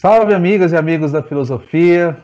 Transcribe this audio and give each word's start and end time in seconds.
Salve, 0.00 0.32
amigas 0.32 0.72
e 0.72 0.78
amigos 0.78 1.12
da 1.12 1.22
filosofia. 1.22 2.16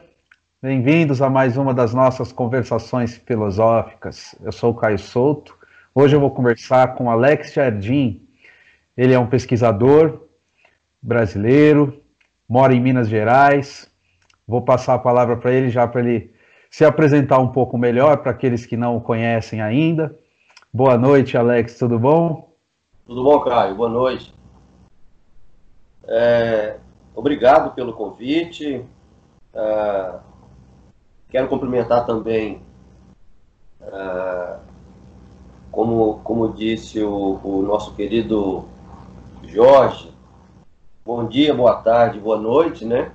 Bem-vindos 0.63 1.21
a 1.21 1.29
mais 1.29 1.59
uma 1.59 1.75
das 1.75 1.93
nossas 1.93 2.33
conversações 2.33 3.19
filosóficas. 3.19 4.35
Eu 4.43 4.51
sou 4.51 4.71
o 4.71 4.75
Caio 4.75 4.99
Souto. 4.99 5.55
Hoje 5.95 6.17
eu 6.17 6.21
vou 6.21 6.31
conversar 6.31 6.95
com 6.95 7.11
Alex 7.11 7.53
Jardim. 7.53 8.27
Ele 8.97 9.13
é 9.13 9.19
um 9.19 9.27
pesquisador 9.27 10.23
brasileiro, 11.03 12.03
mora 12.49 12.73
em 12.73 12.81
Minas 12.81 13.11
Gerais. 13.11 13.93
Vou 14.49 14.63
passar 14.63 14.95
a 14.95 14.99
palavra 14.99 15.37
para 15.37 15.53
ele 15.53 15.69
já 15.69 15.87
para 15.87 16.01
ele 16.01 16.33
se 16.71 16.83
apresentar 16.83 17.41
um 17.41 17.49
pouco 17.49 17.77
melhor 17.77 18.17
para 18.23 18.31
aqueles 18.31 18.65
que 18.65 18.75
não 18.75 18.97
o 18.97 19.03
conhecem 19.03 19.61
ainda. 19.61 20.19
Boa 20.73 20.97
noite, 20.97 21.37
Alex, 21.37 21.77
tudo 21.77 21.99
bom? 21.99 22.57
Tudo 23.07 23.23
bom, 23.23 23.39
Caio? 23.41 23.75
Boa 23.75 23.91
noite. 23.91 24.35
É, 26.09 26.79
obrigado 27.17 27.75
pelo 27.75 27.95
convite. 27.95 28.85
Uh, 29.55 30.21
quero 31.31 31.49
cumprimentar 31.49 32.05
também, 32.05 32.61
uh, 33.81 34.61
como, 35.73 36.21
como 36.23 36.53
disse 36.53 37.03
o, 37.03 37.41
o, 37.43 37.63
nosso 37.63 37.95
querido 37.95 38.67
Jorge, 39.45 40.13
bom 41.05 41.27
dia, 41.27 41.55
boa 41.55 41.77
tarde, 41.77 42.21
boa 42.21 42.39
noite, 42.39 42.85
né? 42.85 43.11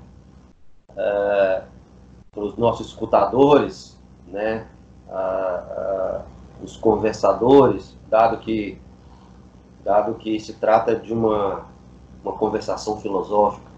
Uh, 0.90 1.64
para 2.32 2.44
os 2.44 2.58
nossos 2.58 2.88
escutadores, 2.88 4.00
né? 4.28 4.68
os 6.64 6.78
conversadores, 6.78 7.98
dado 8.08 8.38
que, 8.38 8.80
dado 9.84 10.14
que 10.14 10.40
se 10.40 10.54
trata 10.54 10.96
de 10.96 11.12
uma, 11.12 11.66
uma 12.24 12.32
conversação 12.34 13.02
filosófica. 13.02 13.71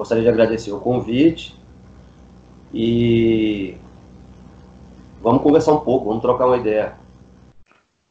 Gostaria 0.00 0.22
de 0.22 0.30
agradecer 0.30 0.72
o 0.72 0.80
convite 0.80 1.54
e 2.72 3.76
vamos 5.20 5.42
conversar 5.42 5.74
um 5.74 5.80
pouco, 5.80 6.06
vamos 6.06 6.22
trocar 6.22 6.46
uma 6.46 6.56
ideia. 6.56 6.94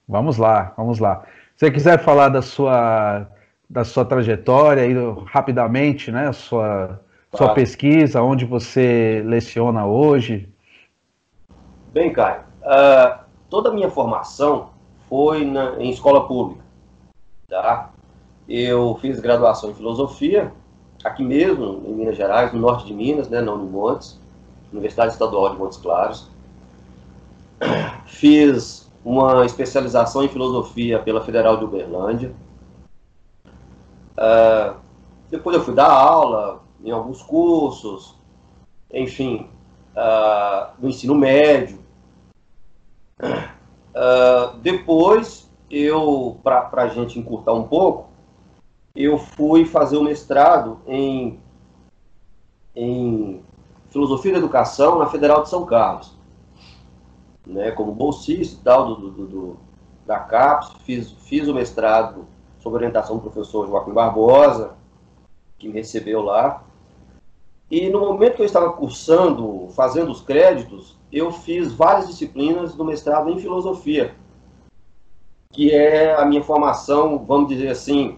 Vamos 0.07 0.37
lá, 0.37 0.71
vamos 0.77 0.99
lá. 0.99 1.23
Se 1.55 1.65
você 1.65 1.71
quiser 1.71 1.97
falar 2.03 2.29
da 2.29 2.43
sua 2.43 3.25
da 3.67 3.83
sua 3.83 4.05
trajetória 4.05 4.83
aí 4.83 4.93
rapidamente, 5.25 6.11
né, 6.11 6.31
sua 6.31 7.01
sua 7.33 7.55
pesquisa, 7.55 8.21
onde 8.21 8.45
você 8.45 9.23
leciona 9.25 9.87
hoje? 9.87 10.47
Bem, 11.91 12.13
Caio, 12.13 12.41
uh, 12.61 13.19
toda 13.49 13.69
a 13.69 13.73
minha 13.73 13.89
formação 13.89 14.69
foi 15.09 15.43
na, 15.43 15.81
em 15.81 15.89
escola 15.89 16.27
pública, 16.27 16.61
tá? 17.49 17.89
Eu 18.47 18.95
fiz 19.01 19.19
graduação 19.19 19.71
em 19.71 19.73
filosofia 19.73 20.53
aqui 21.03 21.23
mesmo, 21.23 21.83
em 21.85 21.93
Minas 21.93 22.17
Gerais, 22.17 22.53
no 22.53 22.59
norte 22.59 22.85
de 22.85 22.93
Minas, 22.93 23.29
né, 23.29 23.41
na 23.41 23.53
Unimontes, 23.53 24.19
Universidade 24.71 25.13
Estadual 25.13 25.51
de 25.51 25.57
Montes 25.57 25.77
Claros. 25.77 26.29
Fiz 28.05 28.89
uma 29.03 29.45
especialização 29.45 30.23
em 30.23 30.29
filosofia 30.29 30.99
pela 30.99 31.21
Federal 31.21 31.57
de 31.57 31.63
Uberlândia. 31.63 32.33
Uh, 34.17 34.75
depois 35.29 35.55
eu 35.55 35.63
fui 35.63 35.73
dar 35.73 35.89
aula 35.89 36.61
em 36.83 36.91
alguns 36.91 37.21
cursos, 37.21 38.15
enfim, 38.91 39.49
uh, 39.95 40.71
no 40.79 40.89
ensino 40.89 41.15
médio. 41.15 41.79
Uh, 43.21 44.57
depois, 44.61 45.49
eu, 45.69 46.37
para 46.43 46.69
a 46.73 46.87
gente 46.87 47.17
encurtar 47.17 47.53
um 47.53 47.63
pouco, 47.63 48.08
eu 48.95 49.17
fui 49.17 49.65
fazer 49.65 49.97
o 49.97 50.03
mestrado 50.03 50.79
em, 50.87 51.39
em 52.75 53.41
Filosofia 53.89 54.33
da 54.33 54.37
Educação 54.39 54.99
na 54.99 55.07
Federal 55.07 55.43
de 55.43 55.49
São 55.49 55.65
Carlos. 55.65 56.17
Né, 57.45 57.71
como 57.71 57.91
bolsista 57.91 58.59
e 58.59 58.63
tal 58.63 58.85
do, 58.85 59.09
do, 59.09 59.25
do, 59.25 59.57
da 60.05 60.19
CAPES, 60.19 60.71
fiz, 60.83 61.11
fiz 61.11 61.47
o 61.47 61.53
mestrado 61.53 62.27
sob 62.59 62.75
orientação 62.75 63.15
do 63.15 63.21
professor 63.23 63.67
Joaquim 63.67 63.91
Barbosa, 63.91 64.75
que 65.57 65.67
me 65.67 65.73
recebeu 65.73 66.21
lá. 66.21 66.63
E 67.71 67.89
no 67.89 67.99
momento 67.99 68.35
que 68.35 68.41
eu 68.41 68.45
estava 68.45 68.71
cursando, 68.73 69.67
fazendo 69.69 70.11
os 70.11 70.21
créditos, 70.21 70.97
eu 71.11 71.31
fiz 71.31 71.71
várias 71.71 72.07
disciplinas 72.07 72.75
do 72.75 72.85
mestrado 72.85 73.29
em 73.29 73.39
filosofia, 73.39 74.15
que 75.51 75.71
é 75.71 76.15
a 76.15 76.25
minha 76.25 76.43
formação, 76.43 77.23
vamos 77.25 77.49
dizer 77.49 77.69
assim, 77.69 78.17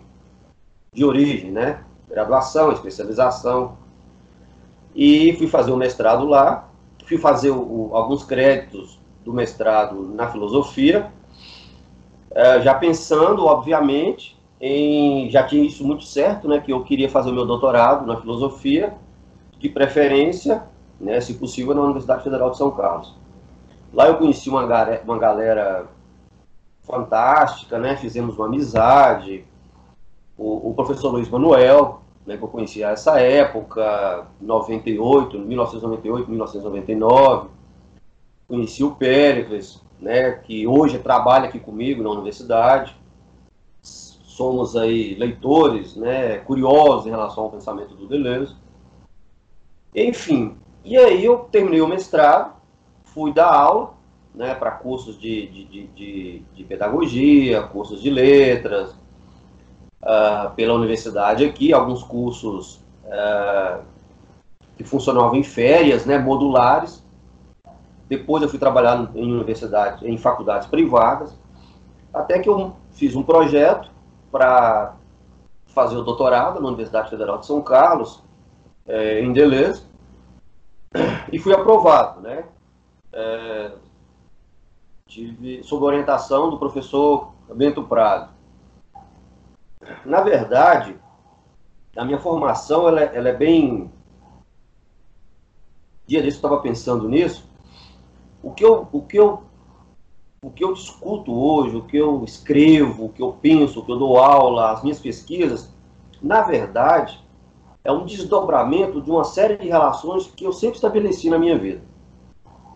de 0.94 1.06
origem, 1.06 1.52
né? 1.52 1.86
Graduação, 2.10 2.74
especialização. 2.74 3.78
E 4.94 5.32
fui 5.38 5.48
fazer 5.48 5.72
o 5.72 5.78
mestrado 5.78 6.26
lá, 6.26 6.68
fui 7.06 7.18
fazer 7.18 7.50
o, 7.50 7.92
alguns 7.94 8.26
créditos 8.26 9.00
do 9.24 9.32
mestrado 9.32 10.04
na 10.14 10.28
filosofia, 10.30 11.10
é, 12.32 12.60
já 12.60 12.74
pensando, 12.74 13.46
obviamente, 13.46 14.38
em. 14.60 15.30
Já 15.30 15.44
tinha 15.44 15.64
isso 15.64 15.88
muito 15.88 16.04
certo, 16.04 16.50
né? 16.50 16.60
Que 16.60 16.74
eu 16.74 16.84
queria 16.84 17.10
fazer 17.10 17.30
o 17.30 17.34
meu 17.34 17.46
doutorado 17.46 18.06
na 18.06 18.20
filosofia, 18.20 18.94
de 19.60 19.70
preferência, 19.70 20.64
né, 21.00 21.22
se 21.22 21.36
possível, 21.36 21.74
na 21.74 21.84
Universidade 21.84 22.22
Federal 22.22 22.50
de 22.50 22.58
São 22.58 22.70
Carlos. 22.70 23.16
Lá 23.94 24.10
eu 24.10 24.18
conheci 24.18 24.50
uma, 24.50 24.66
uma 25.06 25.18
galera 25.18 25.86
fantástica, 26.82 27.80
né? 27.80 27.96
Fizemos 27.96 28.38
uma 28.38 28.48
amizade, 28.48 29.46
o, 30.42 30.72
o 30.72 30.74
professor 30.74 31.12
Luiz 31.12 31.30
Manuel, 31.30 32.02
né, 32.26 32.36
que 32.36 32.44
eu 32.44 32.48
conhecia 32.48 32.90
essa 32.90 33.20
época, 33.20 34.28
98, 34.42 35.38
1998, 35.38 36.30
1999. 36.30 37.50
Conheci 38.48 38.84
o 38.84 38.96
Péricles, 38.96 39.82
né, 40.00 40.32
que 40.32 40.66
hoje 40.66 40.98
trabalha 40.98 41.48
aqui 41.48 41.60
comigo 41.60 42.02
na 42.02 42.10
universidade. 42.10 42.96
Somos 43.82 44.76
aí 44.76 45.14
leitores, 45.16 45.96
né, 45.96 46.40
curiosos 46.40 47.06
em 47.06 47.12
relação 47.12 47.44
ao 47.44 47.52
pensamento 47.52 47.94
do 47.94 48.08
Deleuze. 48.08 48.56
Enfim, 49.94 50.58
e 50.84 50.98
aí 50.98 51.24
eu 51.24 51.38
terminei 51.52 51.82
o 51.82 51.88
mestrado, 51.88 52.54
fui 53.04 53.32
dar 53.32 53.54
aula 53.54 53.94
né, 54.34 54.56
para 54.56 54.72
cursos 54.72 55.20
de, 55.20 55.48
de, 55.48 55.88
de, 55.88 56.40
de, 56.54 56.64
pedagogia, 56.64 57.62
cursos 57.64 58.02
de 58.02 58.10
letras, 58.10 58.96
uh, 60.02 60.54
pela 60.56 60.74
universidade 60.74 61.46
aqui, 61.46 61.74
alguns 61.74 62.04
cursos 62.04 62.82
uh, 63.06 63.84
que 64.78 64.84
funcionavam 64.84 65.36
em 65.36 65.44
férias, 65.44 66.06
né, 66.06 66.18
modulares. 66.18 67.04
Depois 68.10 68.44
eu 68.44 68.50
fui 68.50 68.60
trabalhar 68.60 69.10
em 69.16 69.32
universidades, 69.32 70.04
em 70.04 70.18
faculdades 70.18 70.68
privadas, 70.68 71.38
até 72.14 72.40
que 72.40 72.50
eu 72.50 72.76
fiz 72.92 73.16
um 73.16 73.24
projeto 73.24 73.90
para 74.32 74.96
fazer 75.68 75.96
o 75.96 76.04
doutorado 76.04 76.60
na 76.60 76.68
Universidade 76.68 77.10
Federal 77.10 77.38
de 77.38 77.46
São 77.46 77.62
Carlos, 77.62 78.22
é, 78.86 79.22
em 79.22 79.32
Deleuze, 79.32 79.84
e 81.32 81.40
fui 81.40 81.54
aprovado, 81.54 82.20
né? 82.20 82.44
É, 83.14 83.72
tive 85.08 85.64
sob 85.64 85.86
orientação 85.86 86.50
do 86.50 86.58
professor 86.58 87.32
Bento 87.54 87.84
Prado 87.84 88.30
na 90.06 90.22
verdade, 90.22 90.96
a 91.96 92.06
minha 92.06 92.20
formação 92.20 92.88
ela, 92.88 93.02
ela 93.02 93.30
é 93.30 93.34
bem. 93.34 93.92
Dia 96.08 96.22
desse 96.22 96.38
eu 96.38 96.40
estava 96.40 96.62
pensando 96.62 97.08
nisso. 97.08 97.50
O 98.44 98.52
que, 98.52 98.66
eu, 98.66 98.88
o, 98.92 99.02
que 99.02 99.18
eu, 99.18 99.44
o 100.42 100.50
que 100.50 100.64
eu 100.64 100.74
discuto 100.74 101.32
hoje, 101.32 101.76
o 101.76 101.84
que 101.84 101.98
eu 101.98 102.24
escrevo, 102.24 103.06
o 103.06 103.10
que 103.10 103.22
eu 103.22 103.34
penso, 103.34 103.80
o 103.80 103.86
que 103.86 103.92
eu 103.92 104.00
dou 104.00 104.18
aula, 104.18 104.72
as 104.72 104.82
minhas 104.82 105.00
pesquisas, 105.00 105.72
na 106.22 106.42
verdade, 106.42 107.24
é 107.84 107.92
um 107.92 108.06
desdobramento 108.06 109.02
de 109.02 109.12
uma 109.12 109.24
série 109.24 109.58
de 109.58 109.68
relações 109.68 110.28
que 110.28 110.44
eu 110.44 110.54
sempre 110.54 110.76
estabeleci 110.76 111.30
na 111.30 111.38
minha 111.38 111.58
vida. 111.58 111.82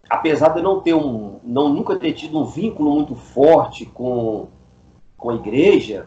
Apesar 0.09 0.51
de 0.51 0.61
eu 0.61 0.63
não 0.63 0.81
ter 0.81 0.95
um, 0.95 1.41
não 1.45 1.69
nunca 1.69 1.97
ter 1.97 2.13
tido 2.13 2.39
um 2.39 2.45
vínculo 2.45 2.95
muito 2.95 3.15
forte 3.15 3.85
com, 3.85 4.49
com 5.17 5.31
a 5.31 5.35
igreja, 5.35 6.07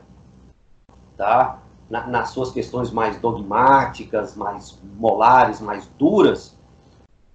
tá? 1.16 1.62
Na, 1.92 2.08
nas 2.08 2.30
suas 2.30 2.52
questões 2.52 2.90
mais 2.90 3.20
dogmáticas, 3.20 4.36
mais 4.36 4.82
molares, 4.98 5.60
mais 5.60 5.88
duras, 6.00 6.58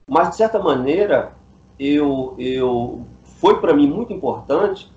mas 0.09 0.31
de 0.31 0.37
certa 0.37 0.59
maneira 0.59 1.33
eu, 1.79 2.35
eu 2.39 3.07
foi 3.23 3.61
para 3.61 3.75
mim 3.75 3.87
muito 3.87 4.13
importante 4.15 4.91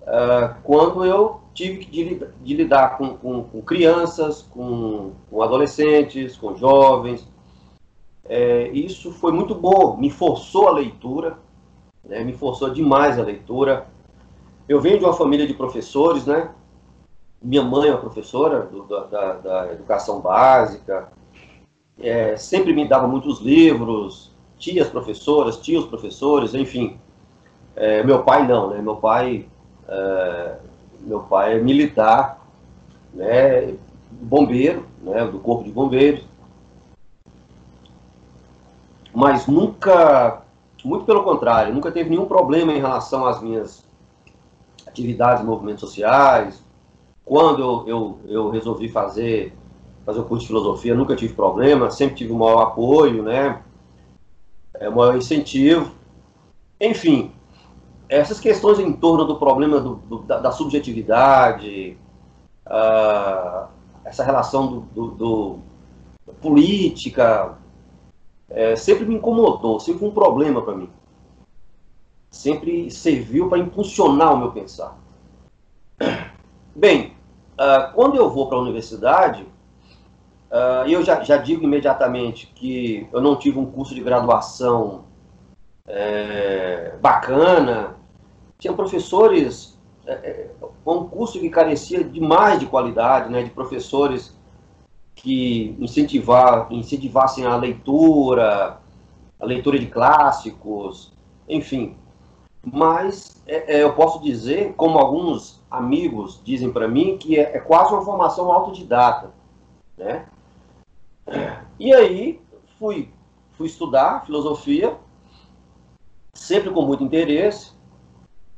uh, 0.00 0.54
quando 0.64 1.04
eu 1.04 1.40
tive 1.52 1.84
que 1.84 2.26
de, 2.42 2.54
lidar 2.54 2.96
com, 2.96 3.16
com, 3.16 3.44
com 3.44 3.62
crianças, 3.62 4.42
com, 4.42 5.12
com, 5.30 5.42
adolescentes, 5.42 6.36
com 6.36 6.56
jovens. 6.56 7.28
É, 8.24 8.68
isso 8.68 9.12
foi 9.12 9.32
muito 9.32 9.54
bom, 9.54 9.96
me 9.98 10.08
forçou 10.08 10.68
a 10.68 10.72
leitura, 10.72 11.36
né, 12.04 12.24
me 12.24 12.32
forçou 12.32 12.70
demais 12.70 13.18
a 13.18 13.22
leitura. 13.22 13.86
Eu 14.68 14.80
venho 14.80 14.98
de 14.98 15.04
uma 15.04 15.12
família 15.12 15.46
de 15.46 15.52
professores, 15.52 16.24
né? 16.24 16.50
Minha 17.42 17.62
mãe 17.62 17.88
é 17.88 17.92
uma 17.92 18.00
professora 18.00 18.60
do, 18.66 18.84
da, 18.84 19.32
da, 19.34 19.72
educação 19.72 20.20
básica, 20.20 21.08
é, 21.98 22.36
sempre 22.36 22.72
me 22.72 22.86
dava 22.86 23.08
muitos 23.08 23.40
livros, 23.40 24.30
tias 24.58 24.88
professoras, 24.88 25.58
tios 25.58 25.86
professores, 25.86 26.54
enfim. 26.54 26.98
É, 27.74 28.02
meu 28.02 28.22
pai 28.22 28.46
não, 28.46 28.70
né? 28.70 28.80
Meu 28.80 28.96
pai 28.96 29.46
é, 29.88 30.56
meu 31.00 31.20
pai 31.20 31.56
é 31.56 31.58
militar, 31.60 32.40
né, 33.12 33.74
bombeiro, 34.10 34.86
né, 35.02 35.26
do 35.26 35.38
corpo 35.38 35.64
de 35.64 35.70
bombeiros, 35.70 36.24
mas 39.14 39.46
nunca, 39.46 40.42
muito 40.84 41.04
pelo 41.04 41.22
contrário, 41.22 41.74
nunca 41.74 41.92
teve 41.92 42.10
nenhum 42.10 42.24
problema 42.24 42.72
em 42.72 42.80
relação 42.80 43.26
às 43.26 43.42
minhas 43.42 43.84
atividades, 44.86 45.44
movimentos 45.44 45.80
sociais. 45.80 46.61
Quando 47.24 47.86
eu, 47.86 48.18
eu, 48.26 48.50
resolvi 48.50 48.88
fazer 48.88 49.54
fazer 50.04 50.18
o 50.18 50.24
curso 50.24 50.42
de 50.42 50.48
filosofia, 50.48 50.94
nunca 50.94 51.14
tive 51.14 51.32
problema, 51.32 51.88
sempre 51.88 52.16
tive 52.16 52.32
o 52.32 52.36
maior 52.36 52.62
apoio, 52.62 53.22
né, 53.22 53.62
é, 54.74 54.88
o 54.88 54.96
maior 54.96 55.16
incentivo. 55.16 55.92
Enfim, 56.80 57.30
essas 58.08 58.40
questões 58.40 58.80
em 58.80 58.92
torno 58.92 59.24
do 59.24 59.38
problema 59.38 59.80
do, 59.80 59.94
do, 59.94 60.18
da, 60.18 60.38
da, 60.40 60.50
subjetividade, 60.50 61.96
uh, 62.66 63.68
essa 64.04 64.24
relação 64.24 64.86
do, 64.92 65.06
do 65.12 65.58
política, 66.40 67.56
é, 68.50 68.76
sempre 68.76 69.04
me 69.04 69.14
incomodou, 69.14 69.80
sempre 69.80 70.00
foi 70.00 70.08
um 70.08 70.14
problema 70.14 70.60
para 70.62 70.74
mim. 70.74 70.90
Sempre 72.30 72.90
serviu 72.90 73.48
para 73.48 73.58
impulsionar 73.58 74.34
o 74.34 74.38
meu 74.38 74.52
pensar. 74.52 74.98
Bem, 76.74 77.11
uh, 77.62 77.92
quando 77.94 78.16
eu 78.16 78.28
vou 78.28 78.48
para 78.48 78.58
a 78.58 78.60
universidade, 78.60 79.42
uh, 80.50 80.88
eu 80.88 81.02
já, 81.02 81.22
já 81.22 81.36
digo 81.36 81.62
imediatamente 81.62 82.50
que 82.54 83.06
eu 83.12 83.20
não 83.20 83.36
tive 83.36 83.58
um 83.58 83.66
curso 83.66 83.94
de 83.94 84.00
graduação 84.00 85.04
é, 85.86 86.94
bacana, 87.00 87.96
tinha 88.58 88.72
professores, 88.72 89.78
é, 90.06 90.12
é, 90.12 90.50
um 90.86 91.04
curso 91.04 91.38
que 91.38 91.48
carecia 91.48 92.02
demais 92.02 92.60
de 92.60 92.66
qualidade, 92.66 93.30
né, 93.30 93.42
de 93.42 93.50
professores 93.50 94.36
que 95.14 95.76
incentivar, 95.78 96.68
incentivassem 96.70 97.44
a 97.44 97.56
leitura, 97.56 98.78
a 99.38 99.44
leitura 99.44 99.78
de 99.78 99.86
clássicos, 99.86 101.12
enfim. 101.48 101.96
Mas 102.64 103.42
é, 103.46 103.78
é, 103.78 103.82
eu 103.82 103.92
posso 103.94 104.22
dizer, 104.22 104.74
como 104.74 104.98
alguns 104.98 105.61
amigos 105.72 106.40
dizem 106.44 106.70
para 106.70 106.86
mim, 106.86 107.16
que 107.16 107.38
é, 107.38 107.56
é, 107.56 107.58
quase 107.58 107.92
uma 107.92 108.04
formação 108.04 108.52
autodidata, 108.52 109.30
né? 109.96 110.26
E 111.80 111.92
aí 111.94 112.40
fui, 112.78 113.08
fui 113.52 113.66
estudar 113.66 114.26
filosofia, 114.26 114.94
sempre 116.34 116.70
com 116.70 116.82
muito 116.82 117.02
interesse, 117.02 117.72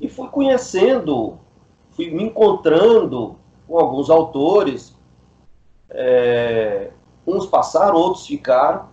e 0.01 0.09
fui 0.09 0.29
conhecendo, 0.29 1.39
fui 1.93 2.11
me 2.11 2.25
encontrando 2.25 3.37
com 3.67 3.79
alguns 3.79 4.11
autores. 4.11 4.95
É, 5.89 6.91
uns 7.25 7.47
passaram, 7.47 7.97
outros 7.97 8.27
ficaram. 8.27 8.93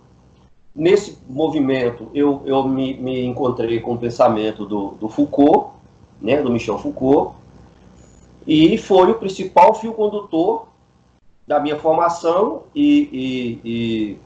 Nesse 0.74 1.18
movimento, 1.28 2.08
eu, 2.14 2.40
eu 2.46 2.66
me, 2.66 2.94
me 2.94 3.24
encontrei 3.24 3.80
com 3.80 3.94
o 3.94 3.98
pensamento 3.98 4.64
do, 4.64 4.92
do 4.92 5.08
Foucault, 5.08 5.72
né, 6.20 6.40
do 6.40 6.50
Michel 6.50 6.78
Foucault, 6.78 7.34
e 8.46 8.76
foi 8.78 9.10
o 9.10 9.18
principal 9.18 9.74
fio 9.74 9.92
condutor 9.92 10.68
da 11.46 11.60
minha 11.60 11.78
formação 11.78 12.64
e, 12.74 13.08
e, 13.12 13.60
e 13.64 14.18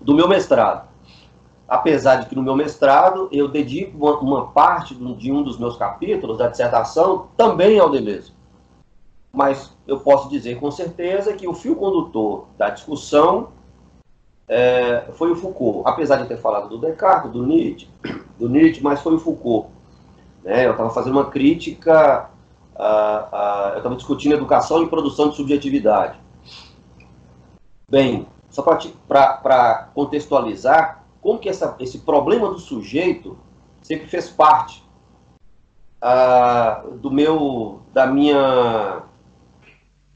do 0.00 0.14
meu 0.14 0.28
mestrado 0.28 0.92
apesar 1.72 2.16
de 2.16 2.26
que 2.26 2.34
no 2.34 2.42
meu 2.42 2.54
mestrado 2.54 3.30
eu 3.32 3.48
dedico 3.48 3.96
uma, 3.96 4.18
uma 4.18 4.46
parte 4.48 4.94
de 4.94 5.32
um 5.32 5.42
dos 5.42 5.58
meus 5.58 5.74
capítulos 5.74 6.36
da 6.36 6.48
dissertação 6.48 7.28
também 7.34 7.78
ao 7.78 7.88
Deleuze. 7.88 8.30
Mas 9.32 9.74
eu 9.86 9.98
posso 10.00 10.28
dizer 10.28 10.60
com 10.60 10.70
certeza 10.70 11.32
que 11.32 11.48
o 11.48 11.54
fio 11.54 11.74
condutor 11.74 12.46
da 12.58 12.68
discussão 12.68 13.48
é, 14.46 15.06
foi 15.14 15.32
o 15.32 15.36
Foucault. 15.36 15.88
Apesar 15.88 16.16
de 16.16 16.28
ter 16.28 16.36
falado 16.36 16.68
do 16.68 16.76
Descartes, 16.76 17.32
do 17.32 17.46
Nietzsche, 17.46 17.88
do 18.38 18.50
Nietzsche 18.50 18.82
mas 18.82 19.00
foi 19.00 19.14
o 19.14 19.18
Foucault. 19.18 19.68
Né? 20.44 20.66
Eu 20.66 20.72
estava 20.72 20.90
fazendo 20.90 21.14
uma 21.14 21.30
crítica, 21.30 22.28
eu 22.78 23.78
estava 23.78 23.96
discutindo 23.96 24.34
educação 24.34 24.82
e 24.82 24.88
produção 24.88 25.28
de 25.28 25.36
subjetividade. 25.36 26.18
Bem, 27.88 28.26
só 28.48 28.62
para 28.62 29.90
contextualizar, 29.94 31.04
como 31.20 31.38
que 31.38 31.48
essa, 31.48 31.76
esse 31.78 31.98
problema 32.00 32.48
do 32.48 32.58
sujeito 32.58 33.38
sempre 33.82 34.06
fez 34.06 34.28
parte 34.28 34.82
ah, 36.00 36.82
do 37.00 37.10
meu, 37.10 37.80
da 37.92 38.06
minha, 38.06 39.02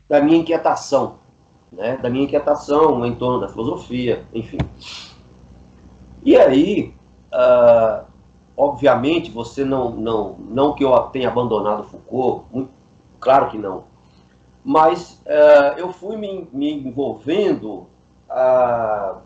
da 0.09 0.21
minha 0.21 0.39
inquietação, 0.39 1.19
né? 1.71 1.97
Da 1.99 2.11
minha 2.11 2.25
inquietação 2.25 3.07
em 3.07 3.15
torno 3.15 3.41
da 3.41 3.49
filosofia, 3.49 4.25
enfim. 4.35 4.59
E 6.25 6.37
aí, 6.37 6.93
ah, 7.33 8.05
obviamente, 8.57 9.31
você 9.31 9.65
não, 9.65 9.91
não, 9.91 10.37
não 10.39 10.75
que 10.75 10.85
eu 10.85 10.99
tenha 11.05 11.29
abandonado 11.29 11.85
Foucault, 11.85 12.45
muito, 12.51 12.71
claro 13.21 13.51
que 13.51 13.59
não, 13.59 13.85
mas 14.65 15.23
ah, 15.27 15.75
eu 15.77 15.93
fui 15.93 16.17
me, 16.17 16.49
me 16.53 16.73
envolvendo 16.73 17.87
ah, 18.29 19.19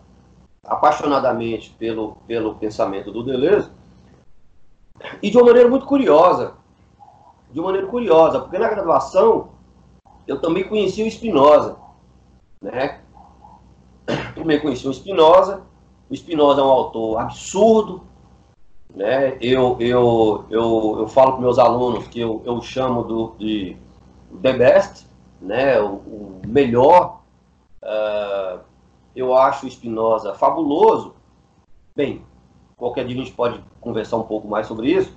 apaixonadamente 0.65 1.71
pelo, 1.79 2.17
pelo 2.27 2.55
pensamento 2.55 3.11
do 3.11 3.23
Deleuze, 3.23 3.71
e 5.23 5.31
de 5.31 5.37
uma 5.37 5.47
maneira 5.47 5.69
muito 5.69 5.87
curiosa. 5.87 6.55
De 7.51 7.59
uma 7.59 7.67
maneira 7.67 7.87
curiosa, 7.87 8.41
porque 8.41 8.59
na 8.59 8.69
graduação 8.69 9.49
eu 10.27 10.41
também 10.41 10.65
conheci 10.65 11.03
o 11.03 11.11
Spinoza. 11.11 11.77
Né? 12.61 13.01
Primeiro 14.35 14.63
conheci 14.63 14.87
o 14.87 14.95
Spinoza. 14.95 15.63
O 16.09 16.15
Spinoza 16.15 16.61
é 16.61 16.65
um 16.65 16.69
autor 16.69 17.19
absurdo. 17.19 18.03
Né? 18.95 19.37
Eu, 19.41 19.77
eu, 19.81 20.45
eu, 20.51 20.97
eu 21.01 21.09
falo 21.09 21.33
para 21.33 21.41
meus 21.41 21.59
alunos 21.59 22.07
que 22.09 22.21
eu, 22.21 22.43
eu 22.45 22.61
chamo 22.61 23.05
do, 23.05 23.35
de 23.39 23.77
the 24.43 24.53
best, 24.53 25.07
né? 25.41 25.81
o, 25.81 25.95
o 25.95 26.43
melhor. 26.47 27.21
Uh, 27.83 28.61
eu 29.15 29.35
acho 29.37 29.69
Spinoza 29.71 30.35
fabuloso. 30.35 31.15
Bem, 31.97 32.25
qualquer 32.77 33.07
dia 33.07 33.17
a 33.17 33.19
gente 33.25 33.33
pode 33.33 33.61
conversar 33.81 34.17
um 34.17 34.25
pouco 34.25 34.49
mais 34.49 34.67
sobre 34.67 34.91
isso. 34.91 35.17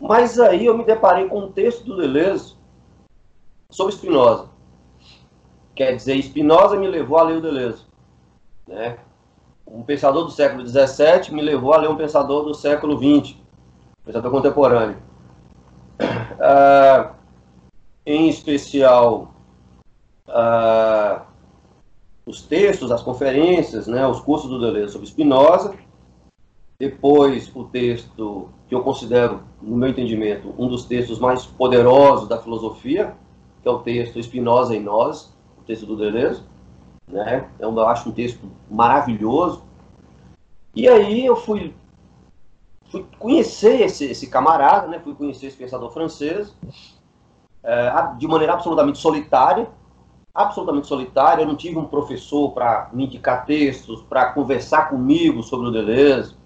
Mas 0.00 0.38
aí 0.40 0.64
eu 0.64 0.76
me 0.76 0.84
deparei 0.84 1.26
com 1.26 1.40
um 1.40 1.52
texto 1.52 1.84
do 1.84 1.96
Deleuze 1.96 2.54
sobre 3.70 3.94
Spinoza. 3.94 4.48
Quer 5.74 5.94
dizer, 5.94 6.20
Spinoza 6.22 6.76
me 6.76 6.88
levou 6.88 7.18
a 7.18 7.22
ler 7.22 7.36
o 7.36 7.40
Deleuze. 7.40 7.84
Né? 8.66 8.98
Um 9.70 9.82
pensador 9.82 10.24
do 10.24 10.30
século 10.30 10.66
XVII 10.66 11.32
me 11.32 11.40
levou 11.40 11.72
a 11.72 11.78
ler 11.78 11.88
um 11.88 11.96
pensador 11.96 12.44
do 12.44 12.54
século 12.54 12.98
XX, 12.98 13.36
pensador 14.04 14.30
contemporâneo. 14.30 14.96
Ah, 16.40 17.12
em 18.04 18.28
especial, 18.28 19.32
ah, 20.26 21.22
os 22.26 22.42
textos, 22.42 22.90
as 22.90 23.02
conferências, 23.02 23.86
né, 23.86 24.06
os 24.06 24.20
cursos 24.20 24.50
do 24.50 24.60
Deleuze 24.60 24.92
sobre 24.92 25.06
Spinoza, 25.06 25.74
depois 26.78 27.54
o 27.54 27.64
texto 27.64 28.48
que 28.68 28.74
eu 28.74 28.82
considero, 28.82 29.42
no 29.60 29.76
meu 29.76 29.90
entendimento, 29.90 30.54
um 30.58 30.66
dos 30.66 30.86
textos 30.86 31.18
mais 31.18 31.44
poderosos 31.44 32.28
da 32.28 32.38
filosofia, 32.38 33.14
que 33.62 33.68
é 33.68 33.70
o 33.70 33.80
texto 33.80 34.22
Spinoza 34.22 34.74
em 34.74 34.82
Nós, 34.82 35.36
o 35.58 35.62
texto 35.62 35.84
do 35.86 35.96
Deleuze, 35.96 36.42
né? 37.10 37.48
É 37.58 37.64
eu 37.64 37.88
acho 37.88 38.08
um 38.08 38.12
texto 38.12 38.40
maravilhoso. 38.70 39.62
E 40.74 40.88
aí 40.88 41.26
eu 41.26 41.36
fui, 41.36 41.74
fui 42.90 43.04
conhecer 43.18 43.80
esse, 43.82 44.04
esse 44.04 44.28
camarada, 44.28 44.86
né? 44.86 44.98
Fui 44.98 45.14
conhecer 45.14 45.46
esse 45.46 45.56
pensador 45.56 45.90
francês 45.90 46.54
é, 47.62 47.92
de 48.18 48.26
maneira 48.26 48.54
absolutamente 48.54 48.98
solitária, 48.98 49.68
absolutamente 50.34 50.86
solitária. 50.86 51.42
Eu 51.42 51.48
não 51.48 51.56
tive 51.56 51.78
um 51.78 51.84
professor 51.84 52.52
para 52.52 52.88
me 52.92 53.04
indicar 53.04 53.44
textos, 53.44 54.02
para 54.02 54.32
conversar 54.32 54.88
comigo 54.88 55.42
sobre 55.42 55.68
o 55.68 55.72
Deleuze. 55.72 56.38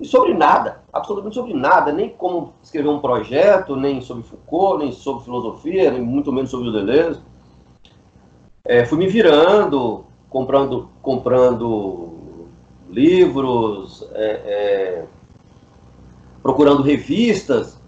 E 0.00 0.06
sobre 0.06 0.32
nada, 0.32 0.82
absolutamente 0.90 1.34
sobre 1.34 1.52
nada, 1.52 1.92
nem 1.92 2.08
como 2.08 2.54
escrever 2.62 2.88
um 2.88 3.00
projeto, 3.00 3.76
nem 3.76 4.00
sobre 4.00 4.22
Foucault, 4.22 4.78
nem 4.78 4.92
sobre 4.92 5.24
filosofia, 5.24 5.90
nem 5.90 6.00
muito 6.00 6.32
menos 6.32 6.50
sobre 6.50 6.70
o 6.70 6.72
Deleuze. 6.72 7.20
É, 8.70 8.84
fui 8.84 8.98
me 8.98 9.08
virando, 9.08 10.04
comprando, 10.28 10.88
comprando 11.02 12.46
livros, 12.88 14.08
é, 14.12 14.24
é, 14.24 15.06
procurando 16.40 16.80
revistas 16.80 17.80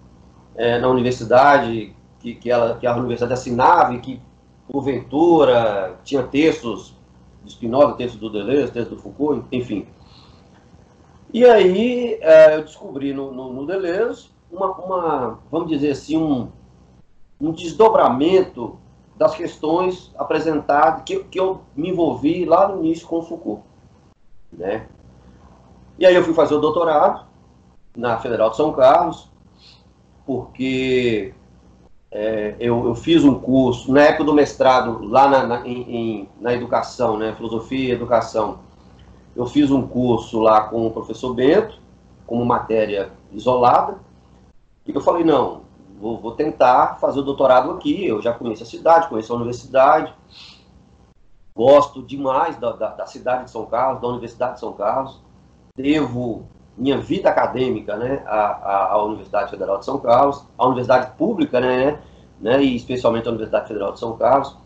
é, 0.57 0.81
na 0.81 0.89
universidade 0.89 1.95
que, 2.19 2.35
que, 2.35 2.51
ela, 2.51 2.77
que 2.79 2.85
a 2.89 2.97
universidade 2.97 3.33
assinava 3.33 3.95
e 3.95 4.01
que, 4.01 4.21
porventura, 4.67 6.01
tinha 6.03 6.25
textos 6.25 6.93
de 7.45 7.53
Spinoza, 7.53 7.93
textos 7.93 8.19
do 8.19 8.29
Deleuze, 8.29 8.73
textos 8.73 8.97
do 8.97 9.01
Foucault, 9.01 9.47
enfim. 9.53 9.87
E 11.33 11.45
aí 11.45 12.19
é, 12.21 12.57
eu 12.57 12.63
descobri 12.63 13.13
no, 13.13 13.33
no, 13.33 13.53
no 13.53 13.67
Deleuze 13.69 14.31
uma, 14.51 14.73
uma, 14.73 15.39
vamos 15.49 15.69
dizer 15.69 15.93
assim, 15.93 16.17
um, 16.17 16.49
um 17.41 17.53
desdobramento 17.53 18.82
das 19.17 19.35
questões 19.35 20.13
apresentadas, 20.19 21.03
que, 21.05 21.23
que 21.25 21.39
eu 21.39 21.61
me 21.77 21.91
envolvi 21.91 22.45
lá 22.45 22.69
no 22.69 22.85
início 22.85 23.07
com 23.07 23.19
o 23.19 23.23
Foucault. 23.23 23.63
Né? 24.53 24.87
E 25.99 26.07
aí 26.07 26.15
eu 26.15 26.25
fui 26.25 26.35
fazer 26.35 26.55
o 26.55 26.61
doutorado 26.61 27.27
na 27.97 28.19
Federal 28.19 28.51
de 28.51 28.57
São 28.57 28.73
Carlos, 28.73 29.31
porque 30.27 31.35
é, 32.11 32.55
eu, 32.59 32.87
eu, 32.87 32.95
fiz 32.95 33.25
um 33.25 33.35
curso, 33.35 33.93
na 33.93 34.03
época 34.03 34.25
do 34.25 34.35
mestrado, 34.35 35.05
lá 35.07 35.29
na, 35.29 35.47
na, 35.47 35.67
em, 35.67 36.29
na 36.41 36.53
educação, 36.53 37.17
né, 37.17 37.35
filosofia 37.35 37.89
e 37.89 37.93
educação, 37.93 38.61
eu 39.35 39.47
fiz 39.47 39.71
um 39.71 39.87
curso 39.87 40.41
lá 40.41 40.63
com 40.63 40.87
o 40.87 40.91
professor 40.91 41.35
Bento, 41.35 41.81
como 42.27 42.45
matéria 42.45 43.11
isolada, 43.33 43.99
e 44.87 44.95
eu 44.95 45.01
falei, 45.01 45.25
não, 45.25 45.62
vou, 46.03 46.19
vou 46.19 46.33
tentar 46.33 46.99
fazer 47.01 47.21
o 47.21 47.23
doutorado 47.23 47.71
aqui, 47.71 48.05
eu 48.05 48.21
já 48.21 48.33
conheço 48.35 48.65
a 48.65 48.67
cidade, 48.67 49.09
conheço 49.09 49.33
a 49.33 49.37
universidade, 49.37 50.13
gosto 51.55 52.03
demais 52.03 52.57
da, 52.57 52.73
da, 52.73 52.89
da 52.89 53.07
cidade 53.07 53.45
de 53.45 53.53
São 53.53 53.67
Carlos, 53.67 54.03
da 54.03 54.09
Universidade 54.09 54.55
de 54.55 54.61
São 54.61 54.73
Carlos, 54.73 55.23
devo 55.77 56.45
minha 56.77 56.99
vida 56.99 57.29
acadêmica 57.29 57.97
né, 57.97 58.21
à, 58.27 58.95
à, 58.95 59.05
Universidade 59.05 59.51
Federal 59.51 59.79
de 59.79 59.85
São 59.85 60.01
Carlos, 60.01 60.45
à 60.59 60.67
Universidade 60.67 61.17
Pública, 61.17 61.61
né, 61.61 62.03
né, 62.41 62.61
e 62.61 62.75
especialmente 62.75 63.29
à 63.29 63.31
Universidade 63.31 63.69
Federal 63.69 63.93
de 63.93 64.01
São 64.01 64.17
Carlos. 64.17 64.57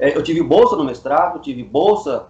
É, 0.00 0.16
eu 0.16 0.22
tive 0.22 0.42
bolsa 0.42 0.74
no 0.74 0.82
mestrado, 0.82 1.38
tive 1.38 1.62
bolsa 1.62 2.26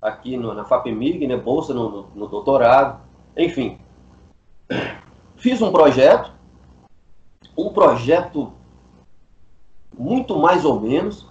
aqui 0.00 0.36
no, 0.36 0.54
na 0.54 0.64
FAPEMIG, 0.64 1.26
né, 1.26 1.36
bolsa 1.36 1.74
no, 1.74 1.90
no, 1.90 2.08
no 2.14 2.28
doutorado, 2.28 3.00
enfim. 3.36 3.78
Fiz 5.36 5.60
um 5.60 5.72
projeto, 5.72 6.37
um 7.58 7.72
projeto 7.72 8.52
muito 9.98 10.38
mais 10.38 10.64
ou 10.64 10.80
menos, 10.80 11.26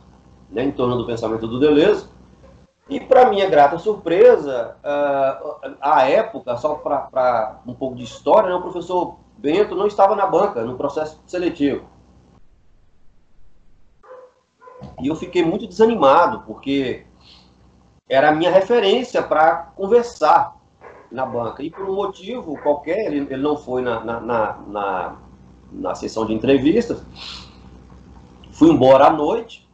né, 0.52 0.64
em 0.66 0.72
torno 0.72 0.98
do 0.98 1.06
pensamento 1.06 1.48
do 1.48 1.58
Deleuze, 1.58 2.10
e 2.90 3.00
para 3.00 3.30
minha 3.30 3.50
grata 3.50 3.78
surpresa, 3.78 4.76
uh, 4.80 5.76
à 5.80 6.10
época, 6.10 6.58
só 6.58 6.76
para 6.76 7.60
um 7.66 7.74
pouco 7.74 7.96
de 7.96 8.04
história, 8.04 8.50
né, 8.50 8.56
o 8.56 8.62
professor 8.62 9.16
Bento 9.38 9.76
não 9.76 9.88
estava 9.88 10.16
na 10.16 10.26
banca 10.26 10.64
no 10.64 10.78
processo 10.78 11.22
seletivo. 11.26 11.86
E 15.02 15.08
eu 15.08 15.16
fiquei 15.16 15.44
muito 15.44 15.68
desanimado, 15.68 16.42
porque 16.42 17.06
era 18.10 18.30
a 18.30 18.34
minha 18.34 18.52
referência 18.52 19.22
para 19.22 19.72
conversar 19.76 20.56
na 21.12 21.26
banca. 21.26 21.62
E 21.64 21.70
por 21.70 21.88
um 21.88 21.96
motivo 21.96 22.58
qualquer, 22.62 23.06
ele, 23.08 23.28
ele 23.32 23.42
não 23.42 23.58
foi 23.58 23.82
na, 23.82 24.04
na, 24.04 24.20
na, 24.20 24.54
na, 24.68 25.16
na 25.78 25.96
sessão 25.96 26.26
de 26.26 26.34
entrevistas. 26.34 27.04
Fui 28.52 28.70
embora 28.70 29.08
à 29.08 29.10
noite, 29.12 29.68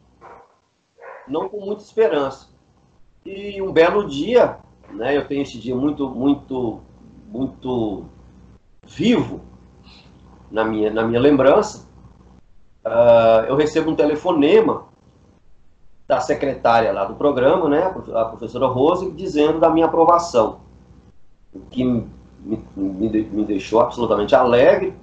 não 1.28 1.48
com 1.48 1.60
muita 1.60 1.84
esperança. 1.84 2.50
E 3.26 3.62
um 3.62 3.72
belo 3.72 4.08
dia, 4.08 4.58
né, 4.92 5.16
eu 5.16 5.26
tenho 5.26 5.42
esse 5.42 5.58
dia 5.58 5.76
muito, 5.76 6.10
muito, 6.10 6.82
muito 7.30 8.06
vivo 8.86 9.42
na 10.52 10.64
minha, 10.66 10.92
na 10.92 11.04
minha 11.04 11.20
lembrança, 11.20 11.88
uh, 12.86 13.46
eu 13.48 13.56
recebo 13.56 13.90
um 13.90 13.96
telefonema 13.96 14.86
da 16.06 16.20
secretária 16.20 16.92
lá 16.92 17.06
do 17.06 17.16
programa, 17.16 17.70
né, 17.70 17.84
a 18.14 18.26
professora 18.26 18.68
Rose, 18.68 19.10
dizendo 19.12 19.60
da 19.60 19.70
minha 19.70 19.86
aprovação, 19.86 20.60
o 21.54 21.62
que 21.62 21.84
me, 21.84 22.10
me, 22.76 23.10
me 23.10 23.46
deixou 23.46 23.80
absolutamente 23.80 24.36
alegre, 24.36 24.94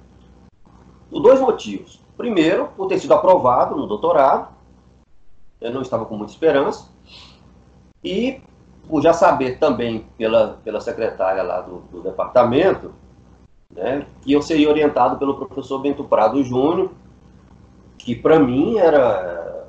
por 1.11 1.19
dois 1.19 1.41
motivos. 1.41 1.99
Primeiro, 2.15 2.69
por 2.77 2.87
ter 2.87 2.97
sido 2.97 3.13
aprovado 3.13 3.75
no 3.75 3.85
doutorado, 3.85 4.47
eu 5.59 5.71
não 5.71 5.81
estava 5.81 6.05
com 6.05 6.15
muita 6.15 6.31
esperança, 6.31 6.89
e 8.03 8.41
por 8.87 9.01
já 9.01 9.13
saber 9.13 9.59
também 9.59 10.05
pela, 10.17 10.59
pela 10.63 10.79
secretária 10.79 11.43
lá 11.43 11.61
do, 11.61 11.79
do 11.91 12.01
departamento, 12.01 12.93
né, 13.69 14.05
que 14.21 14.33
eu 14.33 14.41
seria 14.41 14.69
orientado 14.69 15.17
pelo 15.17 15.35
professor 15.35 15.79
Bento 15.79 16.03
Prado 16.03 16.43
Júnior, 16.43 16.91
que 17.97 18.15
para 18.15 18.39
mim 18.39 18.77
era 18.77 19.67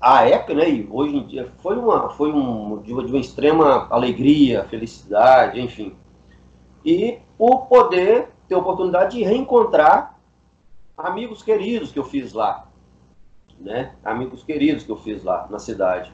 a 0.00 0.28
época, 0.28 0.54
né, 0.54 0.68
e 0.68 0.88
hoje 0.90 1.16
em 1.16 1.26
dia 1.26 1.50
foi 1.62 1.76
uma 1.76 2.10
foi 2.10 2.32
um 2.32 2.80
de 2.82 2.92
uma, 2.92 3.04
de 3.04 3.12
uma 3.12 3.20
extrema 3.20 3.86
alegria, 3.90 4.64
felicidade, 4.64 5.60
enfim. 5.60 5.94
E 6.84 7.18
por 7.36 7.66
poder 7.66 8.28
ter 8.48 8.54
a 8.54 8.58
oportunidade 8.58 9.16
de 9.16 9.22
reencontrar 9.22 10.18
amigos 10.96 11.42
queridos 11.42 11.92
que 11.92 11.98
eu 11.98 12.04
fiz 12.04 12.32
lá, 12.32 12.66
né? 13.60 13.94
Amigos 14.04 14.42
queridos 14.42 14.84
que 14.84 14.90
eu 14.90 14.96
fiz 14.96 15.22
lá 15.22 15.46
na 15.50 15.58
cidade. 15.58 16.12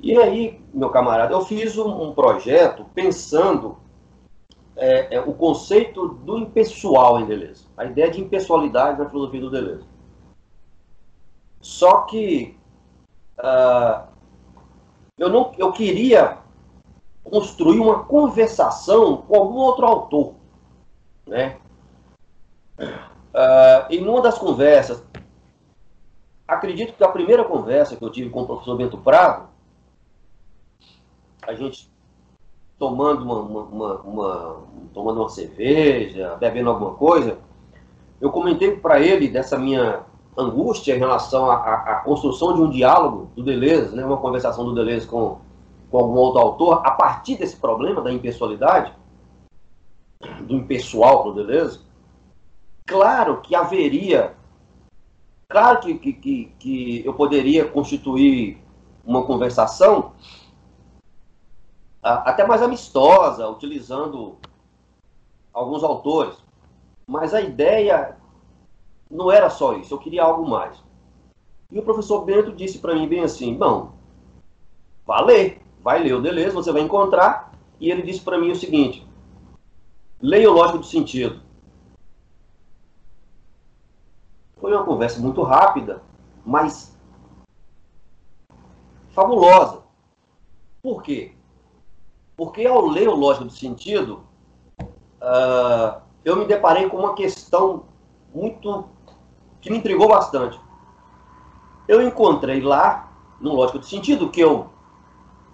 E 0.00 0.16
aí, 0.16 0.60
meu 0.72 0.90
camarada, 0.90 1.34
eu 1.34 1.40
fiz 1.40 1.76
um, 1.76 2.10
um 2.10 2.14
projeto 2.14 2.84
pensando 2.94 3.78
é, 4.76 5.16
é, 5.16 5.20
o 5.20 5.32
conceito 5.32 6.08
do 6.08 6.38
impessoal 6.38 7.18
em 7.20 7.26
Deleuze, 7.26 7.66
a 7.76 7.84
ideia 7.84 8.10
de 8.10 8.20
impessoalidade 8.20 9.00
na 9.00 9.08
filosofia 9.08 9.40
do 9.40 9.50
Deleuze. 9.50 9.84
Só 11.60 12.02
que 12.02 12.56
uh, 13.40 14.06
eu, 15.18 15.28
não, 15.28 15.52
eu 15.58 15.72
queria 15.72 16.38
construir 17.24 17.80
uma 17.80 18.04
conversação 18.04 19.18
com 19.18 19.34
algum 19.34 19.58
outro 19.58 19.84
autor. 19.84 20.34
Né? 21.28 21.56
Uh, 22.80 23.84
em 23.90 24.06
uma 24.06 24.22
das 24.22 24.38
conversas, 24.38 25.04
acredito 26.46 26.94
que 26.94 27.04
a 27.04 27.08
primeira 27.08 27.44
conversa 27.44 27.94
que 27.94 28.02
eu 28.02 28.10
tive 28.10 28.30
com 28.30 28.42
o 28.42 28.46
professor 28.46 28.76
Bento 28.76 28.96
Prado, 28.98 29.48
a 31.46 31.54
gente 31.54 31.90
tomando 32.78 33.22
uma, 33.22 33.40
uma, 33.40 33.94
uma, 34.00 34.56
tomando 34.94 35.20
uma 35.20 35.28
cerveja, 35.28 36.36
bebendo 36.36 36.70
alguma 36.70 36.94
coisa, 36.94 37.38
eu 38.20 38.30
comentei 38.30 38.76
para 38.76 39.00
ele 39.00 39.28
dessa 39.28 39.58
minha 39.58 40.02
angústia 40.36 40.94
em 40.94 40.98
relação 40.98 41.50
à, 41.50 42.02
construção 42.04 42.54
de 42.54 42.62
um 42.62 42.70
diálogo 42.70 43.30
do 43.34 43.42
Deleuze, 43.42 43.94
né, 43.94 44.04
uma 44.04 44.16
conversação 44.16 44.64
do 44.64 44.74
Deleuze 44.74 45.06
com, 45.06 45.38
com 45.90 45.98
algum 45.98 46.16
outro 46.16 46.40
autor, 46.40 46.82
a 46.84 46.92
partir 46.92 47.36
desse 47.36 47.56
problema 47.56 48.00
da 48.00 48.12
impessoalidade, 48.12 48.92
do 50.20 50.56
impessoal 50.56 51.24
do 51.24 51.34
Deleuze, 51.34 51.80
claro 52.86 53.40
que 53.40 53.54
haveria, 53.54 54.34
claro 55.48 55.80
que, 55.80 55.94
que, 55.94 56.52
que, 56.58 57.02
eu 57.04 57.14
poderia 57.14 57.68
constituir 57.68 58.62
uma 59.04 59.24
conversação 59.24 60.12
até 62.02 62.46
mais 62.46 62.62
amistosa, 62.62 63.48
utilizando 63.48 64.36
alguns 65.52 65.82
autores. 65.82 66.36
Mas 67.06 67.32
a 67.34 67.40
ideia 67.40 68.16
não 69.10 69.30
era 69.30 69.48
só 69.50 69.74
isso, 69.74 69.94
eu 69.94 69.98
queria 69.98 70.22
algo 70.22 70.48
mais. 70.48 70.78
E 71.70 71.78
o 71.78 71.82
professor 71.82 72.24
Bento 72.24 72.52
disse 72.52 72.78
para 72.78 72.94
mim 72.94 73.08
bem 73.08 73.20
assim: 73.20 73.54
Bom, 73.54 73.92
vá 75.06 75.20
ler, 75.20 75.60
vai 75.82 76.02
ler 76.02 76.14
o 76.14 76.20
Deleuze, 76.20 76.54
você 76.54 76.72
vai 76.72 76.82
encontrar. 76.82 77.52
E 77.80 77.90
ele 77.90 78.02
disse 78.02 78.20
para 78.20 78.38
mim 78.38 78.50
o 78.50 78.56
seguinte: 78.56 79.07
leia 80.20 80.50
o 80.50 80.54
Lógico 80.54 80.78
do 80.78 80.86
Sentido. 80.86 81.40
Foi 84.56 84.72
uma 84.72 84.84
conversa 84.84 85.20
muito 85.20 85.42
rápida, 85.42 86.02
mas 86.44 86.96
fabulosa. 89.10 89.82
Por 90.82 91.02
quê? 91.02 91.32
Porque 92.36 92.66
ao 92.66 92.86
ler 92.86 93.08
o 93.08 93.14
Lógico 93.14 93.46
do 93.46 93.52
Sentido, 93.52 94.24
uh, 94.80 96.00
eu 96.24 96.36
me 96.36 96.44
deparei 96.44 96.88
com 96.88 96.96
uma 96.96 97.14
questão 97.14 97.84
muito 98.34 98.88
que 99.60 99.70
me 99.70 99.78
intrigou 99.78 100.08
bastante. 100.08 100.60
Eu 101.86 102.02
encontrei 102.02 102.60
lá, 102.60 103.12
no 103.40 103.54
Lógico 103.54 103.78
do 103.78 103.86
Sentido, 103.86 104.30
que 104.30 104.40
eu, 104.40 104.70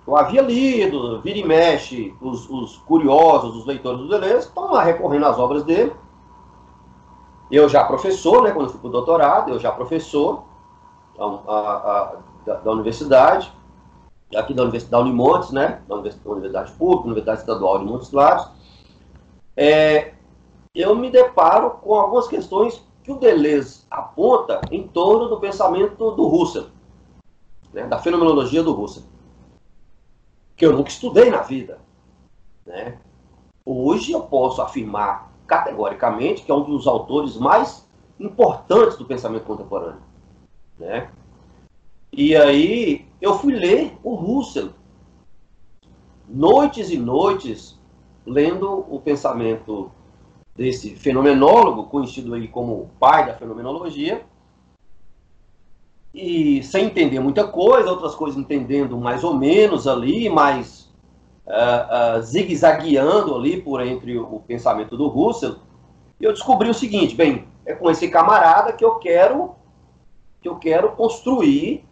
eu 0.07 0.17
havia 0.17 0.43
lido, 0.43 1.21
vira 1.23 1.39
e 1.39 1.45
mexe, 1.45 2.15
os, 2.21 2.49
os 2.51 2.77
curiosos, 2.79 3.57
os 3.57 3.67
leitores 3.67 4.01
do 4.01 4.09
Deleuze, 4.09 4.47
estão 4.47 4.73
lá 4.73 4.83
recorrendo 4.83 5.25
às 5.25 5.39
obras 5.39 5.65
dele. 5.65 5.93
Eu 7.51 7.69
já 7.69 7.85
professor, 7.85 8.43
né, 8.43 8.51
quando 8.51 8.69
fui 8.69 8.81
para 8.81 8.89
o 8.89 8.93
doutorado, 8.93 9.51
eu 9.51 9.59
já 9.59 9.73
professor 9.73 10.45
a, 11.19 11.25
a, 11.25 11.53
a, 11.53 12.13
da, 12.45 12.55
da, 12.57 12.71
universidade, 12.71 13.51
aqui 14.35 14.53
da 14.53 14.63
Universidade 14.63 15.05
Unimontes, 15.05 15.51
né, 15.51 15.81
da 15.89 15.95
Universidade, 15.95 16.29
Universidade 16.29 16.73
Pública, 16.73 17.05
Universidade 17.07 17.41
Estadual 17.41 17.79
de 17.79 17.85
Montes 17.87 18.09
Claros, 18.11 18.49
é, 19.57 20.15
eu 20.75 20.95
me 20.95 21.11
deparo 21.11 21.71
com 21.83 21.95
algumas 21.95 22.27
questões 22.29 22.85
que 23.03 23.13
o 23.13 23.17
Deleuze 23.17 23.85
aponta 23.91 24.61
em 24.71 24.87
torno 24.87 25.29
do 25.29 25.41
pensamento 25.41 26.11
do 26.11 26.27
Russell, 26.27 26.67
né, 27.73 27.87
da 27.87 27.99
fenomenologia 27.99 28.63
do 28.63 28.73
Russell, 28.73 29.05
que 30.57 30.65
eu 30.65 30.73
nunca 30.73 30.89
estudei 30.89 31.31
na 31.31 31.43
vida. 31.43 31.79
Né? 32.67 32.99
Hoje 33.65 34.13
eu 34.13 34.21
posso 34.23 34.63
afirmar 34.63 35.33
categoricamente 35.47 36.43
que 36.43 36.51
é 36.51 36.55
um 36.55 36.65
dos 36.65 36.87
autores 36.87 37.37
mais 37.37 37.89
importantes 38.19 38.97
do 38.97 39.05
pensamento 39.05 39.45
contemporâneo. 39.45 40.03
Né? 40.79 41.11
E 42.13 42.37
aí 42.37 43.07
eu 43.21 43.39
fui 43.39 43.55
ler 43.55 43.99
o 44.03 44.15
Russell, 44.15 44.71
noites 46.29 46.91
e 46.91 46.97
noites, 46.97 47.79
lendo 48.25 48.85
o 48.89 49.01
pensamento 49.01 49.91
desse 50.55 50.95
fenomenólogo, 50.95 51.85
conhecido 51.85 52.35
aí 52.35 52.47
como 52.47 52.91
pai 53.01 53.27
da 53.27 53.35
fenomenologia, 53.35 54.25
e 56.15 56.63
sem 56.63 56.87
entender 56.87 57.19
muita 57.19 57.45
coisa, 57.49 57.91
outras 57.91 58.15
coisas 58.15 58.39
entendendo 58.39 58.97
mais 58.97 59.25
ou 59.25 59.35
menos 59.35 59.89
ali, 59.89 60.31
mas 60.31 60.89
uh, 61.45 62.19
uh, 62.19 62.23
zigue-zagueando 62.23 63.35
ali 63.35 63.61
por 63.61 63.85
entre 63.85 64.17
o, 64.17 64.39
pensamento 64.47 64.97
do 64.97 65.09
Russell, 65.09 65.57
eu 66.21 66.33
descobri 66.33 66.71
o 66.71 66.75
seguinte, 66.75 67.17
bem, 67.17 67.49
é 67.67 67.75
com 67.75 67.91
esse 67.91 68.09
camarada 68.09 68.73
que 68.73 68.85
eu 68.85 68.95
quero 68.97 69.57
que 70.41 70.49
eu 70.49 70.57
quero 70.57 70.93
construir 70.93 71.85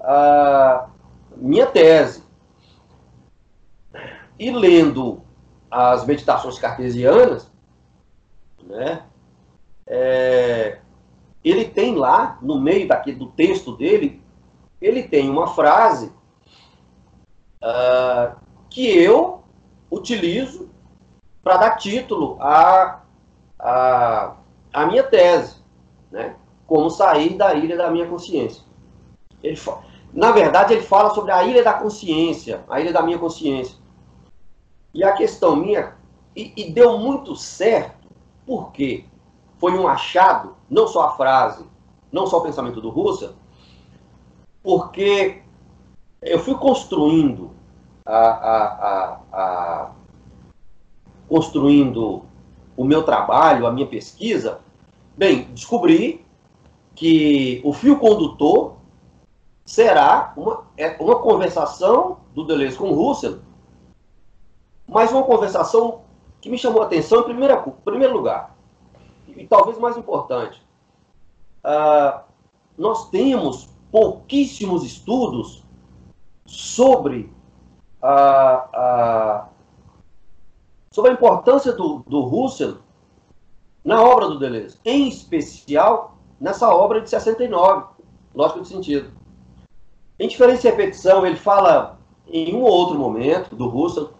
a 0.00 0.88
minha 1.36 1.64
tese. 1.64 2.24
E 4.36 4.50
lendo 4.50 5.22
as 5.70 6.04
meditações 6.04 6.58
cartesianas, 6.58 7.48
né? 8.64 9.04
É, 9.86 10.78
ele 11.44 11.66
tem 11.66 11.94
lá, 11.94 12.38
no 12.40 12.58
meio 12.58 12.88
daqui, 12.88 13.12
do 13.12 13.26
texto 13.26 13.76
dele, 13.76 14.22
ele 14.80 15.02
tem 15.02 15.28
uma 15.28 15.48
frase 15.48 16.10
uh, 17.62 18.34
que 18.70 18.86
eu 18.86 19.42
utilizo 19.90 20.70
para 21.42 21.58
dar 21.58 21.76
título 21.76 22.38
à, 22.40 23.02
à, 23.58 24.36
à 24.72 24.86
minha 24.86 25.02
tese, 25.02 25.56
né? 26.10 26.34
como 26.66 26.88
sair 26.88 27.34
da 27.34 27.54
ilha 27.54 27.76
da 27.76 27.90
minha 27.90 28.06
consciência. 28.06 28.62
Ele, 29.42 29.60
na 30.12 30.32
verdade, 30.32 30.72
ele 30.72 30.82
fala 30.82 31.10
sobre 31.10 31.30
a 31.30 31.44
ilha 31.44 31.62
da 31.62 31.74
consciência, 31.74 32.64
a 32.68 32.80
ilha 32.80 32.92
da 32.92 33.02
minha 33.02 33.18
consciência. 33.18 33.76
E 34.94 35.04
a 35.04 35.12
questão 35.12 35.56
minha, 35.56 35.94
e, 36.34 36.52
e 36.56 36.72
deu 36.72 36.98
muito 36.98 37.36
certo, 37.36 38.08
porque 38.46 39.04
foi 39.64 39.78
um 39.78 39.88
achado, 39.88 40.56
não 40.68 40.86
só 40.86 41.04
a 41.04 41.12
frase, 41.12 41.64
não 42.12 42.26
só 42.26 42.36
o 42.36 42.42
pensamento 42.42 42.82
do 42.82 42.90
Russell, 42.90 43.32
porque 44.62 45.40
eu 46.20 46.38
fui 46.38 46.54
construindo 46.54 47.50
a, 48.04 48.18
a, 48.18 49.20
a, 49.32 49.90
construindo 51.26 52.26
o 52.76 52.84
meu 52.84 53.04
trabalho, 53.04 53.66
a 53.66 53.72
minha 53.72 53.86
pesquisa, 53.86 54.60
bem, 55.16 55.44
descobri 55.54 56.26
que 56.94 57.62
o 57.64 57.72
fio 57.72 57.98
condutor 57.98 58.76
será 59.64 60.34
uma, 60.36 60.64
é 60.76 60.94
uma 61.00 61.20
conversação 61.20 62.18
do 62.34 62.44
Deleuze 62.44 62.76
com 62.76 62.90
o 62.90 62.94
Russell, 62.94 63.38
mas 64.86 65.10
uma 65.10 65.22
conversação 65.22 66.02
que 66.42 66.50
me 66.50 66.58
chamou 66.58 66.82
a 66.82 66.84
atenção 66.84 67.20
em 67.20 67.24
primeiro, 67.24 67.72
primeiro 67.82 68.14
lugar, 68.14 68.53
e 69.36 69.46
talvez 69.46 69.78
mais 69.78 69.96
importante, 69.96 70.62
uh, 71.64 72.20
nós 72.76 73.08
temos 73.10 73.68
pouquíssimos 73.90 74.84
estudos 74.84 75.64
sobre 76.46 77.32
a, 78.02 78.68
a, 78.72 79.48
sobre 80.90 81.10
a 81.10 81.14
importância 81.14 81.72
do, 81.72 82.04
do 82.06 82.20
Russell 82.22 82.78
na 83.84 84.02
obra 84.02 84.28
do 84.28 84.38
Deleuze, 84.38 84.78
em 84.84 85.08
especial 85.08 86.16
nessa 86.40 86.72
obra 86.74 87.00
de 87.00 87.08
69, 87.08 87.86
Lógica 88.34 88.60
do 88.60 88.66
Sentido. 88.66 89.10
Em 90.18 90.28
Diferença 90.28 90.66
e 90.66 90.70
Repetição, 90.70 91.26
ele 91.26 91.36
fala 91.36 91.98
em 92.26 92.54
um 92.54 92.62
ou 92.62 92.70
outro 92.70 92.98
momento 92.98 93.54
do 93.54 93.68
Russell, 93.68 94.10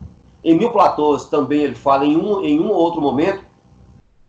em 0.42 0.56
Mil 0.56 0.70
Platôs 0.70 1.24
também 1.26 1.62
ele 1.62 1.74
fala 1.74 2.04
em 2.04 2.16
um, 2.16 2.42
em 2.42 2.60
um 2.60 2.68
ou 2.68 2.76
outro 2.76 3.00
momento, 3.00 3.43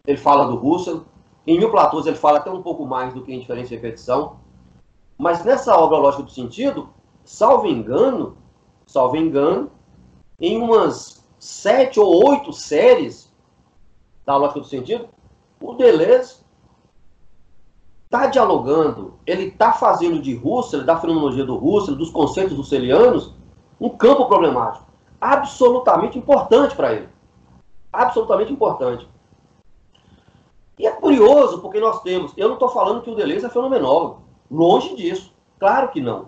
ele 0.06 0.18
fala 0.18 0.46
do 0.46 0.56
Russell. 0.56 1.04
Em 1.46 1.58
Mil 1.58 1.72
Platôs 1.72 2.06
ele 2.06 2.16
fala 2.16 2.40
até 2.40 2.50
um 2.50 2.62
pouco 2.62 2.86
mais 2.86 3.14
do 3.14 3.22
que 3.22 3.34
em 3.34 3.40
Diferença 3.40 3.74
e 3.74 3.78
Repetição. 3.78 4.38
Mas 5.18 5.44
nessa 5.46 5.76
obra 5.78 5.98
Lógica 5.98 6.24
do 6.24 6.32
Sentido, 6.32 6.90
salvo 7.24 7.68
engano, 7.68 8.38
salvo 8.86 9.16
engano, 9.16 9.72
em 10.40 10.62
umas 10.62 11.26
sete 11.40 12.00
ou 12.00 12.28
oito 12.28 12.52
séries 12.52 13.32
da 14.26 14.36
Lógica 14.36 14.60
do 14.60 14.66
Sentido, 14.66 15.08
o 15.62 15.74
Deleuze 15.74 16.44
está 18.06 18.28
dialogando, 18.28 19.14
ele 19.26 19.46
está 19.46 19.74
fazendo 19.74 20.22
de 20.22 20.36
Russell, 20.36 20.84
da 20.84 20.98
fenomenologia 20.98 21.46
do 21.46 21.56
Russell, 21.56 21.96
dos 21.96 22.10
conceitos 22.10 22.56
russelianos, 22.56 23.34
um 23.80 23.90
campo 23.90 24.26
problemático 24.26 24.86
absolutamente 25.20 26.18
importante 26.18 26.76
para 26.76 26.94
ele. 26.94 27.10
Absolutamente 27.92 28.54
importante. 28.54 29.08
E 30.78 30.86
é 30.86 30.92
curioso, 30.92 31.60
porque 31.60 31.80
nós 31.80 32.02
temos. 32.02 32.34
Eu 32.36 32.48
não 32.48 32.56
estou 32.56 32.70
falando 32.70 33.02
que 33.02 33.10
o 33.10 33.16
Deleuze 33.16 33.46
é 33.46 33.50
fenomenólogo. 33.50 34.22
Longe 34.52 34.96
disso. 34.96 35.34
Claro 35.60 35.90
que 35.90 36.02
não. 36.02 36.28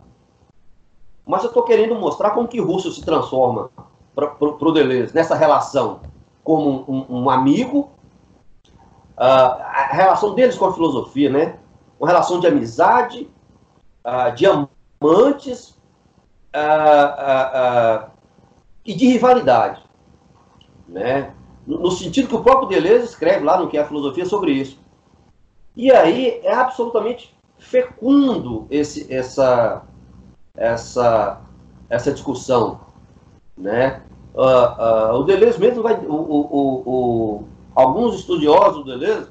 Mas 1.26 1.44
eu 1.44 1.50
estou 1.50 1.64
querendo 1.64 1.96
mostrar 1.96 2.32
como 2.32 2.48
que 2.48 2.60
Russell 2.60 2.92
se 2.92 3.04
transforma 3.04 3.70
para 4.16 4.36
o 4.40 4.72
Deleuze 4.72 5.14
nessa 5.14 5.36
relação 5.36 6.00
como 6.44 6.86
um, 6.88 7.24
um 7.24 7.30
amigo, 7.30 7.92
uh, 9.18 9.62
a 9.62 9.90
relação 9.92 10.34
deles 10.34 10.58
com 10.58 10.66
a 10.66 10.74
filosofia, 10.74 11.30
né? 11.30 11.60
Uma 12.00 12.08
relação 12.08 12.40
de 12.40 12.48
amizade, 12.48 13.30
uh, 14.06 14.34
de 14.34 14.46
amantes, 14.46 15.78
uh, 16.56 18.10
e 18.86 18.94
de 18.94 19.08
rivalidade. 19.08 19.84
Né? 20.88 21.34
No, 21.68 21.92
sentido 21.92 22.30
que 22.30 22.36
o 22.36 22.42
próprio 22.42 22.70
Deleuze 22.70 23.06
escreve 23.06 23.44
lá 23.44 23.60
no 23.60 23.68
que 23.68 23.78
é 23.78 23.82
a 23.82 23.88
filosofia 23.88 24.26
sobre 24.26 24.54
isso. 24.54 24.80
E 25.76 25.92
aí 25.92 26.40
é 26.42 26.54
absolutamente 26.54 27.36
fecundo 27.60 28.66
esse, 28.72 29.14
essa, 29.14 29.84
essa, 30.56 31.42
essa 31.90 32.14
discussão. 32.14 32.80
Né? 33.58 34.02
Uh, 34.34 35.12
uh, 35.12 35.20
o 35.20 35.24
Deleuze 35.24 35.60
mesmo 35.60 35.84
vai. 35.84 35.96
O, 36.06 36.14
o, 36.14 36.84
o, 36.86 37.44
alguns 37.76 38.16
estudiosos 38.16 38.86
do 38.86 38.98
Deleuze 38.98 39.30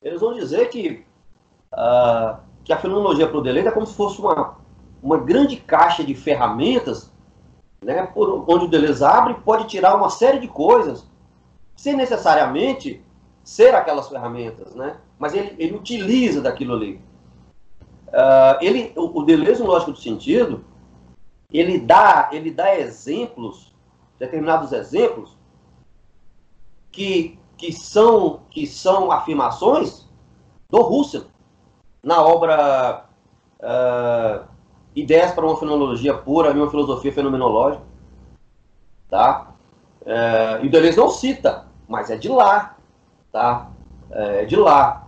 eles 0.00 0.20
vão 0.20 0.34
dizer 0.34 0.68
que, 0.68 1.04
uh, 1.72 2.36
que 2.62 2.72
a 2.72 2.78
fenomenologia 2.78 3.26
para 3.26 3.38
o 3.38 3.42
Deleuze 3.42 3.68
é 3.68 3.72
como 3.72 3.86
se 3.86 3.94
fosse 3.94 4.20
uma, 4.20 4.56
uma 5.02 5.18
grande 5.18 5.56
caixa 5.56 6.04
de 6.04 6.14
ferramentas 6.14 7.10
né, 7.82 8.06
por 8.06 8.44
onde 8.48 8.66
o 8.66 8.68
Deleuze 8.68 9.04
abre, 9.04 9.34
pode 9.44 9.66
tirar 9.66 9.96
uma 9.96 10.10
série 10.10 10.38
de 10.38 10.48
coisas, 10.48 11.06
sem 11.76 11.94
necessariamente 11.94 13.04
ser 13.44 13.74
aquelas 13.74 14.08
ferramentas, 14.08 14.74
né? 14.74 14.96
mas 15.18 15.34
ele, 15.34 15.54
ele 15.58 15.76
utiliza 15.76 16.40
daquilo 16.40 16.74
ali. 16.74 17.00
Uh, 18.08 18.58
ele, 18.60 18.92
o, 18.96 19.20
o 19.20 19.22
Deleuze, 19.24 19.62
no 19.62 19.68
Lógico 19.68 19.92
do 19.92 19.98
Sentido, 19.98 20.64
ele 21.52 21.78
dá, 21.78 22.30
ele 22.32 22.50
dá 22.50 22.76
exemplos, 22.76 23.74
determinados 24.18 24.72
exemplos, 24.72 25.36
que, 26.90 27.38
que, 27.56 27.72
são, 27.72 28.40
que 28.50 28.66
são 28.66 29.12
afirmações 29.12 30.08
do 30.68 30.80
Russell, 30.82 31.24
na 32.02 32.22
obra 32.22 33.04
uh, 33.60 34.46
Ideias 34.94 35.32
para 35.32 35.44
uma 35.44 35.56
Fenomenologia 35.58 36.14
Pura 36.14 36.50
e 36.50 36.58
uma 36.58 36.70
Filosofia 36.70 37.12
Fenomenológica. 37.12 37.84
Tá? 39.08 39.52
Uh, 40.00 40.64
e 40.64 40.68
o 40.68 40.70
Deleuze 40.70 40.96
não 40.96 41.10
cita, 41.10 41.65
mas 41.88 42.10
é 42.10 42.16
de 42.16 42.28
lá. 42.28 42.76
Tá? 43.32 43.68
É 44.10 44.44
de 44.44 44.56
lá. 44.56 45.06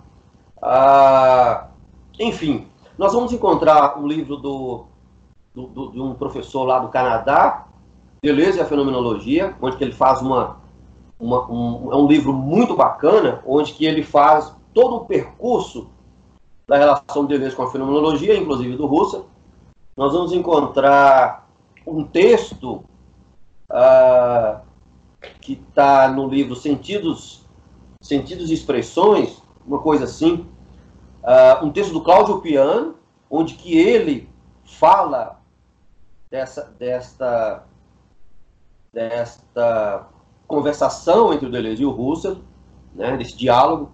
Uh, 0.59 1.69
enfim, 2.19 2.67
nós 2.97 3.13
vamos 3.13 3.33
encontrar 3.33 3.99
um 3.99 4.07
livro 4.07 4.37
do, 4.37 4.85
do, 5.55 5.67
do, 5.67 5.93
de 5.93 6.01
um 6.01 6.15
professor 6.15 6.65
lá 6.65 6.79
do 6.79 6.89
Canadá, 6.89 7.67
Deleuze 8.23 8.59
e 8.59 8.61
a 8.61 8.67
Fenomenologia, 8.67 9.55
onde 9.63 9.83
ele 9.83 9.93
faz 9.93 10.21
uma, 10.21 10.57
uma, 11.19 11.51
um, 11.51 11.93
é 11.93 11.97
um 11.97 12.07
livro 12.07 12.33
muito 12.33 12.77
bacana, 12.77 13.41
onde 13.47 13.73
que 13.73 13.87
ele 13.87 14.03
faz 14.03 14.53
todo 14.75 14.97
o 14.97 15.05
percurso 15.05 15.89
da 16.67 16.77
relação 16.77 17.25
de 17.25 17.35
Deleuze 17.35 17.57
com 17.57 17.63
a 17.63 17.71
fenomenologia, 17.71 18.37
inclusive 18.37 18.77
do 18.77 18.87
Russell. 18.87 19.27
Nós 19.97 20.13
vamos 20.13 20.33
encontrar 20.33 21.49
um 21.87 22.05
texto 22.05 22.85
uh, 23.71 24.61
que 25.41 25.55
está 25.55 26.09
no 26.09 26.29
livro 26.29 26.55
Sentidos, 26.55 27.45
Sentidos 28.01 28.51
e 28.51 28.55
Expressões, 28.55 29.43
uma 29.67 29.81
coisa 29.81 30.05
assim, 30.05 30.47
uh, 31.23 31.65
um 31.65 31.71
texto 31.71 31.93
do 31.93 32.03
Cláudio 32.03 32.41
Piano, 32.41 32.95
onde 33.31 33.55
que 33.55 33.77
ele 33.77 34.29
fala 34.65 35.41
dessa, 36.31 36.65
desta, 36.79 37.65
desta 38.93 40.07
conversação 40.47 41.33
entre 41.33 41.47
o 41.47 41.51
Deleuze 41.51 41.83
e 41.83 41.87
o 41.87 41.91
Russell, 41.91 42.39
né, 42.95 43.17
desse 43.17 43.37
diálogo. 43.37 43.93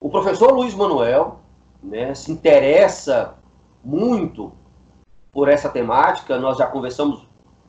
O 0.00 0.10
professor 0.10 0.52
Luiz 0.52 0.74
Manuel 0.74 1.40
né, 1.82 2.14
se 2.14 2.30
interessa 2.30 3.34
muito 3.82 4.52
por 5.32 5.48
essa 5.48 5.68
temática, 5.68 6.38
nós 6.38 6.58
já 6.58 6.66
conversamos 6.66 7.26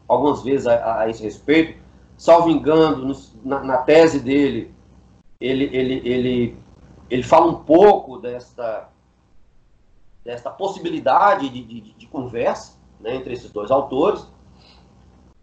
algumas 0.08 0.41
vezes 0.41 0.67
a, 0.67 1.02
a 1.02 1.10
esse 1.10 1.22
respeito. 1.24 1.87
Salvo 2.17 2.49
engano, 2.49 3.15
na, 3.45 3.63
na, 3.63 3.77
tese 3.77 4.19
dele, 4.19 4.73
ele, 5.39 5.65
ele, 5.65 6.01
ele, 6.03 6.58
ele 7.12 7.23
fala 7.23 7.45
um 7.45 7.56
pouco 7.63 8.17
desta, 8.17 8.89
desta 10.25 10.49
possibilidade 10.49 11.47
de, 11.47 11.62
de, 11.63 11.82
de 11.93 12.08
conversa 12.08 12.73
né, 12.99 13.15
entre 13.15 13.34
esses 13.34 13.51
dois 13.51 13.69
autores. 13.69 14.21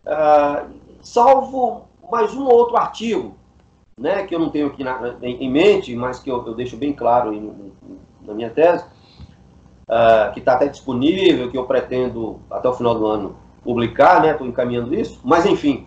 Uh, 0.04 0.74
salvo 1.00 1.84
mais 2.10 2.34
um 2.34 2.44
outro 2.44 2.76
artigo, 2.76 3.36
né, 3.98 4.24
que 4.24 4.34
eu 4.34 4.38
não 4.38 4.50
tenho 4.50 4.66
aqui 4.66 4.82
na, 4.82 5.16
em, 5.22 5.44
em, 5.44 5.50
mente, 5.50 5.94
mas 5.94 6.18
que 6.18 6.30
eu, 6.30 6.44
eu 6.44 6.54
deixo 6.54 6.76
bem 6.76 6.92
claro 6.92 7.32
na 8.22 8.34
minha 8.34 8.50
tese, 8.50 8.84
uh, 9.88 10.32
que 10.32 10.40
está 10.40 10.54
até 10.54 10.66
disponível, 10.66 11.50
que 11.50 11.56
eu 11.56 11.64
pretendo 11.66 12.40
até 12.50 12.68
o 12.68 12.74
final 12.74 12.94
do 12.94 13.06
ano 13.06 13.36
publicar, 13.62 14.20
né, 14.20 14.32
estou 14.32 14.46
encaminhando 14.46 14.94
isso, 14.94 15.20
mas 15.24 15.46
enfim, 15.46 15.83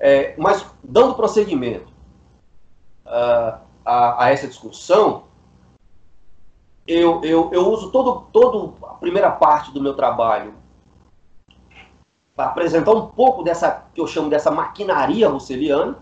é, 0.00 0.34
mas 0.38 0.66
dando 0.82 1.14
prosseguimento 1.14 1.92
uh, 3.04 3.60
a, 3.84 4.24
a, 4.24 4.30
essa 4.30 4.48
discussão, 4.48 5.24
eu, 6.86 7.22
eu, 7.22 7.50
eu 7.52 7.68
uso 7.68 7.90
todo, 7.90 8.26
todo 8.32 8.74
a 8.86 8.94
primeira 8.94 9.30
parte 9.30 9.70
do 9.72 9.82
meu 9.82 9.94
trabalho 9.94 10.54
para 12.34 12.46
apresentar 12.46 12.92
um 12.92 13.08
pouco 13.08 13.42
dessa, 13.42 13.84
que 13.94 14.00
eu 14.00 14.06
chamo 14.06 14.30
dessa 14.30 14.50
maquinaria 14.50 15.28
russeliana, 15.28 15.98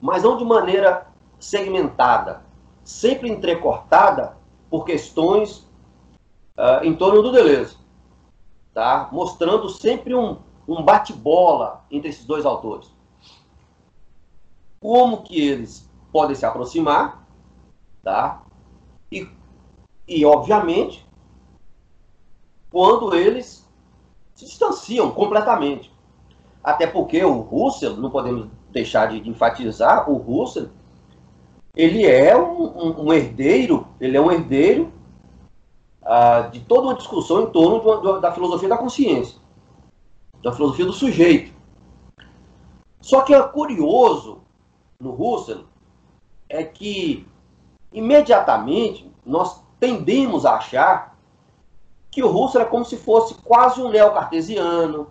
mas 0.00 0.22
não 0.22 0.38
de 0.38 0.44
maneira 0.44 1.06
segmentada, 1.38 2.42
sempre 2.82 3.28
entrecortada 3.28 4.38
por 4.70 4.86
questões 4.86 5.68
uh, 6.56 6.82
em 6.82 6.94
torno 6.94 7.22
do 7.22 7.30
Deleuze, 7.30 7.76
tá? 8.72 9.10
mostrando 9.12 9.68
sempre 9.68 10.14
um, 10.14 10.38
um 10.66 10.82
bate-bola 10.82 11.84
entre 11.90 12.10
esses 12.10 12.24
dois 12.24 12.44
autores. 12.44 12.90
Como 14.80 15.22
que 15.22 15.40
eles 15.40 15.88
podem 16.12 16.34
se 16.34 16.46
aproximar, 16.46 17.26
tá? 18.02 18.42
E, 19.10 19.28
e 20.06 20.24
obviamente, 20.24 21.06
quando 22.70 23.14
eles 23.14 23.68
se 24.40 24.46
distanciam 24.46 25.10
completamente. 25.10 25.92
Até 26.64 26.86
porque 26.86 27.22
o 27.24 27.40
Russell, 27.40 27.96
não 27.96 28.10
podemos 28.10 28.48
deixar 28.70 29.06
de, 29.06 29.28
enfatizar, 29.28 30.10
o 30.10 30.16
Russell, 30.16 30.68
ele 31.76 32.06
é 32.06 32.36
um, 32.36 32.62
um, 32.62 33.06
um 33.06 33.12
herdeiro, 33.12 33.86
ele 34.00 34.16
é 34.16 34.20
um 34.20 34.30
herdeiro 34.30 34.92
ah, 36.02 36.48
de 36.52 36.60
toda 36.60 36.88
uma 36.88 36.94
discussão 36.94 37.42
em 37.42 37.46
torno 37.46 37.80
uma, 37.80 38.20
da 38.20 38.32
filosofia 38.32 38.68
da 38.68 38.78
consciência, 38.78 39.38
da 40.42 40.52
filosofia 40.52 40.86
do 40.86 40.92
sujeito. 40.92 41.52
Só 43.00 43.22
que 43.22 43.34
é 43.34 43.42
curioso 43.42 44.42
no 44.98 45.10
Russell 45.10 45.64
é 46.48 46.62
que 46.64 47.26
imediatamente 47.92 49.10
nós 49.24 49.62
tendemos 49.78 50.44
a 50.44 50.56
achar 50.56 51.16
que 52.10 52.22
o 52.22 52.28
Russell 52.28 52.62
é 52.62 52.64
como 52.64 52.84
se 52.84 52.96
fosse 52.96 53.34
quase 53.34 53.80
um 53.80 53.88
neocartesiano, 53.88 55.08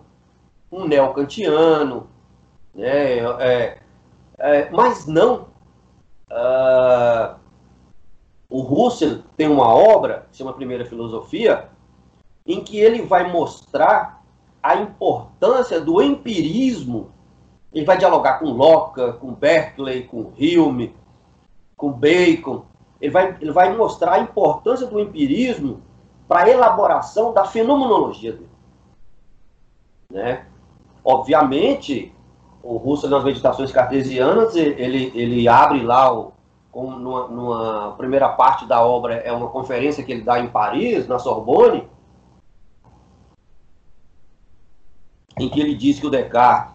um 0.70 0.86
neocantiano, 0.86 2.08
né? 2.74 3.18
É, 3.40 3.78
é, 4.38 4.70
mas 4.70 5.06
não. 5.06 5.48
Uh, 6.30 7.34
o 8.48 8.60
Russell 8.60 9.22
tem 9.36 9.48
uma 9.48 9.74
obra, 9.74 10.26
que 10.30 10.36
se 10.36 10.38
chama 10.38 10.52
Primeira 10.52 10.84
Filosofia, 10.84 11.68
em 12.46 12.62
que 12.62 12.78
ele 12.78 13.02
vai 13.02 13.30
mostrar 13.30 14.19
a 14.62 14.76
importância 14.76 15.80
do 15.80 16.02
empirismo. 16.02 17.10
Ele 17.72 17.84
vai 17.84 17.96
dialogar 17.96 18.38
com 18.38 18.46
Locke, 18.46 19.12
com 19.14 19.32
Berkeley, 19.32 20.04
com 20.04 20.32
Hume, 20.38 20.94
com 21.76 21.90
Bacon. 21.92 22.64
Ele 23.00 23.10
vai, 23.10 23.36
ele 23.40 23.52
vai 23.52 23.74
mostrar 23.76 24.14
a 24.14 24.18
importância 24.20 24.86
do 24.86 25.00
empirismo 25.00 25.80
para 26.28 26.48
a 26.48 26.50
elaboração 26.50 27.32
da 27.32 27.44
fenomenologia 27.44 28.32
dele. 28.32 28.50
Né? 30.12 30.44
Obviamente, 31.04 32.12
o 32.62 32.76
Russell 32.76 33.10
nas 33.10 33.24
meditações 33.24 33.72
cartesianas, 33.72 34.54
ele, 34.54 35.12
ele 35.14 35.48
abre 35.48 35.82
lá, 35.82 36.12
o, 36.12 36.32
com, 36.70 36.90
numa, 36.90 37.28
numa 37.28 37.94
primeira 37.96 38.28
parte 38.28 38.66
da 38.66 38.84
obra, 38.84 39.14
é 39.14 39.32
uma 39.32 39.48
conferência 39.48 40.04
que 40.04 40.12
ele 40.12 40.22
dá 40.22 40.38
em 40.38 40.48
Paris, 40.48 41.06
na 41.08 41.18
Sorbonne, 41.18 41.88
em 45.40 45.48
que 45.48 45.60
ele 45.60 45.74
diz 45.74 45.98
que 45.98 46.06
o 46.06 46.10
Descartes 46.10 46.74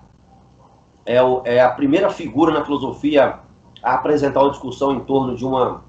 é, 1.06 1.22
o, 1.22 1.42
é 1.46 1.62
a 1.62 1.70
primeira 1.70 2.10
figura 2.10 2.52
na 2.52 2.66
filosofia 2.66 3.40
a 3.82 3.94
apresentar 3.94 4.42
uma 4.42 4.50
discussão 4.50 4.94
em 4.94 5.02
torno 5.02 5.36
de 5.36 5.46
uma 5.46 5.84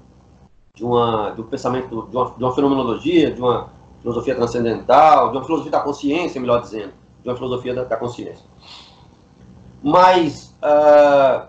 de, 0.75 0.85
uma, 0.85 1.31
um 1.31 1.43
pensamento, 1.43 2.07
de 2.07 2.15
uma, 2.15 2.31
de 2.37 2.43
uma 2.43 2.53
fenomenologia, 2.53 3.33
de 3.33 3.41
uma 3.41 3.69
filosofia 3.99 4.35
transcendental, 4.35 5.31
de 5.31 5.37
uma 5.37 5.43
filosofia 5.43 5.71
da 5.71 5.79
consciência, 5.79 6.39
melhor 6.39 6.61
dizendo, 6.61 6.93
de 7.23 7.27
uma 7.27 7.35
filosofia 7.35 7.73
da, 7.73 7.83
da 7.83 7.97
consciência. 7.97 8.45
Mas 9.81 10.55
uh, 10.61 11.47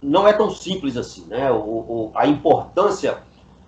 não 0.00 0.28
é 0.28 0.32
tão 0.32 0.48
simples 0.48 0.96
assim, 0.96 1.24
né? 1.26 1.50
O, 1.50 1.56
o, 1.56 2.12
a 2.14 2.28
importância, 2.28 3.18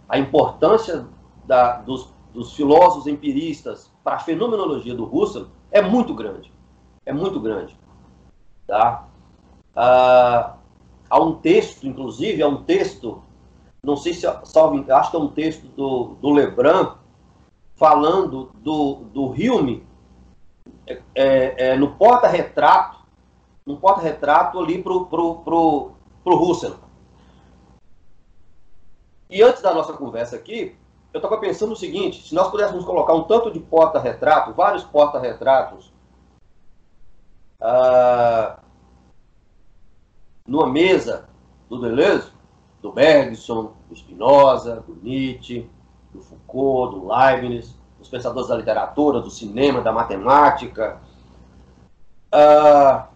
a 0.08 0.16
importância 0.16 1.04
da, 1.44 1.78
dos, 1.78 2.08
dos 2.32 2.52
filósofos 2.52 3.08
empiristas 3.08 3.90
para 4.06 4.14
a 4.14 4.20
fenomenologia 4.20 4.94
do 4.94 5.04
Russell 5.04 5.48
é 5.68 5.82
muito 5.82 6.14
grande, 6.14 6.52
é 7.04 7.12
muito 7.12 7.40
grande, 7.40 7.76
tá? 8.64 9.08
Uh, 9.72 10.56
há 11.10 11.20
um 11.20 11.32
texto, 11.34 11.88
inclusive, 11.88 12.40
há 12.40 12.46
um 12.46 12.62
texto 12.62 13.20
não 13.82 13.96
sei 13.96 14.14
se 14.14 14.20
salvo, 14.44 14.84
acho 14.92 15.10
que 15.10 15.16
é 15.16 15.18
um 15.18 15.28
texto 15.28 15.66
do, 15.74 16.16
do 16.20 16.30
Lebrun, 16.30 16.94
falando 17.74 18.52
do, 18.54 18.94
do 19.12 19.24
Hume 19.26 19.84
é, 20.86 21.02
é, 21.12 21.68
é 21.70 21.76
no 21.76 21.96
porta-retrato, 21.96 23.00
no 23.66 23.76
porta-retrato 23.76 24.60
ali 24.60 24.80
pro, 24.80 25.06
pro, 25.06 25.36
pro, 25.36 25.90
pro 26.22 26.36
Russell. 26.36 26.76
E 29.28 29.42
antes 29.42 29.62
da 29.62 29.74
nossa 29.74 29.92
conversa 29.94 30.36
aqui, 30.36 30.76
eu 31.16 31.18
estava 31.18 31.38
pensando 31.38 31.72
o 31.72 31.76
seguinte, 31.76 32.28
se 32.28 32.34
nós 32.34 32.50
pudéssemos 32.50 32.84
colocar 32.84 33.14
um 33.14 33.22
tanto 33.22 33.50
de 33.50 33.58
porta-retrato, 33.58 34.52
vários 34.52 34.84
porta-retratos, 34.84 35.90
ah, 37.58 38.58
numa 40.46 40.66
mesa 40.66 41.26
do 41.70 41.80
Deleuze, 41.80 42.30
do 42.82 42.92
Bergson, 42.92 43.72
do 43.88 43.96
Spinoza, 43.96 44.84
do 44.86 44.94
Nietzsche, 45.02 45.68
do 46.12 46.20
Foucault, 46.20 46.94
do 46.94 47.08
Leibniz, 47.08 47.74
dos 47.98 48.08
pensadores 48.08 48.48
da 48.48 48.56
literatura, 48.56 49.20
do 49.20 49.30
cinema, 49.30 49.80
da 49.80 49.92
matemática. 49.92 51.00
Uh, 52.26 53.06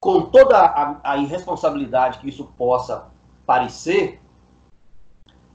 com 0.00 0.22
toda 0.22 0.58
a, 0.58 1.00
a 1.02 1.18
irresponsabilidade 1.18 2.18
que 2.20 2.28
isso 2.28 2.44
possa 2.56 3.06
parecer, 3.44 4.23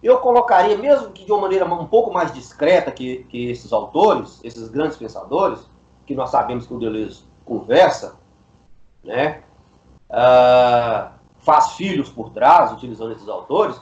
eu 0.02 0.18
colocaria, 0.20 0.78
mesmo 0.78 1.12
que 1.12 1.26
de 1.26 1.32
uma 1.32 1.42
maneira 1.42 1.66
um 1.66 1.88
pouco 1.88 2.12
mais 2.12 2.34
discreta 2.34 2.92
que, 2.92 3.26
que 3.26 3.50
esses 3.50 3.74
autores, 3.74 4.40
esses 4.44 4.70
grandes 4.70 4.98
pensadores, 4.98 5.60
que 6.06 6.16
nós 6.16 6.30
sabemos 6.30 6.66
que 6.66 6.74
o 6.74 6.80
Deleuze 6.80 7.24
conversa, 7.46 8.18
né, 9.04 9.44
uh, 10.10 11.12
faz 11.40 11.74
filhos 11.74 12.10
por 12.10 12.30
trás, 12.30 12.72
utilizando 12.72 13.12
esses 13.12 13.28
autores, 13.28 13.80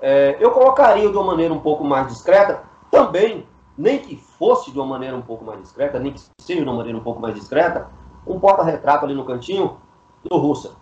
é, 0.00 0.36
eu 0.40 0.50
colocaria 0.50 1.08
de 1.08 1.16
uma 1.16 1.24
maneira 1.24 1.52
um 1.52 1.60
pouco 1.60 1.84
mais 1.84 2.08
discreta, 2.08 2.62
também, 2.90 3.46
nem 3.76 3.98
que 3.98 4.16
fosse 4.16 4.70
de 4.70 4.78
uma 4.78 4.86
maneira 4.86 5.16
um 5.16 5.22
pouco 5.22 5.44
mais 5.44 5.60
discreta, 5.60 5.98
nem 5.98 6.12
que 6.12 6.20
seja 6.40 6.60
de 6.60 6.66
uma 6.66 6.76
maneira 6.76 6.98
um 6.98 7.02
pouco 7.02 7.20
mais 7.20 7.34
discreta, 7.34 7.88
um 8.26 8.38
porta-retrato 8.40 9.04
ali 9.04 9.14
no 9.14 9.24
cantinho 9.24 9.76
do 10.24 10.38
Russell, 10.38 10.72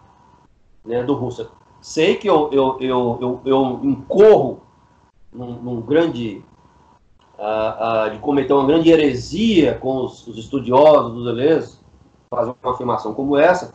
né, 0.84 1.02
do 1.02 1.14
Russell. 1.14 1.48
Sei 1.80 2.16
que 2.16 2.28
eu, 2.28 2.50
eu, 2.52 2.76
eu, 2.80 3.18
eu, 3.20 3.40
eu 3.44 3.80
incorro 3.84 4.60
num, 5.32 5.52
num 5.54 5.80
grande. 5.80 6.42
Uh, 7.38 8.08
uh, 8.08 8.10
de 8.10 8.18
cometer 8.18 8.52
uma 8.52 8.66
grande 8.66 8.90
heresia 8.90 9.74
com 9.74 9.98
os, 9.98 10.26
os 10.26 10.36
estudiosos 10.36 11.14
do 11.14 11.24
Deleuze, 11.24 11.78
fazer 12.28 12.52
uma 12.60 12.72
afirmação 12.72 13.14
como 13.14 13.36
essa, 13.36 13.72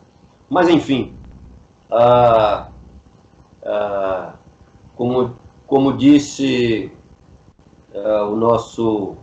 mas 0.49 0.67
enfim. 0.67 1.13
Uh, 1.89 2.73
como, 4.97 5.33
como 5.65 5.93
disse 5.93 6.91
o 7.93 8.35
nosso 8.35 9.15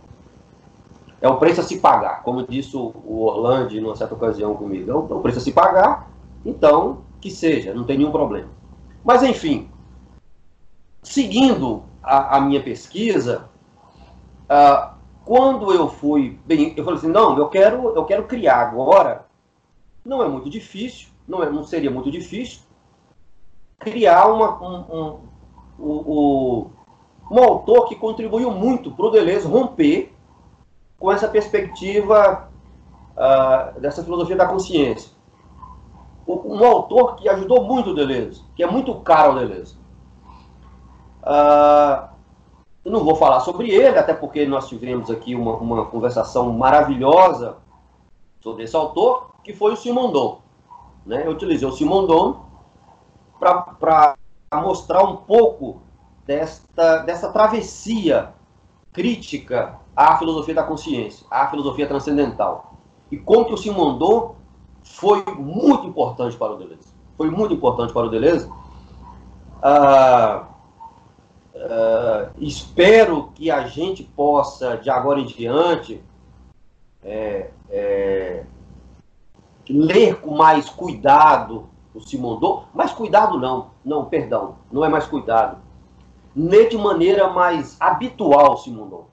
é 1.21 1.29
o 1.29 1.37
preço 1.37 1.61
a 1.61 1.63
se 1.63 1.79
pagar. 1.79 2.23
Como 2.23 2.45
disse 2.45 2.75
o 2.75 3.21
Orlando 3.23 3.79
numa 3.79 3.95
certa 3.95 4.15
ocasião 4.15 4.55
comigo, 4.55 4.89
é 4.89 4.95
o 4.95 5.19
preço 5.19 5.37
a 5.37 5.41
se 5.41 5.51
pagar, 5.51 6.09
então 6.43 6.99
que 7.21 7.29
seja, 7.29 7.73
não 7.73 7.83
tem 7.83 7.99
nenhum 7.99 8.11
problema. 8.11 8.49
Mas, 9.03 9.23
enfim, 9.23 9.69
seguindo 11.01 11.83
a, 12.03 12.37
a 12.37 12.41
minha 12.41 12.61
pesquisa, 12.61 13.49
uh, 14.43 14.93
quando 15.25 15.73
eu 15.73 15.89
fui 15.89 16.39
bem, 16.45 16.73
eu 16.77 16.83
falei 16.83 16.99
assim, 16.99 17.09
não, 17.09 17.37
eu 17.37 17.47
quero, 17.49 17.95
eu 17.95 18.05
quero 18.05 18.25
criar 18.25 18.61
agora. 18.61 19.25
Não 20.05 20.23
é 20.23 20.27
muito 20.27 20.49
difícil, 20.49 21.09
não, 21.27 21.43
é, 21.43 21.49
não 21.49 21.63
seria 21.63 21.91
muito 21.91 22.09
difícil 22.11 22.61
criar 23.79 24.27
uma, 24.27 24.61
um, 24.61 25.19
um, 25.79 25.85
um, 25.87 26.69
um 27.31 27.43
autor 27.43 27.87
que 27.87 27.95
contribuiu 27.95 28.51
muito 28.51 28.91
para 28.91 29.05
o 29.05 29.09
Deleuze 29.09 29.47
romper 29.47 30.13
com 30.99 31.11
essa 31.11 31.27
perspectiva 31.27 32.49
uh, 33.13 33.79
dessa 33.79 34.03
filosofia 34.03 34.35
da 34.35 34.45
consciência 34.45 35.11
um 36.27 36.63
autor 36.65 37.15
que 37.15 37.27
ajudou 37.27 37.63
muito 37.63 37.91
o 37.91 37.95
Deleuze, 37.95 38.43
que 38.55 38.63
é 38.63 38.67
muito 38.67 38.93
caro 38.95 39.31
ao 39.31 39.39
Deleuze. 39.39 39.75
Uh, 41.23 42.09
eu 42.83 42.91
não 42.91 43.03
vou 43.03 43.15
falar 43.15 43.39
sobre 43.41 43.69
ele, 43.69 43.97
até 43.97 44.13
porque 44.13 44.45
nós 44.45 44.67
tivemos 44.67 45.11
aqui 45.11 45.35
uma, 45.35 45.55
uma 45.57 45.85
conversação 45.85 46.51
maravilhosa 46.51 47.57
sobre 48.39 48.63
esse 48.63 48.75
autor, 48.75 49.31
que 49.43 49.53
foi 49.53 49.73
o 49.73 49.77
Simondon. 49.77 50.39
Né? 51.05 51.25
Eu 51.25 51.31
utilizei 51.31 51.67
o 51.67 51.71
Simondon 51.71 52.41
para 53.39 54.15
mostrar 54.61 55.03
um 55.03 55.17
pouco 55.17 55.81
desta, 56.25 56.97
dessa 56.99 57.31
travessia 57.31 58.33
crítica 58.91 59.79
à 59.95 60.17
filosofia 60.17 60.55
da 60.55 60.63
consciência, 60.63 61.25
à 61.29 61.47
filosofia 61.47 61.87
transcendental. 61.87 62.73
E 63.11 63.17
como 63.17 63.45
que 63.45 63.53
o 63.53 63.57
Simondon 63.57 64.35
foi 64.83 65.23
muito 65.37 65.87
importante 65.87 66.35
para 66.37 66.53
o 66.53 66.57
Deleuze. 66.57 66.93
Foi 67.17 67.29
muito 67.29 67.53
importante 67.53 67.93
para 67.93 68.07
o 68.07 68.09
Deleuze. 68.09 68.49
Ah, 69.61 70.47
ah, 71.55 72.29
espero 72.37 73.31
que 73.35 73.51
a 73.51 73.67
gente 73.67 74.03
possa, 74.03 74.77
de 74.77 74.89
agora 74.89 75.19
em 75.19 75.25
diante, 75.25 76.01
é, 77.03 77.51
é, 77.69 78.43
ler 79.69 80.19
com 80.19 80.35
mais 80.35 80.69
cuidado 80.69 81.69
o 81.93 82.01
Simondon. 82.01 82.65
Mais 82.73 82.91
cuidado 82.91 83.39
não, 83.39 83.71
não, 83.83 84.05
perdão, 84.05 84.55
não 84.71 84.83
é 84.83 84.89
mais 84.89 85.05
cuidado. 85.05 85.57
Ler 86.35 86.69
de 86.69 86.77
maneira 86.77 87.29
mais 87.29 87.75
habitual 87.79 88.53
o 88.53 88.57
Simondon. 88.57 89.07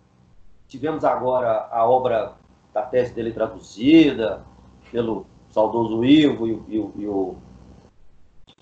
Tivemos 0.68 1.04
agora 1.04 1.68
a 1.70 1.88
obra 1.88 2.34
da 2.72 2.82
tese 2.82 3.12
dele 3.12 3.32
traduzida 3.32 4.44
pelo 4.92 5.26
saudoso 5.50 6.04
Ivo 6.04 6.46
e, 6.46 6.52
e, 6.68 6.76
e 6.76 7.06
o, 7.06 7.36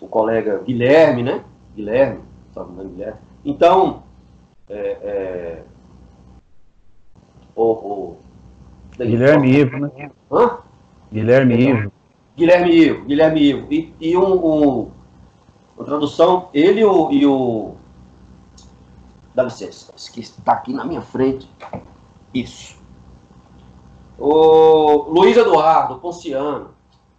o, 0.00 0.08
colega 0.08 0.62
Guilherme, 0.64 1.22
né? 1.22 1.44
Guilherme, 1.74 2.20
sabe 2.52 2.70
o 2.80 2.88
Guilherme. 2.88 3.20
Então, 3.44 4.02
é, 4.68 4.78
é, 5.02 5.62
o, 7.54 7.62
o, 7.62 8.16
Guilherme 8.96 9.50
Ivo, 9.50 9.78
né? 9.78 10.10
Hã? 10.30 10.58
Guilherme 11.12 11.54
Ivo. 11.54 11.92
Guilherme 12.36 12.70
Ivo, 12.70 13.04
Guilherme 13.04 13.40
Ivo. 13.40 13.72
E, 13.72 13.94
e 14.00 14.16
um, 14.16 14.34
um, 14.34 14.90
uma 15.76 15.84
tradução, 15.84 16.48
ele 16.52 16.80
e 16.80 16.84
o, 16.84 17.12
e 17.12 17.26
o. 17.26 17.74
Dá 19.34 19.42
licença, 19.42 19.92
esqueci, 19.94 20.38
está 20.38 20.52
aqui 20.52 20.72
na 20.72 20.84
minha 20.84 21.02
frente. 21.02 21.50
Isso. 22.32 22.76
O 24.18 25.10
Luiz 25.10 25.36
Eduardo, 25.36 25.98
Ponciano 25.98 26.75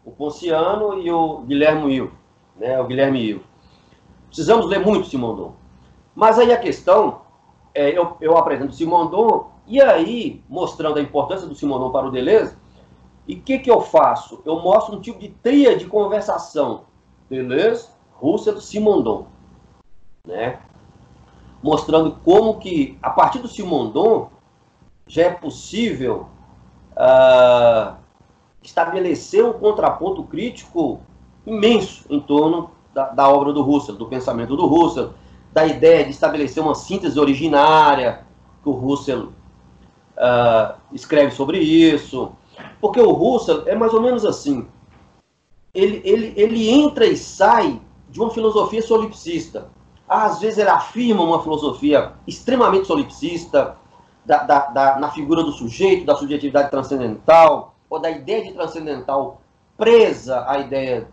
o 0.08 0.12
Ponciano 0.12 1.02
e 1.02 1.12
o 1.12 1.40
Guilherme 1.40 1.94
Ivo, 1.94 2.12
né, 2.56 2.80
o 2.80 2.88
Guilherme 2.88 3.22
Ivo. 3.22 3.44
Precisamos 4.28 4.66
ler 4.66 4.80
muito 4.80 5.10
Simondon. 5.10 5.52
Mas 6.16 6.40
aí 6.40 6.54
a 6.54 6.58
questão, 6.58 7.24
é, 7.76 7.90
eu, 7.90 8.16
eu 8.22 8.38
apresento 8.38 8.74
Simondon, 8.74 9.52
e 9.68 9.82
aí, 9.82 10.42
mostrando 10.48 10.98
a 10.98 11.02
importância 11.02 11.46
do 11.46 11.54
Simondon 11.54 11.92
para 11.92 12.08
o 12.08 12.12
Deleuze, 12.12 12.56
e 13.28 13.36
o 13.36 13.42
que, 13.42 13.60
que 13.60 13.70
eu 13.70 13.82
faço? 13.82 14.42
Eu 14.46 14.62
mostro 14.62 14.96
um 14.96 15.02
tipo 15.02 15.20
de 15.20 15.28
tria 15.28 15.76
de 15.76 15.84
conversação. 15.84 16.86
Deleuze, 17.30 17.90
Russell, 18.14 18.62
Simondon. 18.62 19.28
Né? 20.26 20.58
Mostrando 21.62 22.18
como 22.24 22.60
que, 22.60 22.98
a 23.02 23.10
partir 23.10 23.40
do 23.40 23.50
Simondon, 23.50 24.30
já 25.06 25.24
é 25.24 25.32
possível 25.32 26.28
uh, 26.94 27.97
estabelecer 28.68 29.44
um 29.46 29.54
contraponto 29.54 30.24
crítico 30.24 31.00
imenso 31.46 32.04
em 32.10 32.20
torno 32.20 32.72
da, 32.94 33.06
da, 33.06 33.30
obra 33.30 33.54
do 33.54 33.62
Russell, 33.62 33.96
do 33.96 34.08
pensamento 34.08 34.58
do 34.58 34.68
Russell, 34.68 35.14
da 35.54 35.66
ideia 35.66 36.04
de 36.04 36.12
estabelecer 36.12 36.62
uma 36.62 36.76
síntese 36.76 37.18
originária, 37.18 38.26
que 38.62 38.68
o 38.68 38.74
Russell 38.74 39.30
uh, 40.18 40.76
escreve 40.92 41.32
sobre 41.32 41.60
isso. 41.60 42.34
Porque 42.82 43.00
o 43.00 43.12
Russell 43.12 43.64
é 43.68 43.74
mais 43.74 43.94
ou 43.94 44.02
menos 44.02 44.26
assim. 44.26 44.68
Ele, 45.74 46.02
ele, 46.04 46.34
ele 46.36 46.70
entra 46.70 47.06
e 47.06 47.16
sai 47.16 47.80
de 48.10 48.20
uma 48.20 48.32
filosofia 48.32 48.82
solipsista. 48.82 49.70
Às 50.10 50.40
vezes 50.40 50.58
ele 50.58 50.70
afirma 50.70 51.24
uma 51.24 51.42
filosofia 51.42 52.14
extremamente 52.28 52.88
solipsista, 52.88 53.78
da, 54.26 54.44
da, 54.44 54.60
da, 54.66 55.00
na 55.00 55.10
figura 55.10 55.42
do 55.42 55.54
sujeito, 55.54 56.06
da 56.06 56.16
subjetividade 56.16 56.70
transcendental, 56.70 57.77
ou 57.90 58.00
da 58.00 58.10
ideia 58.10 58.44
de 58.44 58.54
transcendental 58.54 59.42
presa 59.78 60.44
à 60.48 60.60
ideia, 60.60 61.08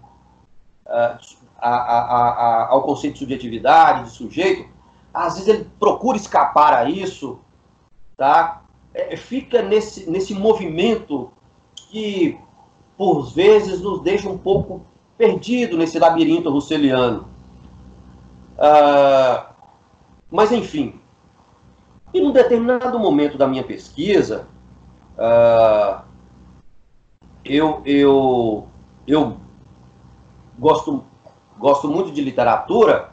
uh, 0.87 1.19
a, 1.59 1.69
a, 1.69 2.29
a, 2.31 2.69
ao 2.69 2.83
conceito 2.83 3.15
de 3.15 3.19
subjetividade, 3.21 4.05
de 4.05 4.11
sujeito, 4.11 4.69
às 5.13 5.35
vezes 5.35 5.49
ele 5.49 5.71
procura 5.79 6.17
escapar 6.17 6.75
a 6.75 6.89
isso, 6.89 7.39
tá? 8.17 8.63
É, 8.93 9.17
fica 9.17 9.63
nesse, 9.63 10.09
nesse 10.11 10.35
movimento 10.35 11.31
que, 11.75 12.39
por 12.97 13.23
vezes, 13.33 13.81
nos 13.81 14.03
deixa 14.03 14.29
um 14.29 14.39
pouco 14.39 14.83
perdido 15.17 15.77
nesse 15.77 15.99
labirinto 15.99 16.51
russeliano. 16.51 17.29
Uh, 18.57 19.45
mas, 20.31 20.51
enfim, 20.53 21.01
em 22.13 22.27
um 22.27 22.33
determinado 22.33 22.99
momento 22.99 23.37
da 23.37 23.47
minha 23.47 23.65
pesquisa, 23.65 24.47
uh, 25.17 26.03
eu, 27.45 27.83
eu, 27.85 28.67
eu 29.07 29.37
gosto, 30.59 31.05
gosto 31.59 31.89
muito 31.89 32.11
de 32.11 32.23
literatura. 32.23 33.13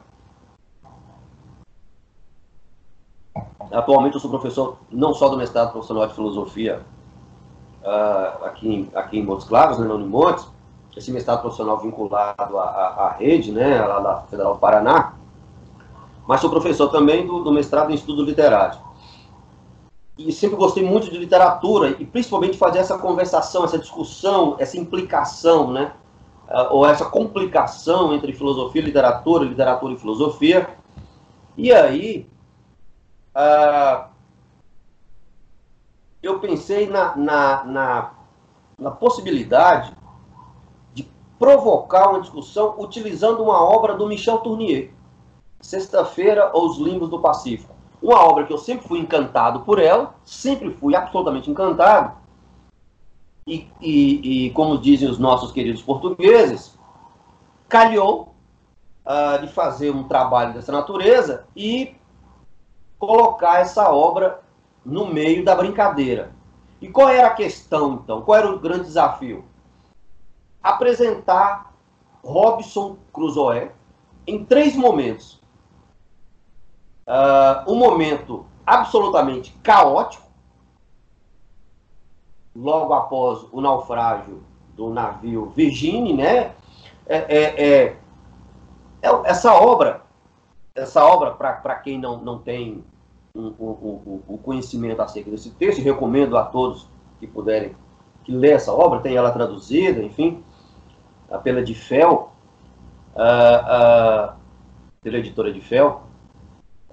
Atualmente 3.71 4.15
eu 4.15 4.19
sou 4.19 4.29
professor 4.29 4.77
não 4.89 5.13
só 5.13 5.29
do 5.29 5.37
mestrado 5.37 5.71
profissional 5.71 6.07
de 6.07 6.13
filosofia 6.13 6.81
uh, 7.83 8.45
aqui, 8.45 8.67
em, 8.67 8.89
aqui 8.93 9.19
em 9.19 9.23
Montes 9.23 9.47
Claros, 9.47 9.79
né, 9.79 9.85
no 9.85 9.99
Montes, 9.99 10.47
esse 10.95 11.11
mestrado 11.11 11.41
profissional 11.41 11.77
vinculado 11.77 12.57
à, 12.57 12.63
à, 12.63 13.07
à 13.07 13.11
rede, 13.13 13.51
né, 13.51 13.79
lá 13.81 13.99
da 13.99 14.21
Federal 14.23 14.53
do 14.53 14.59
Paraná, 14.59 15.13
mas 16.27 16.41
sou 16.41 16.49
professor 16.49 16.89
também 16.89 17.25
do, 17.25 17.43
do 17.43 17.51
mestrado 17.51 17.91
em 17.91 17.95
estudo 17.95 18.23
literário. 18.23 18.77
E 20.17 20.31
sempre 20.31 20.57
gostei 20.57 20.83
muito 20.83 21.09
de 21.09 21.17
literatura 21.17 21.95
e 21.99 22.05
principalmente 22.05 22.57
fazer 22.57 22.79
essa 22.79 22.97
conversação, 22.97 23.63
essa 23.63 23.79
discussão, 23.79 24.55
essa 24.59 24.77
implicação, 24.77 25.71
né, 25.71 25.93
uh, 26.47 26.73
ou 26.75 26.85
essa 26.85 27.05
complicação 27.05 28.13
entre 28.13 28.33
filosofia 28.33 28.81
e 28.81 28.85
literatura, 28.85 29.45
literatura 29.45 29.93
e 29.93 29.97
filosofia. 29.97 30.69
E 31.57 31.71
aí, 31.71 32.29
uh, 33.35 34.09
eu 36.21 36.39
pensei 36.39 36.87
na, 36.87 37.15
na, 37.15 37.63
na, 37.63 38.11
na 38.77 38.91
possibilidade 38.91 39.95
de 40.93 41.09
provocar 41.39 42.09
uma 42.09 42.21
discussão 42.21 42.75
utilizando 42.77 43.41
uma 43.41 43.61
obra 43.61 43.95
do 43.95 44.07
Michel 44.07 44.39
Tournier, 44.39 44.91
Sexta-feira 45.59 46.51
ou 46.53 46.67
Os 46.67 46.77
Limbos 46.77 47.09
do 47.09 47.19
Pacífico. 47.19 47.70
Uma 48.01 48.19
obra 48.25 48.45
que 48.45 48.53
eu 48.53 48.57
sempre 48.57 48.87
fui 48.87 48.99
encantado 48.99 49.61
por 49.61 49.79
ela, 49.79 50.15
sempre 50.25 50.71
fui 50.71 50.95
absolutamente 50.95 51.49
encantado, 51.51 52.13
e, 53.45 53.67
e, 53.79 54.45
e, 54.45 54.49
como 54.51 54.77
dizem 54.77 55.09
os 55.09 55.17
nossos 55.17 55.51
queridos 55.51 55.81
portugueses, 55.81 56.77
calhou 57.67 58.35
uh, 59.05 59.41
de 59.41 59.47
fazer 59.51 59.91
um 59.91 60.03
trabalho 60.03 60.53
dessa 60.53 60.71
natureza 60.71 61.45
e 61.55 61.95
colocar 62.99 63.59
essa 63.59 63.89
obra 63.91 64.41
no 64.85 65.07
meio 65.07 65.43
da 65.43 65.55
brincadeira. 65.55 66.31
E 66.79 66.87
qual 66.87 67.09
era 67.09 67.27
a 67.27 67.33
questão, 67.33 68.01
então? 68.03 68.21
Qual 68.21 68.37
era 68.37 68.51
o 68.51 68.59
grande 68.59 68.85
desafio? 68.85 69.43
Apresentar 70.61 71.73
Robson 72.23 72.97
Crusoe 73.11 73.71
em 74.25 74.45
três 74.45 74.75
momentos. 74.75 75.40
Uh, 77.07 77.71
um 77.71 77.75
momento 77.75 78.45
absolutamente 78.65 79.51
caótico, 79.63 80.29
logo 82.55 82.93
após 82.93 83.45
o 83.51 83.61
naufrágio 83.61 84.43
do 84.75 84.89
navio 84.89 85.51
Virginie, 85.55 86.13
né? 86.13 86.53
É, 87.07 87.17
é, 87.17 87.37
é, 87.37 87.97
é 89.01 89.21
essa 89.25 89.53
obra, 89.53 90.01
essa 90.75 91.03
obra 91.03 91.31
para 91.31 91.75
quem 91.75 91.99
não, 91.99 92.17
não 92.17 92.39
tem 92.39 92.83
um, 93.35 93.47
um, 93.59 94.21
um, 94.29 94.37
conhecimento 94.37 95.01
acerca 95.01 95.31
desse 95.31 95.51
texto, 95.51 95.81
recomendo 95.81 96.37
a 96.37 96.43
todos 96.43 96.87
que 97.19 97.27
puderem 97.27 97.75
que 98.23 98.31
ler 98.31 98.53
essa 98.53 98.71
obra, 98.71 98.99
tem 98.99 99.15
ela 99.15 99.31
traduzida, 99.31 100.01
enfim, 100.01 100.43
pela 101.43 101.63
de 101.63 101.73
Fel, 101.73 102.31
uh, 103.15 104.31
uh, 104.31 104.33
pela 105.01 105.17
editora 105.17 105.51
de 105.51 105.61
Fel, 105.61 106.03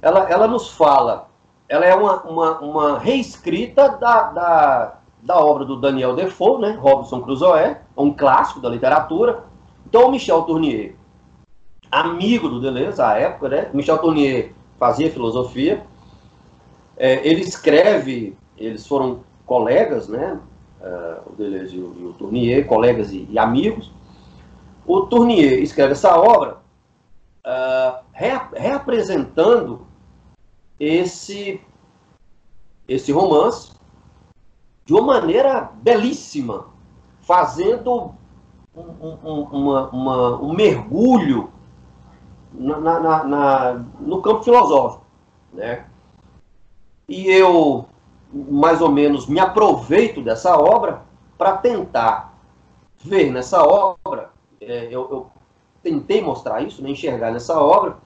ela, 0.01 0.29
ela 0.31 0.47
nos 0.47 0.71
fala, 0.71 1.29
ela 1.69 1.85
é 1.85 1.95
uma, 1.95 2.23
uma, 2.23 2.59
uma 2.61 2.99
reescrita 2.99 3.89
da, 3.89 4.23
da 4.31 4.99
da 5.23 5.39
obra 5.39 5.65
do 5.65 5.77
Daniel 5.77 6.15
Defoe, 6.15 6.61
né, 6.61 6.79
Robinson 6.81 7.21
Crusoe, 7.21 7.77
um 7.97 8.13
clássico 8.13 8.61
da 8.61 8.69
literatura. 8.69 9.45
Então, 9.87 10.07
o 10.09 10.11
Michel 10.11 10.43
Tournier, 10.43 10.95
amigo 11.91 12.49
do 12.49 12.61
Deleuze 12.61 13.01
à 13.01 13.15
época, 13.15 13.49
né, 13.49 13.71
Michel 13.73 13.99
Tournier 13.99 14.53
fazia 14.79 15.11
filosofia, 15.11 15.85
é, 16.97 17.27
ele 17.27 17.41
escreve, 17.41 18.37
eles 18.57 18.87
foram 18.87 19.21
colegas, 19.47 20.09
né, 20.09 20.39
uh, 20.81 21.31
o 21.33 21.37
Deleuze 21.37 21.77
e 21.77 21.81
o, 21.81 21.97
e 21.99 22.05
o 22.05 22.13
Tournier, 22.13 22.67
colegas 22.67 23.13
e, 23.13 23.27
e, 23.31 23.39
amigos. 23.39 23.93
O 24.87 25.03
Tournier 25.03 25.61
escreve 25.61 25.93
essa 25.93 26.19
obra 26.19 26.59
uh, 27.45 28.05
reapresentando 28.13 29.87
esse, 30.79 31.61
esse 32.87 33.13
romance 33.13 33.73
de 34.85 34.95
uma 34.95 35.03
maneira 35.03 35.71
belíssima, 35.83 36.67
fazendo 37.21 38.15
um, 38.75 38.83
um, 38.83 39.43
uma, 39.43 39.91
uma, 39.91 40.41
um 40.41 40.53
mergulho 40.55 41.53
na, 42.53 42.79
na, 42.79 43.25
na, 43.25 43.85
no 44.01 44.23
campo 44.23 44.43
filosófico. 44.43 45.05
Né? 45.53 45.85
E 47.09 47.27
eu, 47.29 47.87
mais 48.33 48.81
ou 48.81 48.91
menos, 48.91 49.27
me 49.27 49.41
aproveito 49.41 50.23
dessa 50.23 50.57
obra 50.57 51.03
para 51.37 51.57
tentar 51.59 52.35
ver 52.97 53.31
nessa 53.31 53.63
obra, 53.63 54.31
é, 54.61 54.87
eu, 54.87 55.09
eu, 55.11 55.31
tentei 55.83 56.21
mostrar 56.21 56.61
isso, 56.63 56.83
né, 56.83 56.91
enxergar 56.91 57.31
nessa 57.31 57.61
obra, 57.61 57.97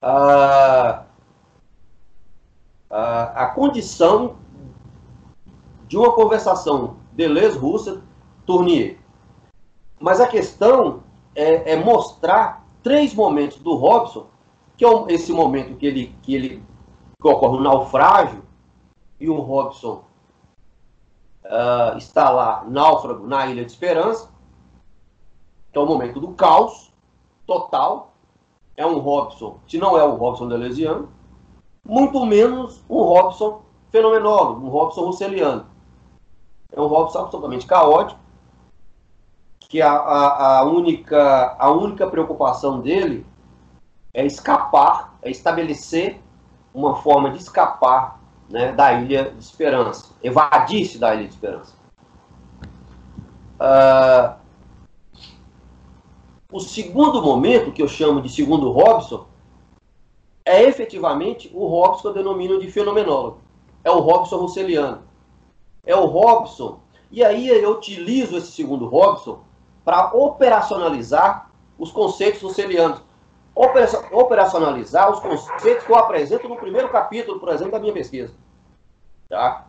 a, 0.00 1.04
a, 2.88 3.44
a 3.44 3.46
condição 3.48 4.36
de 5.86 5.96
uma 5.96 6.12
conversação 6.12 6.96
Deleuze-Russell-Tournier. 7.12 8.98
Mas 9.98 10.20
a 10.20 10.26
questão 10.26 11.02
é, 11.34 11.72
é, 11.72 11.76
mostrar 11.76 12.64
três 12.82 13.14
momentos 13.14 13.58
do 13.58 13.74
Robson, 13.74 14.26
que 14.76 14.84
é 14.84 14.88
esse 15.08 15.32
momento 15.32 15.76
que 15.76 15.86
ele, 15.86 16.16
que 16.22 16.34
ele 16.34 16.62
que 17.20 17.28
ocorre 17.28 17.58
um 17.58 17.62
naufrágio 17.62 18.42
e 19.18 19.28
o 19.28 19.38
Robson 19.40 20.02
uh, 21.44 21.98
está 21.98 22.30
lá 22.30 22.64
náufrago 22.66 23.26
na 23.26 23.46
Ilha 23.46 23.64
de 23.64 23.70
Esperança, 23.70 24.30
que 25.70 25.78
é 25.78 25.82
o 25.82 25.86
momento 25.86 26.18
do 26.18 26.32
caos 26.32 26.90
total. 27.46 28.09
É 28.76 28.86
um 28.86 28.98
Robson, 28.98 29.58
se 29.68 29.78
não 29.78 29.98
é 29.98 30.04
o 30.04 30.14
Robson 30.14 30.48
deleuziano, 30.48 31.08
muito 31.84 32.24
menos 32.24 32.82
um 32.88 33.02
Robson 33.02 33.62
fenomenólogo, 33.90 34.66
um 34.66 34.70
Robson 34.70 35.02
russeliano. 35.02 35.66
É 36.72 36.80
um 36.80 36.86
Robson 36.86 37.18
absolutamente 37.20 37.66
caótico, 37.66 38.20
que 39.58 39.80
a, 39.80 39.92
a, 39.92 40.58
a, 40.58 40.64
única, 40.64 41.56
a 41.58 41.70
única 41.70 42.06
preocupação 42.08 42.80
dele 42.80 43.26
é 44.12 44.24
escapar, 44.26 45.14
é 45.22 45.30
estabelecer 45.30 46.20
uma 46.74 46.96
forma 46.96 47.30
de 47.30 47.38
escapar 47.38 48.20
né, 48.48 48.72
da 48.72 48.92
Ilha 48.92 49.30
de 49.30 49.44
Esperança, 49.44 50.12
evadir-se 50.22 50.98
da 50.98 51.14
Ilha 51.14 51.28
de 51.28 51.34
Esperança. 51.34 51.74
Uh, 53.60 54.39
o 56.50 56.60
segundo 56.60 57.22
momento, 57.22 57.72
que 57.72 57.82
eu 57.82 57.88
chamo 57.88 58.20
de 58.20 58.28
segundo 58.28 58.70
Robson, 58.70 59.26
é 60.44 60.62
efetivamente 60.62 61.50
o 61.54 61.66
Robson 61.66 62.02
que 62.02 62.08
eu 62.08 62.14
denomino 62.14 62.58
de 62.58 62.70
fenomenólogo. 62.70 63.38
É 63.84 63.90
o 63.90 64.00
Robson 64.00 64.36
russeliano 64.36 65.10
é 65.84 65.94
o 65.94 66.06
Robson. 66.06 66.80
E 67.10 67.24
aí 67.24 67.48
eu 67.48 67.72
utilizo 67.72 68.36
esse 68.36 68.52
segundo 68.52 68.86
Robson 68.86 69.40
para 69.84 70.14
operacionalizar 70.14 71.50
os 71.78 71.90
conceitos 71.90 72.40
russelianos. 72.40 73.02
Operacionalizar 74.12 75.10
os 75.10 75.18
conceitos 75.18 75.84
que 75.84 75.92
eu 75.92 75.96
apresento 75.96 76.48
no 76.48 76.56
primeiro 76.56 76.88
capítulo, 76.88 77.40
por 77.40 77.48
exemplo, 77.48 77.72
da 77.72 77.80
minha 77.80 77.92
pesquisa. 77.92 78.32
Tá? 79.28 79.66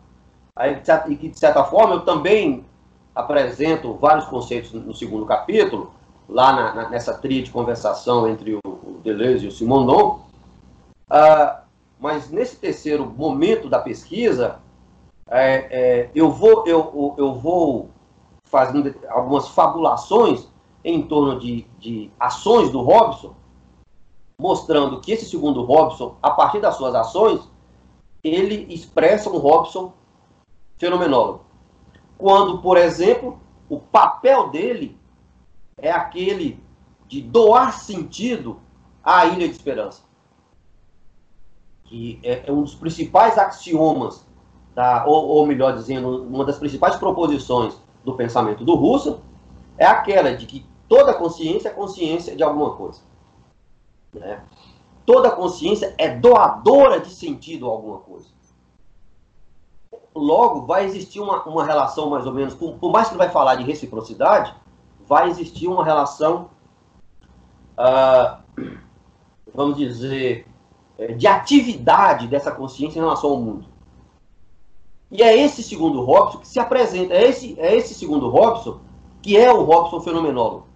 E 1.08 1.16
que, 1.16 1.28
de 1.28 1.38
certa 1.38 1.64
forma, 1.64 1.96
eu 1.96 2.04
também 2.04 2.64
apresento 3.14 3.94
vários 3.94 4.26
conceitos 4.26 4.72
no 4.72 4.94
segundo 4.94 5.26
capítulo, 5.26 5.92
lá 6.32 6.52
na, 6.52 6.74
na, 6.74 6.88
nessa 6.88 7.14
tria 7.14 7.42
de 7.42 7.50
conversação 7.50 8.28
entre 8.28 8.54
o, 8.54 8.60
o 8.64 9.00
Deleuze 9.02 9.44
e 9.44 9.48
o 9.48 9.52
Simondon. 9.52 10.20
Uh, 11.10 11.62
mas 12.00 12.30
nesse 12.30 12.56
terceiro 12.56 13.06
momento 13.06 13.68
da 13.68 13.78
pesquisa, 13.78 14.58
é, 15.28 15.54
é, 15.70 16.10
eu, 16.14 16.30
vou, 16.30 16.66
eu, 16.66 17.14
eu 17.16 17.34
vou 17.34 17.90
fazendo 18.44 18.94
algumas 19.08 19.48
fabulações 19.48 20.48
em 20.84 21.02
torno 21.02 21.38
de, 21.38 21.66
de 21.78 22.10
ações 22.18 22.70
do 22.70 22.80
Robson, 22.80 23.34
mostrando 24.38 25.00
que 25.00 25.12
esse 25.12 25.26
segundo 25.26 25.62
Robson, 25.62 26.16
a 26.22 26.30
partir 26.30 26.60
das 26.60 26.74
suas 26.74 26.94
ações, 26.94 27.48
ele 28.24 28.66
expressa 28.72 29.30
um 29.30 29.38
Robson 29.38 29.92
fenomenólogo. 30.76 31.44
Quando, 32.18 32.58
por 32.58 32.76
exemplo, 32.76 33.38
o 33.68 33.78
papel 33.78 34.50
dele 34.50 34.98
é 35.78 35.90
aquele 35.90 36.62
de 37.06 37.20
doar 37.20 37.72
sentido 37.72 38.60
à 39.02 39.26
Ilha 39.26 39.46
de 39.46 39.54
Esperança, 39.54 40.02
que 41.84 42.18
é, 42.22 42.48
é 42.48 42.52
um 42.52 42.62
dos 42.62 42.74
principais 42.74 43.36
axiomas 43.36 44.26
tá? 44.74 45.04
ou, 45.06 45.26
ou 45.26 45.46
melhor 45.46 45.74
dizendo, 45.74 46.24
uma 46.24 46.44
das 46.44 46.58
principais 46.58 46.96
proposições 46.96 47.78
do 48.04 48.14
pensamento 48.14 48.64
do 48.64 48.74
Russell 48.74 49.20
é 49.76 49.86
aquela 49.86 50.34
de 50.34 50.46
que 50.46 50.66
toda 50.88 51.14
consciência 51.14 51.68
é 51.68 51.72
consciência 51.72 52.36
de 52.36 52.42
alguma 52.42 52.74
coisa. 52.74 53.00
Né? 54.12 54.42
Toda 55.04 55.30
consciência 55.30 55.94
é 55.98 56.16
doadora 56.16 57.00
de 57.00 57.10
sentido 57.10 57.66
a 57.66 57.70
alguma 57.72 57.98
coisa. 57.98 58.26
logo, 60.14 60.66
vai 60.66 60.84
existir 60.84 61.20
uma, 61.20 61.42
uma 61.44 61.64
relação 61.64 62.10
mais 62.10 62.26
ou 62.26 62.32
menos, 62.32 62.54
por, 62.54 62.74
por 62.74 62.92
mais 62.92 63.08
que 63.08 63.14
ele 63.14 63.18
vai 63.18 63.30
falar 63.30 63.54
de 63.54 63.64
reciprocidade, 63.64 64.54
vai 65.06 65.28
existir 65.28 65.68
uma 65.68 65.84
relação, 65.84 66.50
ah, 67.76 68.40
vamos 69.54 69.76
dizer, 69.76 70.46
eh, 70.98 71.12
de 71.12 71.26
atividade 71.26 72.26
dessa 72.26 72.50
consciência 72.50 72.98
em 72.98 73.02
relação 73.02 73.30
ao 73.30 73.36
mundo. 73.36 73.66
E 75.10 75.22
é 75.22 75.36
esse 75.36 75.62
segundo 75.62 76.00
Robson 76.02 76.38
que 76.38 76.48
se 76.48 76.58
apresenta, 76.58 77.12
é 77.12 77.28
esse, 77.28 77.58
é 77.60 77.76
esse 77.76 77.94
segundo 77.94 78.28
Robson 78.28 78.80
que 79.20 79.36
é 79.36 79.52
o 79.52 79.62
Robson 79.62 80.00
fenomenólogo. 80.00 80.66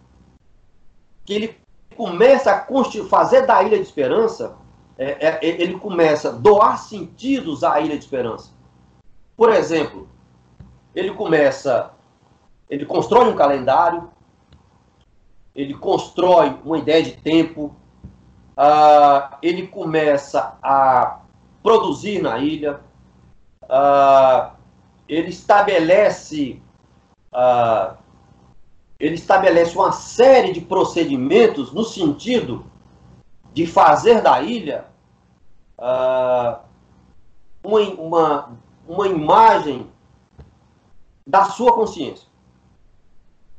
Que 1.25 1.33
ele 1.33 1.57
começa 1.97 2.53
a 2.53 2.67
fazer 3.09 3.47
da 3.47 3.63
Ilha 3.63 3.79
de 3.79 3.83
Esperança, 3.83 4.57
é, 4.99 5.27
é, 5.27 5.39
ele 5.43 5.79
começa 5.79 6.29
a 6.29 6.33
doar 6.33 6.79
sentidos 6.79 7.65
à 7.65 7.81
Ilha 7.81 7.97
de 7.97 8.05
Esperança. 8.05 8.53
Por 9.37 9.51
exemplo, 9.51 10.09
ele 10.95 11.13
começa, 11.13 11.93
ele 12.71 12.87
constrói 12.87 13.29
um 13.29 13.37
calendário, 13.37 14.09
ele 15.57 15.73
constrói 15.73 16.55
uma 16.63 16.77
ideia 16.77 17.03
de 17.03 17.13
tempo, 17.13 17.75
uh, 18.59 19.37
ele 19.41 19.67
começa 19.67 20.59
a 20.63 21.23
produzir 21.63 22.23
na 22.23 22.39
ilha, 22.39 22.79
uh, 23.63 24.55
ele 25.09 25.31
estabelece 25.31 26.61
uh, 27.33 27.97
ele 29.01 29.15
estabelece 29.15 29.77
uma 29.77 29.93
série 29.93 30.53
de 30.53 30.61
procedimentos 30.61 31.73
no 31.73 31.85
sentido 31.85 32.67
de 33.53 33.67
fazer 33.67 34.21
da 34.23 34.41
ilha 34.43 34.87
uh, 35.79 36.59
uma, 37.63 37.81
uma, 37.81 38.59
uma 38.87 39.09
imagem 39.09 39.91
da 41.27 41.45
sua 41.47 41.73
consciência. 41.75 42.27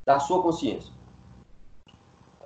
Da 0.06 0.20
sua 0.20 0.42
consciência. 0.42 0.97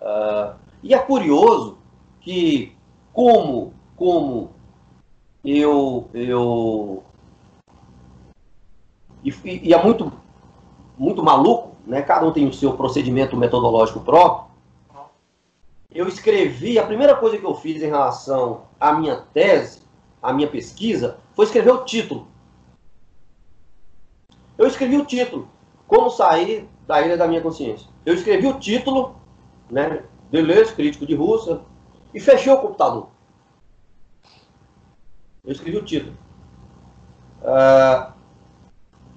Uh, 0.02 0.56
e 0.82 0.94
é 0.94 1.00
curioso 1.00 1.78
que, 2.20 2.76
como, 3.14 3.74
como 3.96 4.52
eu, 5.46 6.10
eu 6.14 7.04
e, 9.24 9.70
e 9.70 9.74
é 9.74 9.84
muito, 9.84 10.12
muito 10.98 11.24
maluco, 11.24 11.76
né? 11.86 12.02
cada 12.02 12.26
um 12.26 12.32
tem 12.32 12.48
o 12.48 12.54
seu 12.54 12.74
procedimento 12.74 13.38
metodológico 13.38 14.00
próprio. 14.00 14.52
Eu 15.94 16.08
escrevi, 16.08 16.80
a 16.80 16.86
primeira 16.86 17.16
coisa 17.16 17.38
que 17.38 17.46
eu 17.46 17.54
fiz 17.54 17.82
em 17.82 17.88
relação 17.88 18.62
à 18.80 18.94
minha 18.94 19.18
tese, 19.34 19.82
à 20.22 20.32
minha 20.32 20.48
pesquisa, 20.48 21.18
foi 21.34 21.46
escrever 21.46 21.72
o 21.72 21.84
título. 21.84 22.28
Eu 24.58 24.68
escrevi 24.68 24.98
o 24.98 25.06
título, 25.06 25.50
Como 25.88 26.10
Sair 26.10 26.68
da 26.88 27.02
Ilha 27.02 27.18
da 27.18 27.28
Minha 27.28 27.42
Consciência. 27.42 27.88
Eu 28.06 28.14
escrevi 28.14 28.48
o 28.48 28.58
título, 28.60 29.16
né? 29.72 30.04
Deleuze, 30.30 30.74
crítico 30.74 31.06
de 31.06 31.16
Rússia, 31.16 31.62
e 32.14 32.20
fechei 32.20 32.52
o 32.52 32.60
computador. 32.60 33.10
Eu 35.44 35.52
escrevi 35.52 35.78
o 35.78 35.86
título. 35.86 36.16
Uh, 37.42 38.14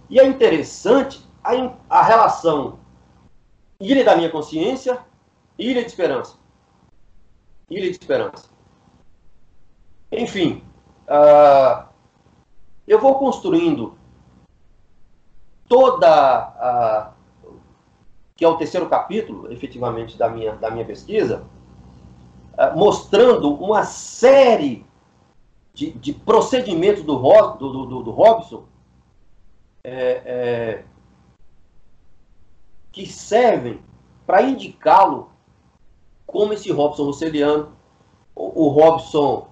e 0.08 0.18
é 0.18 0.24
interessante 0.24 1.28
a, 1.42 1.50
a 1.90 2.02
relação 2.02 2.78
ilha 3.78 4.04
da 4.04 4.16
minha 4.16 4.30
consciência, 4.30 4.98
ilha 5.58 5.82
de 5.82 5.88
esperança. 5.88 6.38
Ilha 7.68 7.90
de 7.90 7.98
esperança. 7.98 8.48
Enfim, 10.10 10.64
uh, 11.08 11.86
eu 12.86 13.00
vou 13.00 13.18
construindo 13.18 13.98
toda 15.68 16.08
a. 16.08 17.13
que 18.36 18.44
é 18.44 18.48
o 18.48 18.56
terceiro 18.56 18.88
capítulo, 18.88 19.52
efetivamente, 19.52 20.18
da 20.18 20.28
minha, 20.28 20.54
da 20.56 20.70
minha 20.70 20.84
pesquisa, 20.84 21.44
uh, 22.54 22.76
mostrando 22.76 23.54
uma 23.54 23.84
série 23.84 24.84
de, 25.72 25.90
de 25.92 26.12
procedimentos 26.12 27.02
do, 27.02 27.16
do, 27.16 27.86
do, 27.86 28.02
do 28.02 28.10
Robson 28.10 28.64
é, 29.82 30.22
é, 30.24 30.84
que 32.90 33.06
servem 33.06 33.80
para 34.26 34.42
indicá-lo 34.42 35.30
como 36.26 36.52
esse 36.52 36.72
Robson 36.72 37.04
Russeliano, 37.04 37.72
o, 38.34 38.64
o 38.64 38.68
Robson 38.68 39.48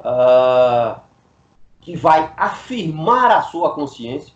uh, 0.00 1.00
que 1.80 1.96
vai 1.96 2.32
afirmar 2.36 3.30
a 3.30 3.42
sua 3.42 3.74
consciência, 3.74 4.34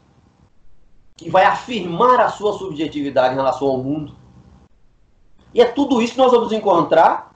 que 1.18 1.28
vai 1.28 1.44
afirmar 1.44 2.20
a 2.20 2.28
sua 2.28 2.52
subjetividade 2.52 3.34
em 3.34 3.36
relação 3.36 3.66
ao 3.66 3.78
mundo. 3.78 4.14
E 5.52 5.60
é 5.60 5.64
tudo 5.64 6.00
isso 6.00 6.12
que 6.12 6.20
nós 6.20 6.30
vamos 6.30 6.52
encontrar 6.52 7.32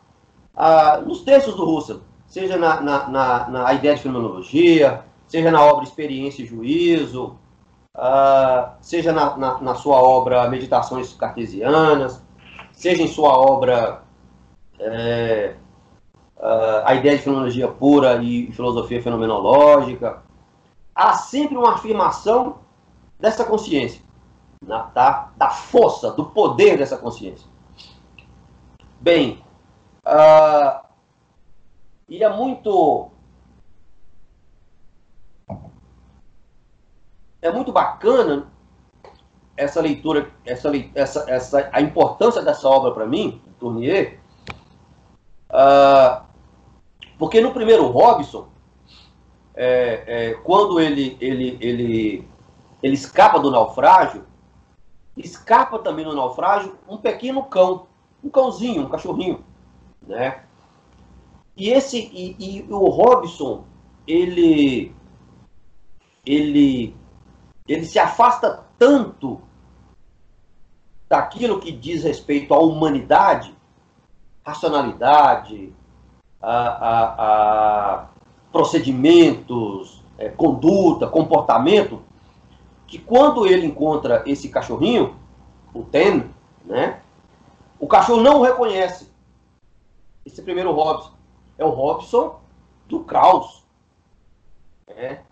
uh, 0.55 1.07
nos 1.07 1.22
textos 1.22 1.57
do 1.57 1.64
Russell, 1.64 2.01
seja 2.28 2.57
na, 2.57 2.80
na, 2.80 3.09
na, 3.09 3.49
na 3.49 3.74
ideia 3.74 3.97
de 3.97 4.03
fenomenologia, 4.03 5.05
seja 5.26 5.51
na 5.51 5.61
obra 5.61 5.83
Experiência 5.83 6.45
e 6.45 6.47
Juízo, 6.47 7.37
uh, 7.97 8.70
seja 8.80 9.12
na, 9.12 9.74
sua 9.74 10.01
obra 10.01 10.49
Meditações 10.49 11.12
Cartesianas, 11.14 12.22
seja 12.72 13.03
em 13.03 13.09
sua 13.09 13.37
obra 13.37 14.05
é, 14.78 15.57
uh, 16.37 16.87
A 16.87 16.95
Ideia 16.95 17.16
de 17.16 17.22
Fenomenologia 17.24 17.66
Pura 17.66 18.22
e 18.22 18.53
Filosofia 18.53 19.03
Fenomenológica, 19.03 20.22
há 20.95 21.14
sempre 21.14 21.57
uma 21.57 21.74
afirmação 21.74 22.61
dessa 23.22 23.44
consciência, 23.44 24.02
na, 24.66 24.82
da, 24.86 25.30
da 25.36 25.48
força, 25.48 26.10
do 26.10 26.24
poder 26.26 26.76
dessa 26.76 26.98
consciência. 26.98 27.46
Bem, 29.00 29.44
uh, 30.04 30.84
e 32.08 32.24
é 32.24 32.28
muito 32.28 33.10
é 37.40 37.50
muito 37.52 37.72
bacana 37.72 38.48
essa 39.56 39.80
leitura, 39.80 40.28
essa, 40.44 40.72
essa, 40.94 41.30
essa, 41.30 41.70
a 41.72 41.80
importância 41.80 42.42
dessa 42.42 42.68
obra 42.68 42.90
para 42.90 43.06
mim, 43.06 43.40
Tournier, 43.60 44.18
uh, 45.48 46.24
porque 47.16 47.40
no 47.40 47.52
primeiro 47.52 47.86
Robson, 47.86 48.48
é, 49.54 50.02
é, 50.06 50.34
quando 50.42 50.80
ele, 50.80 51.16
ele, 51.20 51.58
ele, 51.60 52.32
ele 52.83 52.95
escapa 52.95 53.39
do 53.39 53.51
naufrágio, 53.51 54.24
escapa 55.16 55.78
também 55.78 56.05
do 56.05 56.14
naufrágio 56.14 56.76
um 56.89 56.97
pequeno 56.97 57.45
cão, 57.45 57.87
um 58.22 58.28
cãozinho, 58.28 58.83
um 58.83 58.89
cachorrinho, 58.89 59.45
né? 60.03 60.43
E 61.57 61.70
esse 61.70 61.99
e, 61.99 62.37
e 62.39 62.72
o 62.72 62.89
Robson, 62.89 63.64
ele 64.07 64.95
ele 66.24 66.97
ele 67.68 67.85
se 67.85 67.99
afasta 67.99 68.64
tanto 68.78 69.41
daquilo 71.09 71.61
que 71.61 71.70
diz 71.70 72.03
respeito 72.03 72.55
à 72.55 72.59
humanidade, 72.59 73.55
racionalidade, 74.45 75.72
a, 76.41 76.57
a, 76.57 77.05
a 77.99 78.09
procedimentos, 78.51 80.03
é, 80.18 80.28
conduta, 80.28 81.07
comportamento, 81.07 82.03
que 82.93 82.99
quando 82.99 83.47
ele 83.47 83.64
encontra 83.64 84.22
esse 84.26 84.51
cachorrinho, 84.51 85.16
o 85.72 85.82
Ten, 85.82 86.28
né, 86.62 87.01
o 87.80 87.86
cachorro 87.86 88.20
não 88.20 88.40
o 88.40 88.43
reconhece. 88.43 89.11
Esse 90.26 90.43
primeiro 90.43 90.72
Robson 90.72 91.12
é 91.57 91.64
o 91.64 91.70
Robson 91.70 92.38
do 92.86 93.03
caos. 93.03 93.64
Né? 94.86 95.22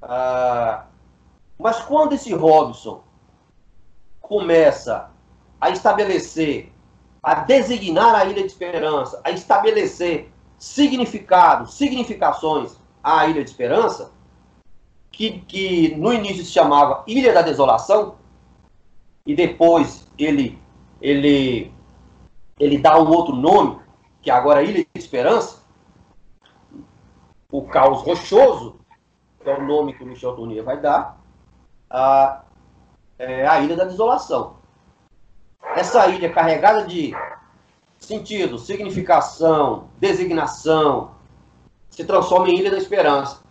Ah, 0.00 0.84
mas 1.58 1.80
quando 1.80 2.12
esse 2.12 2.32
Robson 2.32 3.02
começa 4.20 5.10
a 5.60 5.70
estabelecer, 5.70 6.72
a 7.20 7.34
designar 7.34 8.14
a 8.14 8.24
Ilha 8.26 8.42
de 8.42 8.46
Esperança, 8.46 9.20
a 9.24 9.32
estabelecer 9.32 10.32
significados, 10.56 11.74
significações 11.74 12.76
à 13.02 13.26
Ilha 13.26 13.42
de 13.42 13.50
Esperança, 13.50 14.12
que, 15.12 15.40
que 15.40 15.94
no 15.96 16.12
início 16.12 16.44
se 16.44 16.50
chamava 16.50 17.04
Ilha 17.06 17.32
da 17.32 17.42
Desolação, 17.42 18.16
e 19.24 19.36
depois 19.36 20.08
ele, 20.18 20.58
ele, 21.00 21.72
ele 22.58 22.78
dá 22.78 22.98
um 22.98 23.08
outro 23.08 23.36
nome, 23.36 23.78
que 24.20 24.30
agora 24.30 24.62
é 24.62 24.66
Ilha 24.66 24.86
de 24.92 25.00
Esperança, 25.00 25.62
o 27.50 27.62
caos 27.62 28.02
rochoso, 28.02 28.80
que 29.42 29.50
é 29.50 29.56
o 29.56 29.64
nome 29.64 29.92
que 29.92 30.02
o 30.02 30.06
Michel 30.06 30.34
Tournier 30.34 30.64
vai 30.64 30.80
dar, 30.80 31.20
a, 31.90 32.42
é, 33.18 33.46
a 33.46 33.60
Ilha 33.60 33.76
da 33.76 33.84
Desolação. 33.84 34.56
Essa 35.76 36.08
ilha 36.08 36.32
carregada 36.32 36.86
de 36.86 37.14
sentido, 37.98 38.58
significação, 38.58 39.88
designação, 39.98 41.12
se 41.88 42.04
transforma 42.04 42.48
em 42.48 42.58
Ilha 42.58 42.70
da 42.70 42.78
Esperança. 42.78 43.41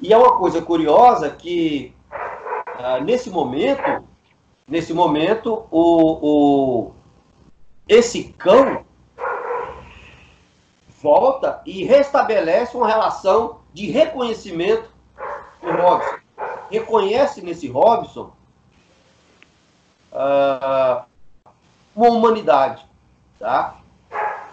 E 0.00 0.12
é 0.12 0.16
uma 0.16 0.38
coisa 0.38 0.62
curiosa 0.62 1.28
que, 1.30 1.92
uh, 2.12 3.02
nesse 3.02 3.30
momento, 3.30 4.04
nesse 4.66 4.92
momento, 4.92 5.66
o, 5.70 6.88
o, 6.90 6.92
esse 7.88 8.24
cão 8.34 8.84
volta 11.00 11.60
e 11.64 11.84
restabelece 11.84 12.76
uma 12.76 12.86
relação 12.86 13.60
de 13.72 13.90
reconhecimento 13.90 14.88
com 15.60 15.70
Robson. 15.70 16.16
Reconhece 16.70 17.42
nesse 17.42 17.66
Robson 17.68 18.32
uh, 20.12 21.04
uma 21.94 22.08
humanidade, 22.08 22.86
tá? 23.38 23.76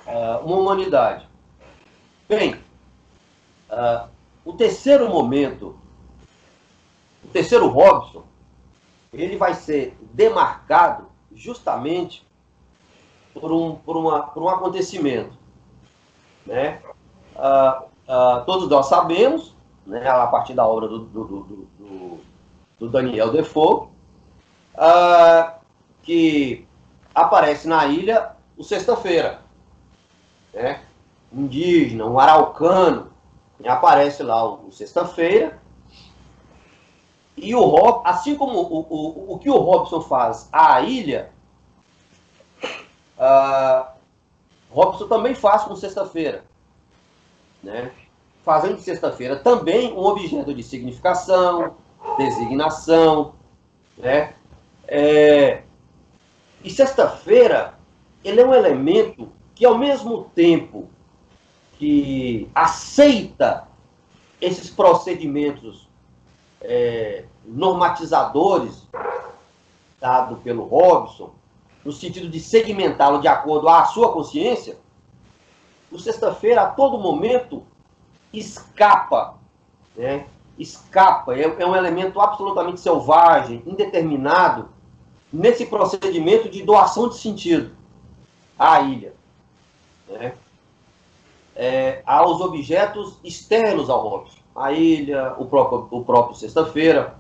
Uh, 0.08 0.46
uma 0.46 0.58
humanidade. 0.58 1.28
Bem, 2.28 2.56
uh, 3.70 4.08
o 4.46 4.54
terceiro 4.54 5.10
momento, 5.10 5.76
o 7.24 7.28
terceiro 7.30 7.68
Robson, 7.68 8.24
ele 9.12 9.36
vai 9.36 9.56
ser 9.56 9.98
demarcado 10.14 11.08
justamente 11.34 12.26
por 13.34 13.52
um, 13.52 13.76
por 13.76 13.98
uma, 13.98 14.22
por 14.28 14.44
um 14.44 14.50
acontecimento. 14.50 15.36
Né? 16.46 16.80
Uh, 17.36 17.86
uh, 18.08 18.46
todos 18.46 18.70
nós 18.70 18.86
sabemos, 18.86 19.56
né, 19.86 20.08
a 20.08 20.28
partir 20.28 20.54
da 20.54 20.66
obra 20.66 20.88
do, 20.88 21.00
do, 21.00 21.24
do, 21.24 22.20
do 22.80 22.90
Daniel 22.90 23.32
Defoe, 23.32 23.88
uh, 24.76 25.52
que 26.04 26.68
aparece 27.14 27.68
na 27.68 27.88
ilha 27.88 28.32
o 28.56 28.64
Sexta-feira. 28.64 29.42
Né? 30.54 30.82
Indígena, 31.34 32.06
um 32.06 32.20
araucano, 32.20 33.15
aparece 33.66 34.24
lá 34.24 34.44
o, 34.44 34.68
o 34.68 34.72
Sexta-feira. 34.72 35.60
E 37.38 37.54
o 37.54 37.62
Rob, 37.62 38.02
assim 38.06 38.36
como 38.36 38.60
o, 38.60 38.80
o, 38.90 39.34
o 39.34 39.40
que 39.40 39.50
o 39.50 39.58
Robson 39.58 40.02
faz 40.02 40.48
à 40.52 40.82
ilha, 40.82 41.32
uh, 43.18 43.86
Robson 44.70 45.08
também 45.08 45.36
faz 45.36 45.64
com 45.64 45.76
Sexta-feira. 45.76 46.46
Né? 47.62 47.92
Fazendo 48.44 48.80
Sexta-feira 48.80 49.38
também 49.38 49.92
um 49.94 50.06
objeto 50.06 50.54
de 50.54 50.64
significação, 50.64 51.76
designação, 52.18 53.34
né? 53.98 54.34
É, 54.88 55.64
e 56.64 56.70
sexta-feira, 56.70 57.76
ele 58.24 58.42
é 58.42 58.46
um 58.46 58.54
elemento 58.54 59.32
que, 59.54 59.66
ao 59.66 59.78
mesmo 59.78 60.26
tempo 60.36 60.90
que 61.78 62.50
aceita 62.54 63.68
esses 64.42 64.70
procedimentos 64.70 65.88
é, 66.62 67.26
normatizadores 67.46 68.88
dado 70.00 70.38
pelo 70.38 70.66
Robson, 70.66 71.34
no 71.84 71.92
sentido 71.92 72.30
de 72.30 72.40
segmentá-lo 72.40 73.22
de 73.22 73.28
acordo 73.28 73.70
à 73.70 73.86
sua 73.86 74.12
consciência, 74.12 74.78
o 75.92 76.00
sexta-feira, 76.00 76.64
a 76.64 76.68
todo 76.68 76.98
momento, 76.98 77.64
escapa 78.34 79.36
né, 79.96 80.26
escapa, 80.58 81.36
é, 81.36 81.44
é 81.44 81.66
um 81.66 81.76
elemento 81.76 82.20
absolutamente 82.20 82.80
selvagem, 82.80 83.64
indeterminado, 83.66 84.70
nesse 85.32 85.66
procedimento 85.66 86.50
de 86.50 86.64
doação 86.64 87.10
de 87.10 87.18
sentido 87.18 87.76
à 88.58 88.82
ilha. 88.82 89.14
Né? 90.08 90.34
É, 91.56 92.02
aos 92.06 92.42
objetos 92.42 93.18
externos 93.24 93.90
ao 93.90 94.08
Robson. 94.08 94.40
A 94.56 94.72
ilha, 94.72 95.36
o 95.38 95.46
próprio, 95.46 95.88
o 95.92 96.04
próprio 96.04 96.36
Sexta-feira. 96.36 97.16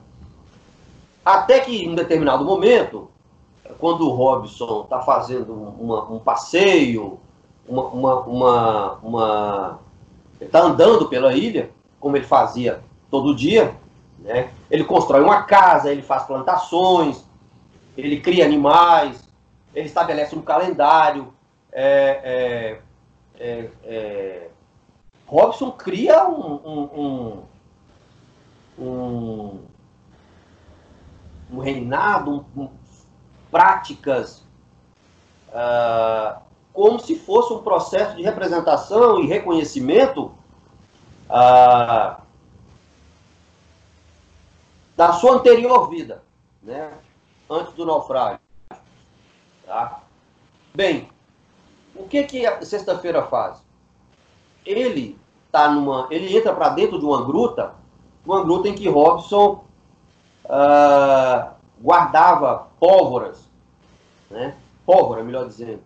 Até 1.24 1.60
que, 1.60 1.84
em 1.84 1.90
um 1.90 1.96
determinado 1.96 2.44
momento, 2.46 3.10
quando 3.80 4.08
o 4.08 4.14
Robson 4.14 4.82
está 4.84 5.02
fazendo 5.02 5.54
uma, 5.54 6.04
um 6.12 6.20
passeio, 6.20 7.20
uma, 7.68 7.84
uma, 7.86 8.20
uma, 8.22 8.94
uma 9.02 9.80
está 10.40 10.62
andando 10.62 11.08
pela 11.08 11.34
ilha, 11.34 11.70
como 12.00 12.18
ele 12.18 12.26
fazia 12.26 12.82
todo 13.10 13.36
dia. 13.36 13.76
Né? 14.20 14.50
Ele 14.70 14.84
constrói 14.84 15.22
uma 15.22 15.44
casa, 15.44 15.92
ele 15.92 16.02
faz 16.02 16.24
plantações, 16.24 17.24
ele 17.98 18.20
cria 18.20 18.46
animais, 18.46 19.24
ele 19.74 19.88
estabelece 19.88 20.36
um 20.36 20.42
calendário. 20.42 21.34
É, 21.72 22.22
é, 22.24 22.82
é, 23.40 23.70
é 23.84 24.50
Robson 25.28 25.72
cria 25.72 26.28
um, 26.28 26.54
um, 26.66 27.44
um, 28.78 29.66
um 31.52 31.60
reinado, 31.60 32.46
práticas, 33.50 34.44
uh, 35.50 36.40
como 36.72 37.00
se 37.00 37.18
fosse 37.18 37.54
um 37.54 37.64
processo 37.64 38.16
de 38.16 38.22
representação 38.22 39.20
e 39.20 39.28
reconhecimento 39.28 40.32
uh, 41.30 42.22
da 44.96 45.14
sua 45.14 45.36
anterior 45.36 45.90
vida, 45.90 46.24
né? 46.62 46.92
antes 47.50 47.74
do 47.74 47.86
naufrágio. 47.86 48.40
Tá? 49.66 50.02
Bem, 50.74 51.10
o 51.96 52.04
que 52.04 52.24
que 52.24 52.46
a 52.46 52.64
sexta-feira 52.64 53.24
faz? 53.24 53.64
Ele 54.66 55.18
tá 55.52 55.70
numa, 55.70 56.08
ele 56.12 56.36
entra 56.36 56.54
para 56.54 56.70
dentro 56.70 57.00
de 57.00 57.06
uma 57.06 57.24
gruta, 57.24 57.74
uma 58.26 58.43
gruta 58.43 58.68
em 58.68 58.76
que 58.76 58.89
Robson 58.89 59.64
uh, 60.46 61.54
guardava 61.82 62.68
pólvoras, 62.80 63.48
né? 64.30 64.56
Pólvora, 64.86 65.24
melhor 65.24 65.48
dizendo. 65.48 65.82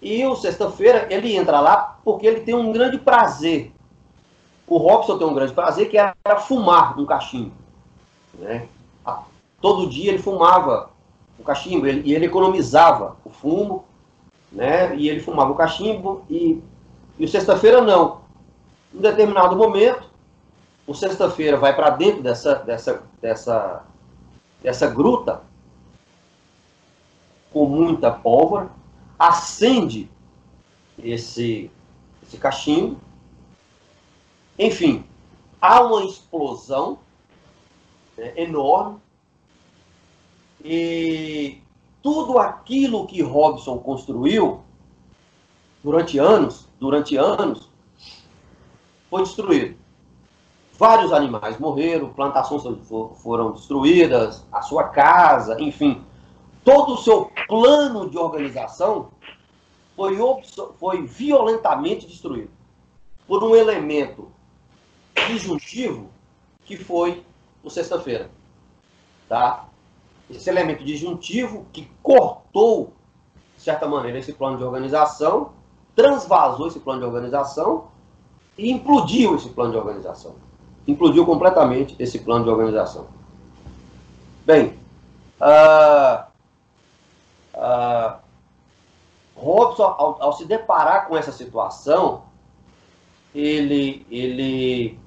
E 0.00 0.24
o 0.26 0.34
sexta-feira 0.34 1.06
ele 1.10 1.36
entra 1.36 1.60
lá 1.60 1.98
porque 2.04 2.26
ele 2.26 2.40
tem 2.40 2.54
um 2.54 2.72
grande 2.72 2.98
prazer 2.98 3.72
o 4.72 4.78
Robson 4.78 5.18
tem 5.18 5.26
um 5.26 5.34
grande 5.34 5.52
prazer 5.52 5.90
que 5.90 5.98
era 5.98 6.40
fumar 6.40 6.98
um 6.98 7.04
cachimbo. 7.04 7.52
Né? 8.34 8.66
Todo 9.60 9.88
dia 9.88 10.10
ele 10.10 10.18
fumava 10.18 10.88
o 11.38 11.42
cachimbo 11.42 11.86
ele, 11.86 12.08
e 12.08 12.14
ele 12.14 12.24
economizava 12.24 13.16
o 13.22 13.28
fumo, 13.28 13.84
né? 14.52 14.94
e 14.96 15.08
ele 15.08 15.20
fumava 15.20 15.50
o 15.50 15.56
cachimbo, 15.56 16.24
e, 16.28 16.62
e 17.18 17.24
o 17.24 17.28
sexta-feira 17.28 17.80
não. 17.80 18.20
Em 18.94 19.00
determinado 19.00 19.56
momento, 19.56 20.10
o 20.86 20.94
sexta-feira 20.94 21.56
vai 21.56 21.74
para 21.74 21.90
dentro 21.90 22.22
dessa, 22.22 22.56
dessa, 22.56 23.02
dessa, 23.20 23.84
dessa 24.62 24.86
gruta 24.88 25.42
com 27.52 27.66
muita 27.66 28.10
pólvora, 28.10 28.70
acende 29.18 30.10
esse, 30.98 31.70
esse 32.22 32.36
cachimbo, 32.36 32.98
enfim, 34.58 35.04
há 35.60 35.80
uma 35.82 36.04
explosão 36.04 36.98
né, 38.16 38.32
enorme 38.36 38.98
e 40.64 41.61
tudo 42.02 42.38
aquilo 42.38 43.06
que 43.06 43.22
Robson 43.22 43.78
construiu 43.78 44.60
durante 45.82 46.18
anos, 46.18 46.68
durante 46.78 47.16
anos, 47.16 47.70
foi 49.08 49.22
destruído. 49.22 49.76
Vários 50.78 51.12
animais 51.12 51.58
morreram, 51.58 52.12
plantações 52.12 52.62
foram 53.22 53.52
destruídas, 53.52 54.44
a 54.50 54.62
sua 54.62 54.84
casa, 54.84 55.60
enfim, 55.60 56.02
todo 56.64 56.94
o 56.94 56.98
seu 56.98 57.30
plano 57.46 58.10
de 58.10 58.18
organização 58.18 59.10
foi, 59.94 60.16
foi 60.78 61.06
violentamente 61.06 62.06
destruído 62.06 62.50
por 63.26 63.44
um 63.44 63.54
elemento 63.54 64.32
disjuntivo 65.28 66.10
que 66.64 66.76
foi 66.76 67.24
o 67.62 67.70
sexta-feira. 67.70 68.30
Tá? 69.28 69.68
Esse 70.36 70.48
elemento 70.50 70.84
disjuntivo 70.84 71.66
que 71.72 71.90
cortou, 72.02 72.92
de 73.56 73.62
certa 73.62 73.86
maneira, 73.86 74.18
esse 74.18 74.32
plano 74.32 74.56
de 74.56 74.64
organização, 74.64 75.52
transvasou 75.94 76.68
esse 76.68 76.80
plano 76.80 77.00
de 77.00 77.06
organização 77.06 77.88
e 78.56 78.70
implodiu 78.70 79.36
esse 79.36 79.48
plano 79.50 79.72
de 79.72 79.78
organização. 79.78 80.34
Implodiu 80.86 81.24
completamente 81.24 81.94
esse 81.98 82.18
plano 82.18 82.44
de 82.44 82.50
organização. 82.50 83.06
Bem, 84.44 84.78
uh, 85.40 86.24
uh, 87.54 88.16
Robson, 89.36 89.84
ao, 89.84 90.22
ao 90.22 90.32
se 90.32 90.44
deparar 90.44 91.06
com 91.06 91.16
essa 91.16 91.30
situação, 91.30 92.24
ele, 93.34 94.06
ele 94.10 94.98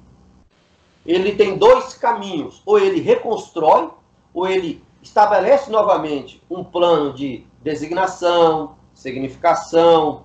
ele 1.06 1.36
tem 1.36 1.58
dois 1.58 1.94
caminhos. 1.94 2.62
Ou 2.66 2.80
ele 2.80 3.00
reconstrói, 3.00 3.90
ou 4.34 4.48
ele 4.48 4.84
estabelece 5.06 5.70
novamente 5.70 6.42
um 6.50 6.64
plano 6.64 7.14
de 7.14 7.46
designação, 7.62 8.76
significação 8.94 10.24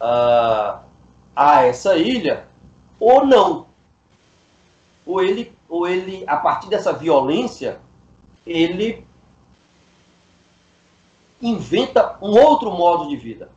uh, 0.00 0.80
a 1.34 1.62
essa 1.62 1.96
ilha, 1.96 2.46
ou 2.98 3.24
não. 3.24 3.66
ou 5.06 5.22
ele, 5.22 5.52
ou 5.68 5.86
ele, 5.86 6.24
a 6.26 6.36
partir 6.36 6.68
dessa 6.68 6.92
violência, 6.92 7.80
ele 8.44 9.06
inventa 11.40 12.16
um 12.20 12.38
outro 12.38 12.70
modo 12.72 13.08
de 13.08 13.16
vida. 13.16 13.50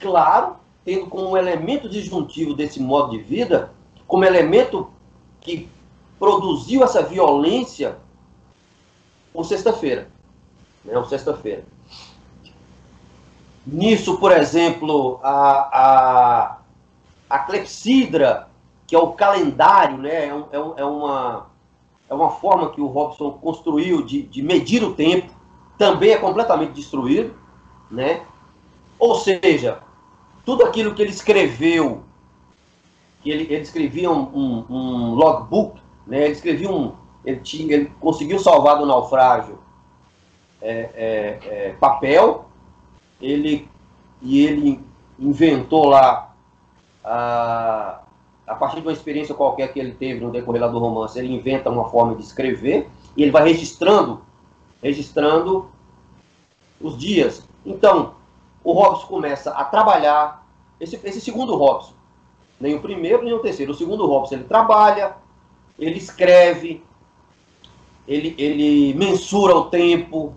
Claro, 0.00 0.56
tendo 0.84 1.06
como 1.06 1.36
elemento 1.36 1.88
disjuntivo 1.88 2.54
desse 2.54 2.80
modo 2.80 3.10
de 3.10 3.18
vida, 3.18 3.72
como 4.06 4.24
elemento 4.24 4.90
que 5.40 5.68
produziu 6.18 6.82
essa 6.82 7.02
violência, 7.02 7.98
o 9.32 9.44
sexta-feira. 9.44 10.08
Né, 10.84 10.96
o 10.98 11.04
sexta-feira. 11.04 11.64
Nisso, 13.66 14.18
por 14.18 14.32
exemplo, 14.32 15.20
a, 15.22 15.78
a, 15.78 16.58
a 17.28 17.38
clepsidra, 17.40 18.48
que 18.86 18.94
é 18.94 18.98
o 18.98 19.12
calendário, 19.12 19.98
né, 19.98 20.26
é, 20.26 20.34
um, 20.34 20.44
é, 20.50 20.80
é 20.80 20.84
uma, 20.84 21.46
é 22.08 22.14
uma 22.14 22.30
forma 22.30 22.70
que 22.70 22.80
o 22.80 22.86
Robson 22.86 23.32
construiu 23.32 24.02
de, 24.02 24.22
de 24.22 24.42
medir 24.42 24.82
o 24.82 24.94
tempo, 24.94 25.32
também 25.78 26.10
é 26.10 26.18
completamente 26.18 26.72
destruído, 26.72 27.34
né? 27.90 28.22
Ou 28.98 29.14
seja, 29.14 29.80
tudo 30.44 30.64
aquilo 30.64 30.94
que 30.94 31.00
ele 31.00 31.10
escreveu, 31.10 32.02
que 33.22 33.30
ele, 33.30 33.44
ele 33.44 33.62
escrevia 33.62 34.10
um, 34.10 34.22
um, 34.22 34.66
um 34.68 35.14
logbook, 35.14 35.80
né? 36.06 36.24
ele 36.24 36.32
escrevia 36.32 36.70
um. 36.70 36.94
Ele, 37.24 37.40
tinha, 37.40 37.74
ele 37.74 37.92
conseguiu 38.00 38.38
salvar 38.38 38.78
do 38.78 38.86
naufrágio 38.86 39.58
é, 40.60 40.90
é, 40.94 41.38
é, 41.42 41.76
papel, 41.78 42.46
ele, 43.20 43.68
e 44.22 44.44
ele 44.44 44.80
inventou 45.18 45.86
lá, 45.86 46.34
a, 47.04 48.00
a 48.46 48.54
partir 48.54 48.76
de 48.80 48.86
uma 48.86 48.92
experiência 48.92 49.34
qualquer 49.34 49.72
que 49.72 49.78
ele 49.78 49.92
teve 49.92 50.20
no 50.20 50.30
decorrer 50.30 50.68
do 50.70 50.78
romance, 50.78 51.18
ele 51.18 51.32
inventa 51.32 51.70
uma 51.70 51.88
forma 51.88 52.14
de 52.14 52.22
escrever 52.22 52.88
e 53.16 53.22
ele 53.22 53.30
vai 53.30 53.44
registrando, 53.44 54.22
registrando 54.82 55.70
os 56.80 56.96
dias. 56.96 57.46
Então, 57.64 58.14
o 58.64 58.72
Robson 58.72 59.06
começa 59.06 59.50
a 59.50 59.64
trabalhar, 59.64 60.46
esse, 60.78 60.98
esse 61.04 61.20
segundo 61.20 61.56
Robson, 61.56 61.92
nem 62.58 62.74
o 62.74 62.80
primeiro 62.80 63.22
nem 63.22 63.32
o 63.32 63.38
terceiro, 63.38 63.72
o 63.72 63.74
segundo 63.74 64.06
Robson, 64.06 64.36
ele 64.36 64.44
trabalha, 64.44 65.16
ele 65.78 65.98
escreve, 65.98 66.82
ele, 68.06 68.34
ele 68.38 68.94
mensura 68.94 69.54
o 69.54 69.66
tempo, 69.66 70.34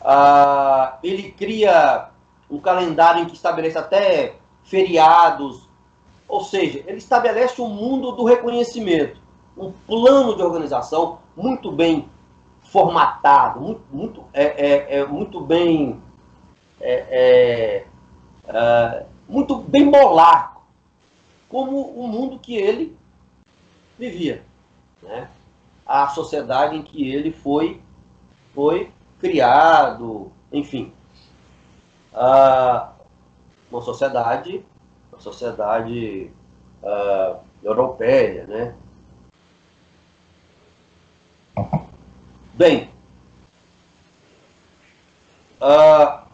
uh, 0.00 0.96
ele 1.02 1.32
cria 1.32 2.08
um 2.50 2.58
calendário 2.58 3.22
em 3.22 3.26
que 3.26 3.34
estabelece 3.34 3.78
até 3.78 4.34
feriados, 4.64 5.68
ou 6.28 6.42
seja, 6.42 6.82
ele 6.86 6.98
estabelece 6.98 7.60
um 7.60 7.68
mundo 7.68 8.12
do 8.12 8.24
reconhecimento, 8.24 9.20
um 9.56 9.72
plano 9.86 10.36
de 10.36 10.42
organização 10.42 11.18
muito 11.36 11.70
bem 11.70 12.08
formatado, 12.62 13.60
muito, 13.60 13.82
muito, 13.90 14.24
é, 14.32 14.44
é, 14.44 14.98
é 14.98 15.06
muito 15.06 15.40
bem 15.40 16.00
é, 16.80 16.94
é, 17.10 17.84
é, 18.48 19.06
muito 19.28 19.56
bem 19.56 19.90
bolado, 19.90 20.60
como 21.48 21.80
o 21.80 22.08
mundo 22.08 22.38
que 22.38 22.54
ele 22.54 22.96
vivia, 23.98 24.42
né? 25.02 25.28
A 25.90 26.06
sociedade 26.06 26.76
em 26.76 26.82
que 26.84 27.10
ele 27.12 27.32
foi, 27.32 27.82
foi 28.54 28.92
criado, 29.18 30.30
enfim. 30.52 30.92
uma 33.68 33.82
sociedade, 33.82 34.64
uma 35.10 35.20
sociedade 35.20 36.30
uh, 36.80 37.40
europeia, 37.60 38.46
né? 38.46 38.74
Bem, 42.54 42.88
uh, 45.60 46.24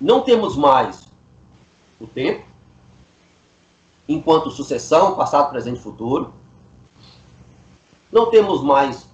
não 0.00 0.22
temos 0.22 0.56
mais 0.56 1.06
o 2.00 2.06
tempo, 2.08 2.44
enquanto 4.08 4.50
sucessão, 4.50 5.14
passado, 5.14 5.50
presente 5.50 5.78
e 5.78 5.82
futuro. 5.82 6.34
Não 8.10 8.30
temos 8.30 8.62
mais 8.62 9.04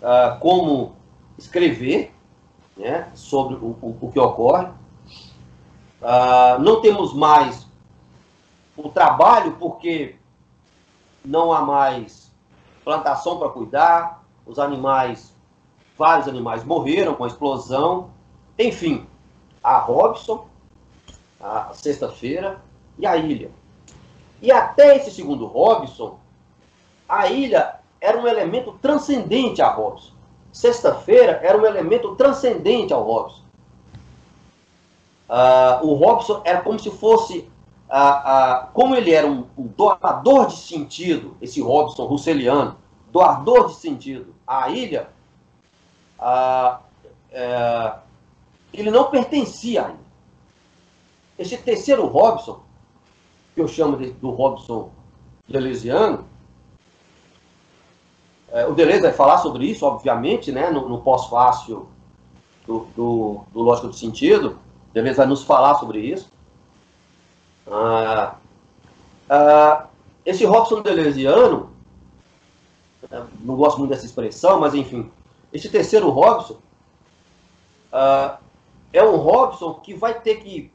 uh, 0.00 0.38
como 0.40 0.96
escrever 1.36 2.14
né, 2.76 3.10
sobre 3.14 3.56
o, 3.56 3.76
o, 3.82 3.98
o, 4.00 4.12
que 4.12 4.18
ocorre. 4.18 4.66
Uh, 6.00 6.60
não 6.60 6.80
temos 6.80 7.12
mais 7.12 7.66
o 8.76 8.88
trabalho, 8.88 9.56
porque 9.58 10.16
não 11.24 11.52
há 11.52 11.60
mais 11.62 12.30
plantação 12.84 13.38
para 13.38 13.48
cuidar, 13.48 14.24
os 14.46 14.58
animais, 14.58 15.34
vários 15.96 16.28
animais 16.28 16.64
morreram 16.64 17.14
com 17.14 17.24
a 17.24 17.26
explosão. 17.26 18.10
Enfim, 18.58 19.06
a 19.62 19.78
Robson, 19.78 20.46
a 21.40 21.72
sexta-feira 21.74 22.62
e 22.98 23.06
a 23.06 23.16
ilha. 23.16 23.50
E 24.40 24.50
até 24.50 24.96
esse 24.96 25.10
segundo 25.10 25.46
Robson, 25.46 26.18
a 27.08 27.28
ilha 27.28 27.76
era 28.00 28.18
um 28.18 28.26
elemento 28.26 28.72
transcendente 28.80 29.62
a 29.62 29.68
Robson. 29.68 30.12
Sexta-feira 30.52 31.40
era 31.42 31.56
um 31.56 31.64
elemento 31.64 32.14
transcendente 32.16 32.92
ao 32.92 33.02
Robson. 33.02 33.42
Uh, 35.28 35.86
o 35.86 35.94
Robson 35.94 36.40
era 36.44 36.62
como 36.62 36.78
se 36.78 36.90
fosse, 36.90 37.50
uh, 37.88 38.64
uh, 38.64 38.68
como 38.72 38.94
ele 38.94 39.12
era 39.12 39.26
um, 39.26 39.46
um, 39.56 39.66
doador 39.66 40.46
de 40.46 40.56
sentido, 40.56 41.36
esse 41.40 41.60
Robson 41.60 42.06
russeliano, 42.06 42.76
doador 43.12 43.68
de 43.68 43.74
sentido 43.76 44.34
à 44.46 44.70
ilha, 44.70 45.08
ele 48.72 48.90
não 48.90 49.10
pertencia 49.10 49.86
a 49.86 49.88
ilha. 49.90 50.08
Esse 51.38 51.56
terceiro 51.58 52.06
Robson, 52.06 52.60
que 53.54 53.60
eu 53.60 53.68
chamo 53.68 53.96
de, 53.96 54.10
do 54.12 54.30
Robson 54.30 54.90
é, 55.48 56.24
o 58.68 58.72
Deleuze 58.72 59.02
vai 59.02 59.12
falar 59.12 59.38
sobre 59.38 59.66
isso, 59.66 59.84
obviamente, 59.84 60.50
né, 60.50 60.70
no, 60.70 60.88
no 60.88 61.00
pós-fácil 61.02 61.88
do, 62.66 62.86
do, 62.96 63.40
do 63.52 63.60
Lógico 63.60 63.88
do 63.88 63.94
Sentido. 63.94 64.58
Deleuze 64.92 65.16
vai 65.16 65.26
nos 65.26 65.42
falar 65.42 65.74
sobre 65.74 66.00
isso. 66.00 66.30
Ah, 67.70 68.36
ah, 69.28 69.86
esse 70.24 70.44
Robson 70.44 70.80
deleuziano, 70.80 71.70
é, 73.10 73.22
não 73.40 73.56
gosto 73.56 73.78
muito 73.78 73.90
dessa 73.90 74.06
expressão, 74.06 74.60
mas 74.60 74.74
enfim, 74.74 75.10
esse 75.52 75.68
terceiro 75.68 76.08
Robson 76.08 76.56
ah, 77.92 78.38
é 78.92 79.02
um 79.02 79.16
Robson 79.16 79.74
que 79.74 79.94
vai 79.94 80.18
ter 80.18 80.36
que 80.36 80.72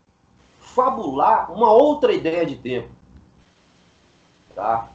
fabular 0.60 1.52
uma 1.52 1.72
outra 1.72 2.14
ideia 2.14 2.46
de 2.46 2.56
tempo. 2.56 2.90
Tá? 4.56 4.90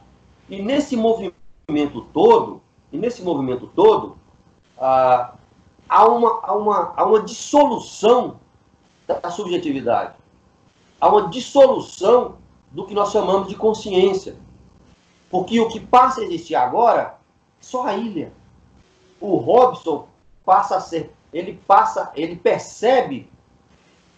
E 0.49 0.61
nesse 0.61 0.95
movimento 0.95 2.01
todo, 2.13 2.61
e 2.91 2.97
nesse 2.97 3.21
movimento 3.21 3.67
todo, 3.67 4.17
ah, 4.77 5.33
há, 5.87 6.07
uma, 6.07 6.39
há, 6.43 6.53
uma, 6.53 6.93
há 6.95 7.05
uma 7.05 7.21
dissolução 7.21 8.39
da 9.07 9.29
subjetividade. 9.29 10.13
Há 10.99 11.07
uma 11.07 11.29
dissolução 11.29 12.37
do 12.71 12.85
que 12.85 12.93
nós 12.93 13.11
chamamos 13.11 13.47
de 13.47 13.55
consciência. 13.55 14.35
Porque 15.29 15.59
o 15.59 15.69
que 15.69 15.79
passa 15.79 16.21
a 16.21 16.23
existir 16.23 16.55
agora, 16.55 17.17
só 17.59 17.85
a 17.85 17.95
ilha. 17.95 18.31
O 19.19 19.35
Robson 19.35 20.07
passa 20.43 20.77
a 20.77 20.81
ser, 20.81 21.13
ele 21.31 21.61
passa, 21.67 22.11
ele 22.15 22.35
percebe 22.35 23.29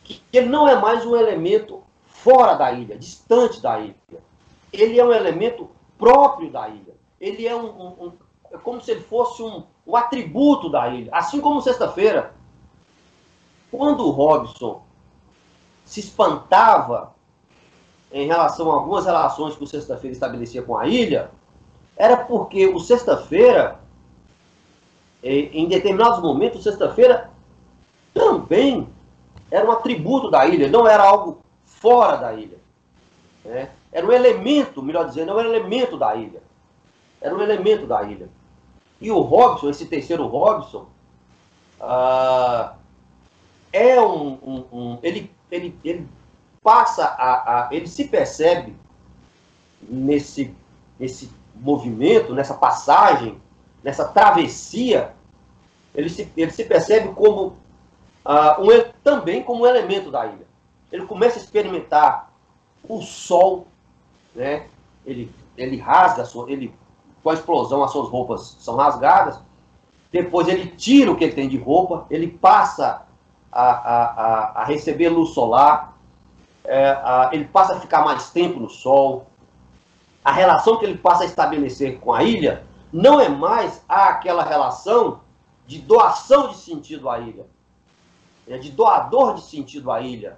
que 0.04 0.22
ele 0.32 0.48
não 0.48 0.68
é 0.68 0.76
mais 0.76 1.06
um 1.06 1.16
elemento 1.16 1.84
fora 2.06 2.54
da 2.54 2.72
ilha, 2.72 2.98
distante 2.98 3.62
da 3.62 3.80
ilha. 3.80 3.96
Ele 4.72 5.00
é 5.00 5.04
um 5.04 5.12
elemento 5.12 5.70
próprio 5.98 6.50
da 6.50 6.70
ilha. 6.70 6.96
Ele 7.20 7.46
é 7.46 7.56
um, 7.56 8.06
um, 8.06 8.08
é 8.08 8.31
como 8.64 8.82
se 8.82 8.92
ele 8.92 9.02
fosse 9.02 9.42
um, 9.42 9.64
um 9.86 9.96
atributo 9.96 10.70
da 10.70 10.90
ilha. 10.90 11.10
Assim 11.14 11.40
como 11.40 11.62
sexta-feira, 11.62 12.34
quando 13.72 14.06
o 14.06 14.12
Robson 14.12 14.84
se 15.86 16.00
espantava 16.00 17.14
em 18.12 18.28
relação 18.28 18.70
a 18.70 18.76
algumas 18.76 19.06
relações 19.06 19.56
que 19.56 19.64
o 19.64 19.68
sexta-feira 19.68 20.14
estabelecia 20.14 20.62
com 20.62 20.78
a 20.78 20.88
ilha, 20.88 21.32
era 21.96 22.18
porque 22.18 22.68
o 22.68 22.80
sexta-feira, 22.80 23.80
em 25.24 25.68
determinados 25.68 26.22
momentos, 26.22 26.60
o 26.60 26.64
sexta-feira 26.64 27.30
também 28.14 28.88
era 29.50 29.68
um 29.68 29.72
atributo 29.72 30.30
da 30.30 30.46
ilha, 30.46 30.70
não 30.70 30.88
era 30.88 31.04
algo 31.04 31.42
fora 31.66 32.18
da 32.18 32.34
ilha. 32.34 32.58
Né? 33.44 33.70
Era 33.92 34.06
um 34.06 34.12
elemento, 34.12 34.82
melhor 34.82 35.06
dizendo, 35.06 35.38
era 35.38 35.50
um 35.50 35.54
elemento 35.54 35.98
da 35.98 36.16
ilha. 36.16 36.42
Era 37.20 37.36
um 37.36 37.42
elemento 37.42 37.86
da 37.86 38.02
ilha. 38.04 38.30
E 39.02 39.12
o 39.12 39.20
Robson, 39.20 39.70
esse 39.70 39.88
terceiro 39.88 40.28
Robson, 40.28 40.86
ah, 41.82 42.76
é 43.74 44.00
um, 44.00 44.38
um, 44.44 44.66
um, 44.72 45.00
ele, 45.02 45.32
ele, 45.50 45.76
ele 45.84 46.08
passa 46.62 47.06
a, 47.06 47.68
a, 47.68 47.70
ele 47.72 47.88
se 47.88 48.06
percebe 48.06 48.76
nesse, 49.82 50.54
nesse 51.00 51.32
movimento, 51.56 52.36
nessa 52.36 52.54
passagem, 52.54 53.42
nessa 53.84 54.06
travessia, 54.06 55.14
ele 55.96 56.10
se, 56.10 56.32
ele 56.38 56.52
se 56.52 56.64
percebe 56.64 57.10
como 57.10 57.58
uh, 58.24 58.62
um, 58.62 58.92
também 59.04 59.44
como 59.44 59.64
um 59.64 59.68
elemento 59.68 60.12
da 60.12 60.28
ilha. 60.28 60.46
Ele 60.92 61.06
começa 61.06 61.40
a 61.40 61.42
experimentar 61.42 62.32
o 62.88 63.02
sol, 63.02 63.68
né? 64.36 64.68
ele, 65.06 65.32
ele 65.58 65.78
rasga, 65.78 66.24
ele, 66.48 66.74
com 67.24 67.30
a 67.30 67.34
explosão 67.34 67.84
as 67.84 67.92
suas 67.92 68.10
roupas 68.10 68.58
são 68.60 68.76
rasgadas, 68.76 69.40
depois 70.12 70.48
ele 70.48 70.68
tira 70.68 71.12
o 71.12 71.16
que 71.16 71.24
ele 71.24 71.34
tem 71.34 71.48
de 71.48 71.58
roupa, 71.58 72.06
ele 72.10 72.28
passa 72.28 73.04
a, 73.52 73.62
a, 73.62 74.62
a, 74.62 74.66
receber 74.66 75.10
luz 75.10 75.30
solar, 75.30 75.98
é, 76.64 76.90
a, 76.90 77.30
ele 77.32 77.46
passa 77.46 77.74
a 77.74 77.80
ficar 77.80 78.04
mais 78.04 78.30
tempo 78.32 78.60
no 78.60 78.70
sol, 78.70 79.28
a 80.24 80.32
relação 80.32 80.78
que 80.78 80.86
ele 80.86 80.98
passa 80.98 81.24
a 81.24 81.26
estabelecer 81.26 82.00
com 82.00 82.14
a 82.14 82.24
ilha 82.24 82.66
não 82.92 83.20
é 83.20 83.30
mais 83.30 83.84
aquela 83.88 84.44
relação 84.44 85.22
de 85.66 85.80
doação 85.80 86.50
de 86.50 86.58
sentido 86.58 87.10
à 87.10 87.20
ilha, 87.20 87.46
é 88.48 88.58
de 88.58 88.70
doador 88.72 89.36
de 89.36 89.42
sentido 89.42 89.90
à 89.90 90.02
ilha, 90.02 90.38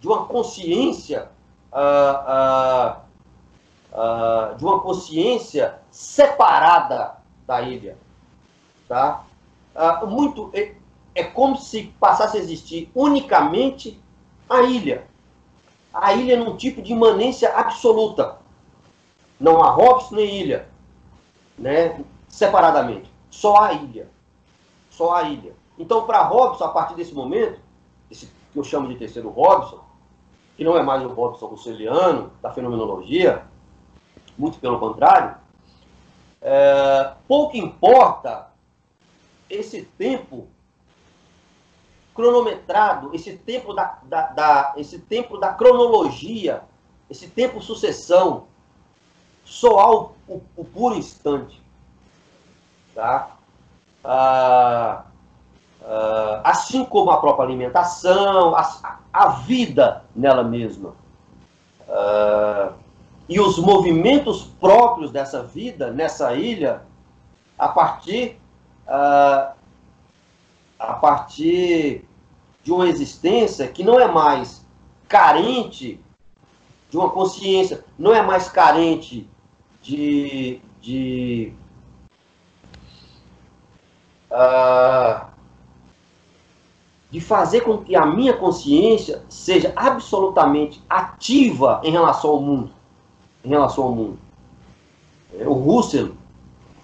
de 0.00 0.08
uma 0.08 0.24
consciência, 0.24 1.28
uh, 1.70 2.96
uh, 2.96 3.00
uh, 3.92 4.56
de 4.56 4.64
uma 4.64 4.80
consciência 4.80 5.79
separada 5.90 7.16
da 7.46 7.62
ilha, 7.62 7.96
tá? 8.88 9.24
muito 10.06 10.50
é, 10.52 10.74
é 11.14 11.24
como 11.24 11.56
se 11.56 11.84
passasse 11.98 12.36
a 12.36 12.40
existir 12.40 12.90
unicamente 12.94 14.00
a 14.48 14.62
ilha. 14.62 15.06
A 15.92 16.14
ilha 16.14 16.36
num 16.36 16.56
tipo 16.56 16.80
de 16.82 16.92
imanência 16.92 17.52
absoluta. 17.54 18.38
Não 19.38 19.62
há 19.62 19.70
Hobbes 19.70 20.10
nem 20.10 20.40
ilha, 20.40 20.68
né? 21.58 22.00
Separadamente. 22.28 23.10
Só 23.30 23.56
a 23.62 23.72
ilha. 23.72 24.08
Só 24.90 25.14
a 25.14 25.22
ilha. 25.22 25.54
Então, 25.78 26.04
para 26.06 26.22
Robson, 26.22 26.64
a 26.64 26.68
partir 26.68 26.94
desse 26.94 27.14
momento, 27.14 27.58
esse 28.10 28.26
que 28.52 28.58
eu 28.58 28.64
chamo 28.64 28.88
de 28.88 28.96
terceiro 28.96 29.30
Robson, 29.30 29.80
que 30.56 30.64
não 30.64 30.76
é 30.76 30.82
mais 30.82 31.02
o 31.04 31.08
Robson 31.08 31.46
russeliano 31.46 32.30
da 32.42 32.50
fenomenologia, 32.50 33.44
muito 34.36 34.58
pelo 34.58 34.78
contrário, 34.78 35.36
é, 36.42 37.12
pouco 37.28 37.56
importa 37.56 38.48
esse 39.48 39.82
tempo 39.82 40.48
cronometrado, 42.14 43.14
esse 43.14 43.36
tempo 43.36 43.72
da, 43.72 43.98
da, 44.04 44.26
da, 44.28 44.74
esse 44.76 44.98
tempo 44.98 45.38
da 45.38 45.52
cronologia, 45.52 46.62
esse 47.08 47.28
tempo 47.28 47.60
sucessão, 47.60 48.46
só 49.44 50.14
o, 50.28 50.34
o, 50.34 50.42
o 50.56 50.64
puro 50.64 50.96
instante. 50.96 51.60
Tá? 52.94 53.36
Ah, 54.04 55.04
ah, 55.82 56.40
assim 56.44 56.84
como 56.84 57.10
a 57.10 57.20
própria 57.20 57.44
alimentação, 57.46 58.54
a, 58.54 58.98
a 59.12 59.28
vida 59.28 60.04
nela 60.14 60.44
mesma. 60.44 60.94
Ah, 61.88 62.72
e 63.30 63.38
os 63.38 63.58
movimentos 63.58 64.42
próprios 64.60 65.12
dessa 65.12 65.44
vida 65.44 65.92
nessa 65.92 66.34
ilha, 66.34 66.82
a 67.56 67.68
partir, 67.68 68.40
ah, 68.88 69.52
a 70.76 70.94
partir 70.94 72.04
de 72.64 72.72
uma 72.72 72.88
existência 72.88 73.68
que 73.68 73.84
não 73.84 74.00
é 74.00 74.08
mais 74.08 74.66
carente 75.06 76.00
de 76.90 76.96
uma 76.96 77.08
consciência, 77.08 77.84
não 77.96 78.12
é 78.12 78.20
mais 78.20 78.48
carente 78.48 79.28
de, 79.80 80.60
de 80.80 81.52
uh, 84.28 85.30
de 87.10 87.20
fazer 87.20 87.60
com 87.60 87.78
que 87.78 87.94
a 87.94 88.04
minha 88.04 88.32
consciência 88.32 89.22
seja 89.28 89.72
absolutamente 89.76 90.82
ativa 90.88 91.80
em 91.84 91.92
relação 91.92 92.30
ao 92.30 92.40
mundo, 92.40 92.79
em 93.44 93.48
relação 93.48 93.84
ao 93.84 93.94
mundo. 93.94 94.18
É, 95.38 95.46
o 95.46 95.52
Russell 95.52 96.12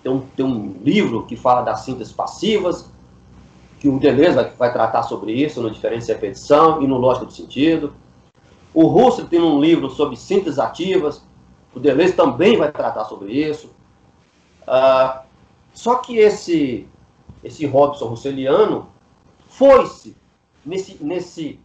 tem 0.02 0.12
um, 0.12 0.20
tem 0.20 0.46
um 0.46 0.76
livro 0.82 1.26
que 1.26 1.36
fala 1.36 1.62
das 1.62 1.80
sínteses 1.80 2.12
passivas, 2.12 2.90
que 3.80 3.88
o 3.88 3.98
Deleuze 3.98 4.34
vai, 4.34 4.50
vai 4.50 4.72
tratar 4.72 5.02
sobre 5.02 5.32
isso 5.32 5.60
no 5.60 5.70
Diferença 5.70 6.10
e 6.10 6.14
Repetição 6.14 6.82
e 6.82 6.86
no 6.86 6.96
Lógica 6.96 7.26
do 7.26 7.32
Sentido. 7.32 7.92
O 8.72 8.86
Russell 8.86 9.26
tem 9.26 9.40
um 9.40 9.60
livro 9.60 9.90
sobre 9.90 10.16
sínteses 10.16 10.58
ativas, 10.58 11.22
o 11.74 11.80
Deleuze 11.80 12.14
também 12.14 12.56
vai 12.56 12.70
tratar 12.70 13.04
sobre 13.04 13.32
isso. 13.32 13.70
Uh, 14.62 15.20
só 15.72 15.96
que 15.96 16.16
esse, 16.16 16.88
esse 17.44 17.66
Robson 17.66 18.06
Russelliano 18.06 18.88
foi-se 19.48 20.16
nesse, 20.64 21.02
nesse, 21.02 21.60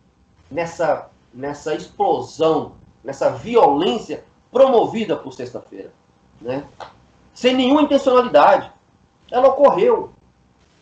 nessa, 0.49 1.09
nessa 1.33 1.73
explosão, 1.73 2.73
nessa 3.03 3.29
violência 3.29 4.23
promovida 4.51 5.15
por 5.15 5.33
sexta-feira. 5.33 5.91
Né? 6.39 6.65
Sem 7.33 7.55
nenhuma 7.55 7.83
intencionalidade. 7.83 8.71
Ela 9.29 9.47
ocorreu. 9.47 10.11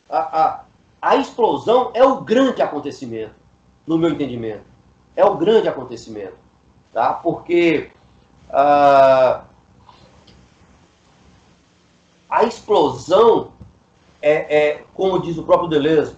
A, 0.10 0.42
a, 0.42 0.64
a 1.02 1.16
explosão 1.18 1.92
é 1.94 2.04
o 2.04 2.22
grande 2.22 2.62
acontecimento, 2.62 3.36
no 3.86 3.98
meu 3.98 4.10
entendimento. 4.10 4.64
É 5.16 5.24
o 5.24 5.36
grande 5.36 5.68
acontecimento. 5.68 6.36
Tá? 6.92 7.14
Porque 7.14 7.92
ah, 8.50 9.44
a 12.30 12.44
explosão 12.44 13.52
é, 14.22 14.58
é, 14.58 14.84
como 14.94 15.22
diz 15.22 15.38
o 15.38 15.44
próprio 15.44 15.70
Deleuze, 15.70 16.16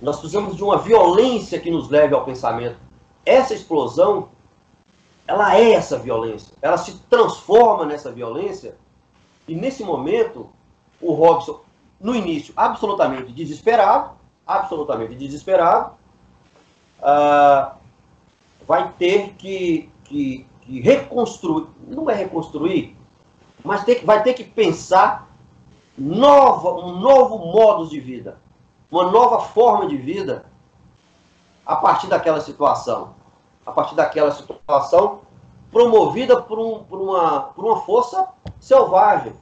nós 0.00 0.18
precisamos 0.18 0.56
de 0.56 0.62
uma 0.62 0.78
violência 0.78 1.58
que 1.58 1.70
nos 1.70 1.88
leve 1.88 2.14
ao 2.14 2.24
pensamento. 2.24 2.76
Essa 3.24 3.54
explosão, 3.54 4.28
ela 5.28 5.56
é 5.56 5.72
essa 5.72 5.96
violência. 5.96 6.52
Ela 6.60 6.76
se 6.76 6.94
transforma 7.08 7.86
nessa 7.86 8.10
violência. 8.10 8.76
E 9.46 9.54
nesse 9.54 9.84
momento, 9.84 10.50
o 11.00 11.12
Robson, 11.12 11.60
no 12.00 12.16
início, 12.16 12.52
absolutamente 12.56 13.30
desesperado, 13.30 14.16
absolutamente 14.44 15.14
desesperado, 15.14 15.92
uh, 16.98 17.76
vai 18.66 18.92
ter 18.98 19.34
que, 19.34 19.88
que 20.04 20.48
que 20.68 20.80
reconstruir, 20.80 21.66
não 21.86 22.10
é 22.10 22.14
reconstruir, 22.14 22.94
mas 23.64 23.84
ter, 23.84 24.04
vai 24.04 24.22
ter 24.22 24.34
que 24.34 24.44
pensar 24.44 25.26
nova, 25.96 26.74
um 26.74 26.98
novo 26.98 27.38
modo 27.38 27.88
de 27.88 27.98
vida, 27.98 28.38
uma 28.90 29.10
nova 29.10 29.40
forma 29.40 29.88
de 29.88 29.96
vida 29.96 30.44
a 31.64 31.74
partir 31.76 32.06
daquela 32.06 32.40
situação, 32.42 33.14
a 33.68 33.72
partir 33.72 33.94
daquela 33.94 34.30
situação 34.30 35.20
promovida 35.70 36.40
por, 36.40 36.58
um, 36.58 36.82
por, 36.84 37.00
uma, 37.00 37.40
por 37.40 37.64
uma 37.64 37.80
força 37.82 38.26
selvagem. 38.58 39.32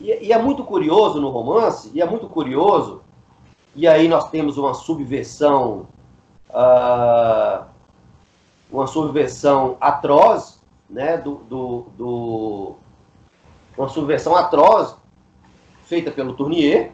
E, 0.00 0.26
e, 0.26 0.32
é 0.32 0.38
muito 0.38 0.64
curioso 0.64 1.20
no 1.20 1.28
romance, 1.28 1.90
e 1.94 2.00
é 2.00 2.06
muito 2.06 2.26
curioso, 2.26 3.02
e 3.74 3.86
aí 3.86 4.08
nós 4.08 4.30
temos 4.30 4.56
uma 4.56 4.74
subversão 4.74 5.86
uh, 6.50 7.64
uma 8.70 8.86
subversão 8.86 9.76
atroz, 9.80 10.60
né, 10.88 11.16
do, 11.16 11.36
do, 11.48 11.86
do, 11.96 12.74
uma 13.76 13.88
subversão 13.88 14.34
atroz 14.34 14.96
feita 15.84 16.10
pelo 16.10 16.34
Tournier, 16.34 16.92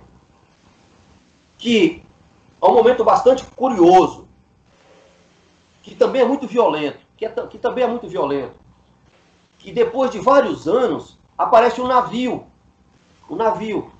que 1.57 2.03
é 2.61 2.66
um 2.66 2.74
momento 2.74 3.05
bastante 3.05 3.44
curioso, 3.57 4.26
que 5.83 5.95
também 5.95 6.22
é 6.22 6.24
muito 6.24 6.47
violento, 6.47 7.01
que, 7.16 7.24
é, 7.24 7.28
que 7.28 7.59
também 7.59 7.85
é 7.85 7.87
muito 7.87 8.09
violento, 8.09 8.55
que 9.59 9.72
depois 9.72 10.11
de 10.11 10.18
vários 10.18 10.66
anos 10.66 11.18
aparece 11.37 11.81
um 11.81 11.87
navio, 11.87 12.47
um 13.28 13.37
navio, 13.37 13.91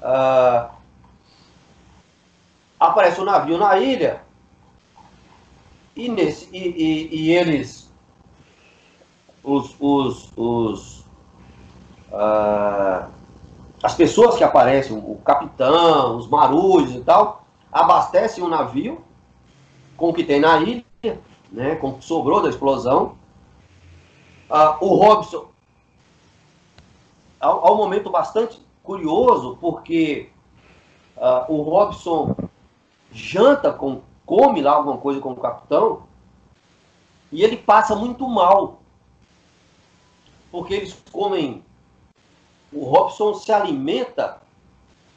uh, 0.00 0.70
aparece 2.78 3.20
um 3.20 3.24
navio 3.24 3.58
na 3.58 3.78
ilha. 3.78 4.22
E, 5.94 6.08
nesse, 6.10 6.48
e, 6.52 6.58
e, 6.58 7.16
e 7.16 7.30
eles, 7.30 7.90
os, 9.42 9.74
os, 9.80 10.30
os 10.36 11.00
uh, 12.12 13.10
as 13.82 13.94
pessoas 13.94 14.36
que 14.36 14.44
aparecem, 14.44 14.96
o 14.96 15.16
capitão, 15.24 16.16
os 16.16 16.28
marujos 16.28 16.96
e 16.96 17.00
tal, 17.00 17.44
abastecem 17.72 18.42
o 18.42 18.48
navio 18.48 19.05
com 19.96 20.10
o 20.10 20.14
que 20.14 20.24
tem 20.24 20.40
na 20.40 20.58
ilha, 20.58 20.84
né, 21.50 21.76
com 21.76 21.90
o 21.90 21.98
que 21.98 22.04
sobrou 22.04 22.42
da 22.42 22.48
explosão. 22.48 23.16
Uh, 24.48 24.84
o 24.84 24.94
Robson, 24.94 25.48
há, 27.40 27.72
um 27.72 27.76
momento 27.76 28.10
bastante 28.10 28.60
curioso, 28.82 29.58
porque 29.60 30.30
uh, 31.16 31.52
o 31.52 31.62
Robson 31.62 32.36
janta 33.10 33.72
com 33.72 34.02
come 34.24 34.60
lá 34.60 34.72
alguma 34.72 34.98
coisa 34.98 35.20
com 35.20 35.32
o 35.32 35.36
capitão 35.36 36.02
e 37.30 37.42
ele 37.42 37.56
passa 37.56 37.94
muito 37.94 38.28
mal. 38.28 38.80
Porque 40.50 40.74
eles 40.74 40.96
comem 41.12 41.62
o 42.72 42.84
Robson 42.84 43.34
se 43.34 43.52
alimenta, 43.52 44.40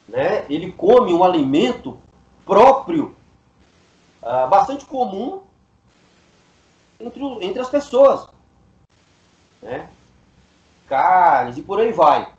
né? 0.08 0.46
Ele 0.48 0.72
come 0.72 1.12
um 1.12 1.22
alimento 1.24 1.98
próprio, 2.44 3.14
uh, 4.22 4.48
bastante 4.48 4.84
comum 4.84 5.42
entre, 6.98 7.22
entre 7.44 7.60
as 7.60 7.68
pessoas, 7.68 8.28
né? 9.62 9.88
Carnes 10.86 11.56
e 11.56 11.62
por 11.62 11.80
aí 11.80 11.92
vai. 11.92 12.32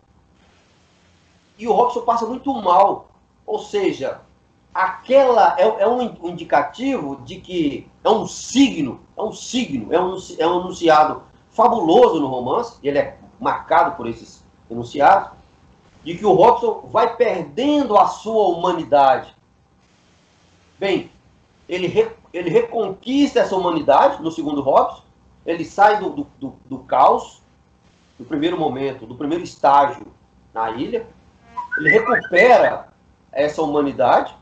E 1.58 1.68
o 1.68 1.74
Robson 1.74 2.02
passa 2.02 2.26
muito 2.26 2.54
mal, 2.54 3.10
ou 3.46 3.60
seja, 3.60 4.22
aquela 4.74 5.56
é, 5.60 5.64
é 5.64 5.88
um 5.88 6.28
indicativo 6.28 7.22
de 7.24 7.40
que 7.40 7.90
é 8.04 8.10
um 8.10 8.28
signo, 8.28 9.02
é 9.18 9.22
um 9.22 9.32
signo, 9.32 9.94
é 9.94 10.00
um, 10.00 10.18
é 10.38 10.48
um 10.48 10.62
enunciado 10.62 11.24
fabuloso 11.52 12.20
no 12.20 12.28
romance, 12.28 12.78
ele 12.82 12.98
é 12.98 13.18
marcado 13.40 13.96
por 13.96 14.08
esses 14.08 14.44
enunciados, 14.70 15.32
de 16.04 16.18
que 16.18 16.26
o 16.26 16.34
Robson 16.34 16.88
vai 16.92 17.16
perdendo 17.16 17.98
a 17.98 18.08
sua 18.08 18.48
humanidade. 18.48 19.36
Bem, 20.80 21.12
ele, 21.72 21.88
re, 21.88 22.12
ele 22.34 22.50
reconquista 22.50 23.40
essa 23.40 23.56
humanidade 23.56 24.22
no 24.22 24.30
segundo 24.30 24.62
Robson, 24.62 25.04
ele 25.46 25.64
sai 25.64 26.00
do, 26.00 26.10
do, 26.10 26.28
do, 26.38 26.56
do 26.66 26.80
caos, 26.80 27.42
do 28.20 28.26
primeiro 28.26 28.60
momento, 28.60 29.06
do 29.06 29.16
primeiro 29.16 29.42
estágio 29.42 30.06
na 30.54 30.70
ilha, 30.72 31.08
ele 31.78 31.90
recupera 31.90 32.90
essa 33.32 33.62
humanidade, 33.62 34.36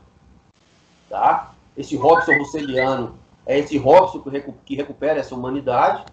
tá? 1.08 1.54
Esse 1.76 1.94
Robson 1.96 2.36
Russeliano 2.36 3.16
é 3.46 3.60
esse 3.60 3.78
Robson 3.78 4.20
que 4.66 4.74
recupera 4.74 5.20
essa 5.20 5.34
humanidade. 5.34 6.04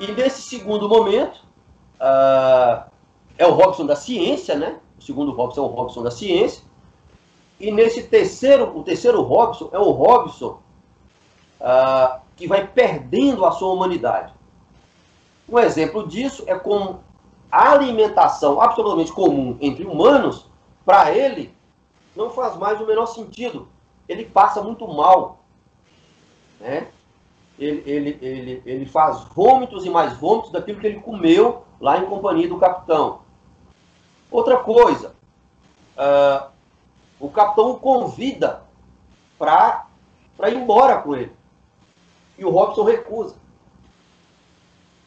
E 0.00 0.10
nesse 0.12 0.42
segundo 0.42 0.88
momento, 0.88 1.44
uh, 2.00 2.90
é 3.36 3.46
o 3.46 3.52
Robson 3.52 3.84
da 3.84 3.94
ciência, 3.94 4.56
né? 4.56 4.80
O 4.98 5.02
segundo 5.02 5.30
Robson 5.30 5.60
é 5.60 5.64
o 5.64 5.68
Robson 5.68 6.02
da 6.02 6.10
ciência. 6.10 6.64
E 7.62 7.70
nesse 7.70 8.02
terceiro, 8.02 8.76
o 8.76 8.82
terceiro 8.82 9.22
Robson 9.22 9.70
é 9.70 9.78
o 9.78 9.92
Robson 9.92 10.58
uh, 11.60 12.20
que 12.34 12.48
vai 12.48 12.66
perdendo 12.66 13.46
a 13.46 13.52
sua 13.52 13.72
humanidade. 13.72 14.34
Um 15.48 15.60
exemplo 15.60 16.08
disso 16.08 16.42
é 16.48 16.58
como 16.58 17.04
a 17.52 17.70
alimentação 17.70 18.60
absolutamente 18.60 19.12
comum 19.12 19.56
entre 19.60 19.84
humanos, 19.84 20.50
para 20.84 21.12
ele, 21.12 21.54
não 22.16 22.30
faz 22.30 22.56
mais 22.56 22.80
o 22.80 22.86
menor 22.86 23.06
sentido. 23.06 23.68
Ele 24.08 24.24
passa 24.24 24.60
muito 24.60 24.88
mal. 24.88 25.38
Né? 26.58 26.88
Ele, 27.56 27.82
ele, 27.86 28.18
ele, 28.20 28.62
ele 28.66 28.86
faz 28.86 29.22
vômitos 29.36 29.86
e 29.86 29.90
mais 29.90 30.16
vômitos 30.16 30.50
daquilo 30.50 30.80
que 30.80 30.86
ele 30.88 30.98
comeu 30.98 31.62
lá 31.80 31.98
em 31.98 32.06
companhia 32.06 32.48
do 32.48 32.58
capitão. 32.58 33.20
Outra 34.32 34.56
coisa, 34.56 35.14
uh, 35.96 36.50
o 37.22 37.30
capitão 37.30 37.70
o 37.70 37.78
convida 37.78 38.64
para 39.38 39.86
ir 40.48 40.56
embora 40.56 41.00
com 41.00 41.14
ele. 41.14 41.32
E 42.36 42.44
o 42.44 42.50
Robson 42.50 42.82
recusa. 42.82 43.36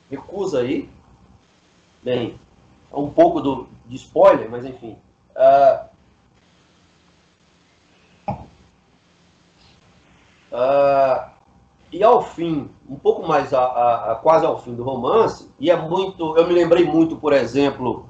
Recusa 0.09 0.61
aí. 0.61 0.89
Bem, 2.01 2.39
é 2.89 2.95
um 2.95 3.09
pouco 3.09 3.41
do, 3.41 3.67
de 3.85 3.97
spoiler, 3.97 4.49
mas 4.49 4.63
enfim. 4.63 4.97
Uh, 5.35 5.89
uh, 10.53 11.29
e 11.91 12.01
ao 12.01 12.21
fim, 12.21 12.71
um 12.89 12.95
pouco 12.95 13.27
mais 13.27 13.53
a, 13.53 13.61
a, 13.61 14.11
a, 14.13 14.15
quase 14.15 14.45
ao 14.45 14.61
fim 14.61 14.73
do 14.73 14.83
romance, 14.83 15.51
e 15.59 15.69
é 15.69 15.75
muito. 15.75 16.37
Eu 16.37 16.47
me 16.47 16.53
lembrei 16.53 16.85
muito, 16.85 17.17
por 17.17 17.33
exemplo, 17.33 18.07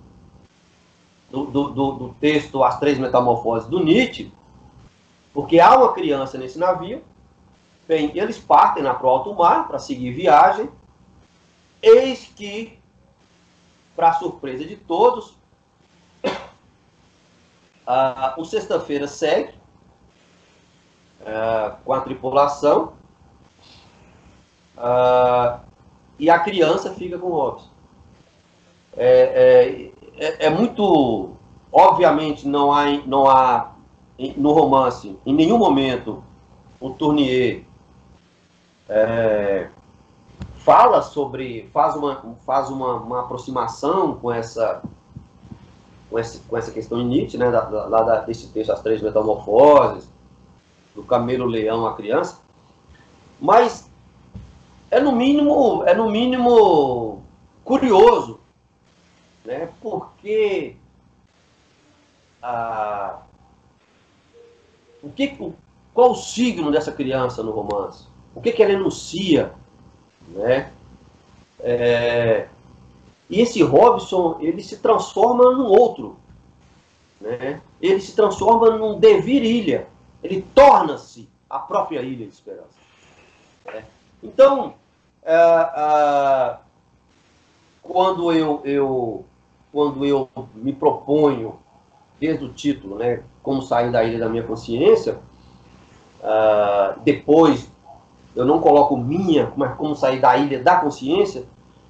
do, 1.36 1.46
do, 1.48 1.70
do, 1.70 1.92
do 1.92 2.14
texto 2.14 2.64
As 2.64 2.80
Três 2.80 2.98
Metamorfoses 2.98 3.68
do 3.68 3.84
Nietzsche, 3.84 4.32
porque 5.34 5.60
há 5.60 5.76
uma 5.76 5.92
criança 5.92 6.38
nesse 6.38 6.58
navio, 6.58 7.04
bem, 7.86 8.18
eles 8.18 8.38
partem 8.38 8.84
lá 8.84 8.94
para 8.94 9.06
o 9.06 9.10
alto 9.10 9.34
mar 9.34 9.68
para 9.68 9.78
seguir 9.78 10.12
viagem, 10.12 10.70
eis 11.82 12.32
que, 12.34 12.80
para 13.96 14.14
surpresa 14.14 14.64
de 14.64 14.78
todos, 14.78 15.36
a, 17.86 18.34
o 18.38 18.46
sexta-feira 18.46 19.08
segue 19.08 19.54
uh, 21.20 21.76
com 21.84 21.92
a 21.92 22.00
tripulação 22.00 22.94
uh, 24.78 25.60
e 26.18 26.30
a 26.30 26.40
criança 26.40 26.94
fica 26.94 27.20
com 27.20 27.28
o 27.28 27.36
Robson. 27.36 27.70
É, 28.98 29.92
é, 29.92 29.95
é, 30.18 30.48
é, 30.48 30.50
muito. 30.50 31.32
Obviamente, 31.72 32.48
não 32.48 32.72
há, 32.72 32.86
não 33.06 33.30
há 33.30 33.72
no 34.38 34.54
romance, 34.54 35.18
em 35.26 35.34
nenhum 35.34 35.58
momento, 35.58 36.24
o 36.80 36.90
Tournier 36.92 37.66
é, 38.88 39.68
fala 40.58 41.02
sobre. 41.02 41.70
faz 41.74 41.96
uma, 41.96 42.36
faz 42.46 42.70
uma, 42.70 42.96
uma 42.96 43.20
aproximação 43.22 44.16
com 44.16 44.32
essa 44.32 44.82
com, 46.10 46.20
esse, 46.20 46.40
com 46.40 46.58
essa 46.58 46.72
questão 46.72 46.98
de 47.00 47.04
Nietzsche, 47.06 47.38
né, 47.38 47.52
da, 47.52 47.62
da, 47.62 48.20
desse 48.22 48.48
texto, 48.48 48.72
As 48.72 48.82
Três 48.82 49.02
Metamorfoses, 49.02 50.08
do 50.96 51.04
Camelo 51.04 51.46
Leão 51.46 51.86
à 51.86 51.94
Criança, 51.94 52.40
mas 53.40 53.90
é 54.90 55.00
no 55.00 55.12
mínimo, 55.12 55.84
é 55.86 55.94
no 55.94 56.10
mínimo 56.10 57.22
curioso, 57.66 58.35
porque 60.26 60.76
a, 62.42 63.20
o 65.04 65.10
que, 65.12 65.38
qual 65.94 66.12
o 66.12 66.16
signo 66.16 66.72
dessa 66.72 66.92
criança 66.92 67.44
no 67.44 67.52
romance? 67.52 68.08
O 68.34 68.42
que, 68.42 68.52
que 68.52 68.64
ela 68.64 68.74
enuncia? 68.74 69.54
Né? 70.30 70.72
É, 71.60 72.48
e 73.30 73.40
esse 73.40 73.62
Robson, 73.62 74.38
ele 74.40 74.64
se 74.64 74.78
transforma 74.78 75.52
num 75.52 75.68
outro. 75.68 76.18
Né? 77.22 77.62
Ele 77.80 78.02
se 78.02 78.16
transforma 78.16 78.72
num 78.72 79.00
devir 79.00 79.44
ilha. 79.44 79.88
Ele 80.24 80.44
torna-se 80.56 81.30
a 81.48 81.60
própria 81.60 82.02
ilha 82.02 82.26
de 82.26 82.34
esperança. 82.34 82.80
Né? 83.68 83.86
Então, 84.24 84.74
é, 85.22 85.36
é, 85.36 86.58
quando, 87.84 88.34
eu, 88.34 88.62
eu, 88.66 89.26
quando 89.76 90.06
eu 90.06 90.30
me 90.56 90.72
proponho, 90.72 91.56
desde 92.18 92.46
o 92.46 92.54
título, 92.54 92.96
né, 92.96 93.24
como 93.44 93.62
sair 93.62 93.92
da 93.92 94.06
ilha 94.06 94.18
da 94.18 94.30
minha 94.30 94.44
consciência, 94.44 95.20
uh, 96.22 96.98
depois 97.04 97.70
eu 98.34 98.46
não 98.46 98.62
coloco 98.62 98.96
minha, 98.96 99.52
mas 99.58 99.76
como 99.76 99.94
sair 99.94 100.22
da 100.22 100.38
ilha 100.38 100.64
da 100.64 100.78
consciência, 100.78 101.44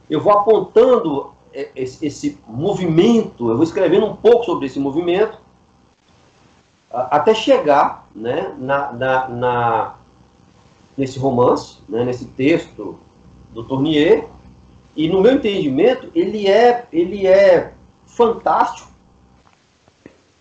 eu 0.10 0.20
vou 0.20 0.34
apontando 0.34 1.30
esse, 1.54 2.04
esse, 2.04 2.40
movimento, 2.48 3.52
eu 3.52 3.56
vou 3.56 3.64
escrevendo 3.64 4.08
um 4.08 4.16
pouco 4.16 4.46
sobre 4.46 4.66
esse 4.66 4.80
movimento, 4.80 5.38
até 6.90 7.36
chegar 7.36 8.08
né, 8.16 8.52
na, 8.58 8.94
na, 8.94 9.30
na 9.30 9.96
nesse 10.98 11.20
romance, 11.20 11.78
né, 11.88 12.04
nesse 12.04 12.26
texto 12.26 12.98
do 13.54 13.64
Tournier, 13.64 14.28
e 14.96 15.08
no 15.08 15.22
meu 15.22 15.34
entendimento, 15.34 16.10
ele 16.16 16.48
é, 16.48 16.88
ele 16.92 17.28
é 17.28 17.75
fantástico, 18.08 18.90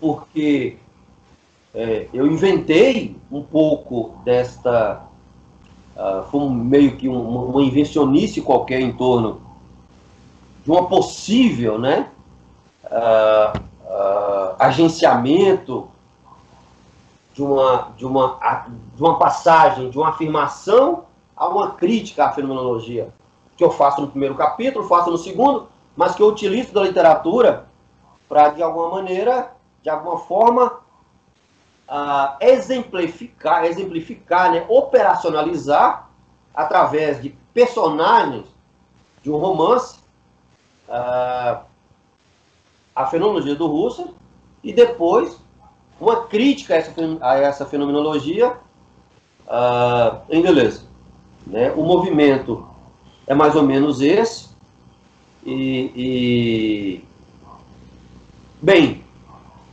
porque 0.00 0.76
é, 1.74 2.08
eu 2.12 2.26
inventei 2.26 3.16
um 3.30 3.42
pouco 3.42 4.16
desta. 4.24 5.02
Uh, 5.96 6.24
foi 6.28 6.48
meio 6.48 6.96
que 6.96 7.08
um, 7.08 7.50
uma 7.50 7.62
invencionice 7.62 8.40
qualquer 8.40 8.80
em 8.80 8.92
torno 8.92 9.40
de 10.64 10.70
uma 10.70 10.88
possível 10.88 11.78
né, 11.78 12.08
uh, 12.84 13.58
uh, 13.84 14.56
agenciamento 14.58 15.88
de 17.32 17.42
uma, 17.42 17.92
de, 17.96 18.06
uma, 18.06 18.38
de 18.94 19.02
uma 19.02 19.18
passagem, 19.18 19.90
de 19.90 19.98
uma 19.98 20.08
afirmação 20.08 21.04
a 21.36 21.48
uma 21.48 21.72
crítica 21.72 22.26
à 22.26 22.32
fenomenologia, 22.32 23.08
que 23.56 23.62
eu 23.62 23.70
faço 23.70 24.00
no 24.00 24.08
primeiro 24.08 24.34
capítulo, 24.34 24.88
faço 24.88 25.10
no 25.10 25.18
segundo, 25.18 25.68
mas 25.96 26.14
que 26.14 26.22
eu 26.22 26.28
utilizo 26.28 26.72
da 26.72 26.82
literatura 26.82 27.66
para, 28.28 28.50
de 28.50 28.62
alguma 28.62 28.90
maneira, 28.90 29.52
de 29.82 29.90
alguma 29.90 30.18
forma, 30.18 30.80
uh, 31.88 32.36
exemplificar, 32.40 33.64
exemplificar 33.64 34.50
né, 34.50 34.64
operacionalizar, 34.68 36.08
através 36.54 37.20
de 37.20 37.30
personagens 37.52 38.46
de 39.22 39.30
um 39.30 39.36
romance, 39.36 39.98
uh, 40.88 41.64
a 42.94 43.06
fenomenologia 43.06 43.56
do 43.56 43.72
Husserl 43.72 44.14
e 44.62 44.72
depois 44.72 45.40
uma 46.00 46.26
crítica 46.26 46.74
a 46.74 46.76
essa, 46.76 46.92
a 47.20 47.36
essa 47.36 47.66
fenomenologia 47.66 48.56
uh, 49.46 50.20
em 50.30 50.42
Deleuze. 50.42 50.86
Né? 51.46 51.72
O 51.72 51.82
movimento 51.82 52.66
é 53.26 53.34
mais 53.34 53.54
ou 53.54 53.62
menos 53.62 54.00
esse, 54.00 54.53
e, 55.44 55.92
e, 55.94 57.04
Bem, 58.64 59.04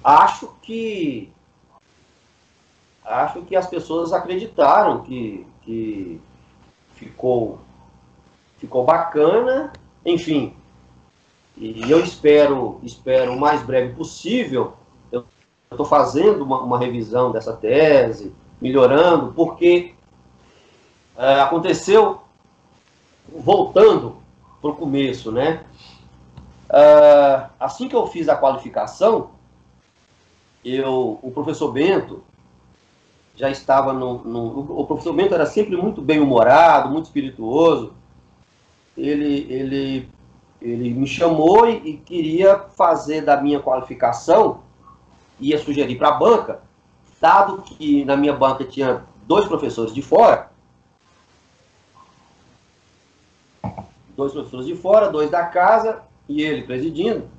acho 0.03 0.53
que 0.61 1.32
acho 3.05 3.41
que 3.43 3.55
as 3.55 3.65
pessoas 3.67 4.11
acreditaram 4.11 5.01
que, 5.01 5.47
que 5.61 6.19
ficou 6.95 7.59
ficou 8.57 8.84
bacana, 8.84 9.72
enfim. 10.05 10.53
E 11.55 11.89
eu 11.89 12.03
espero 12.03 12.82
espero 12.84 13.32
o 13.32 13.39
mais 13.39 13.63
breve 13.63 13.93
possível. 13.93 14.74
Eu 15.09 15.24
estou 15.72 15.86
fazendo 15.86 16.43
uma, 16.43 16.61
uma, 16.61 16.78
revisão 16.78 17.32
dessa 17.32 17.53
tese, 17.53 18.36
melhorando, 18.59 19.32
porque 19.32 19.93
é, 21.17 21.39
aconteceu 21.39 22.19
voltando 23.30 24.20
para 24.62 24.72
o 24.72 24.76
começo, 24.76 25.32
né? 25.32 25.64
Uh, 26.70 27.49
assim 27.59 27.89
que 27.89 27.95
eu 27.95 28.07
fiz 28.07 28.30
a 28.30 28.36
qualificação, 28.36 29.32
eu, 30.64 31.20
o 31.22 31.32
professor 31.32 31.72
Bento 31.72 32.24
já 33.36 33.49
estava 33.49 33.91
no, 33.91 34.20
no, 34.20 34.80
O 34.80 34.86
professor 34.86 35.14
Bento 35.14 35.34
era 35.34 35.45
sempre 35.45 35.76
muito 35.76 36.01
bem-humorado, 36.01 36.89
muito 36.89 37.05
espirituoso. 37.05 37.93
Ele, 38.95 39.47
ele, 39.49 40.09
ele 40.62 40.93
me 40.93 41.07
chamou 41.07 41.68
e, 41.68 41.78
e 41.78 41.97
queria 41.97 42.59
fazer 42.59 43.22
da 43.22 43.41
minha 43.41 43.59
qualificação, 43.59 44.59
ia 45.39 45.57
sugerir 45.57 45.95
para 45.95 46.09
a 46.09 46.20
banca, 46.20 46.62
dado 47.20 47.62
que 47.64 48.05
na 48.05 48.16
minha 48.16 48.34
banca 48.34 48.64
tinha 48.64 49.03
dois 49.26 49.47
professores 49.47 49.93
de 49.93 50.01
fora, 50.01 50.51
dois 54.16 54.32
professores 54.32 54.66
de 54.66 54.76
fora, 54.76 55.09
dois 55.09 55.30
da 55.30 55.45
casa, 55.45 56.01
e 56.28 56.41
ele 56.41 56.64
presidindo, 56.64 57.30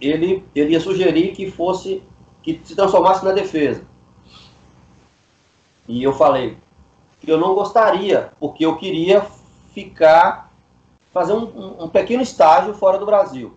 ele, 0.00 0.44
ele 0.54 0.72
ia 0.72 0.80
sugerir 0.80 1.32
que 1.32 1.50
fosse, 1.50 2.02
que 2.42 2.60
se 2.64 2.74
transformasse 2.74 3.24
na 3.24 3.32
defesa. 3.32 3.84
E 5.86 6.02
eu 6.02 6.12
falei 6.12 6.56
que 7.20 7.30
eu 7.30 7.38
não 7.38 7.54
gostaria, 7.54 8.32
porque 8.40 8.64
eu 8.64 8.76
queria 8.76 9.24
ficar, 9.72 10.50
fazer 11.12 11.32
um, 11.32 11.84
um 11.84 11.88
pequeno 11.88 12.22
estágio 12.22 12.74
fora 12.74 12.98
do 12.98 13.06
Brasil. 13.06 13.56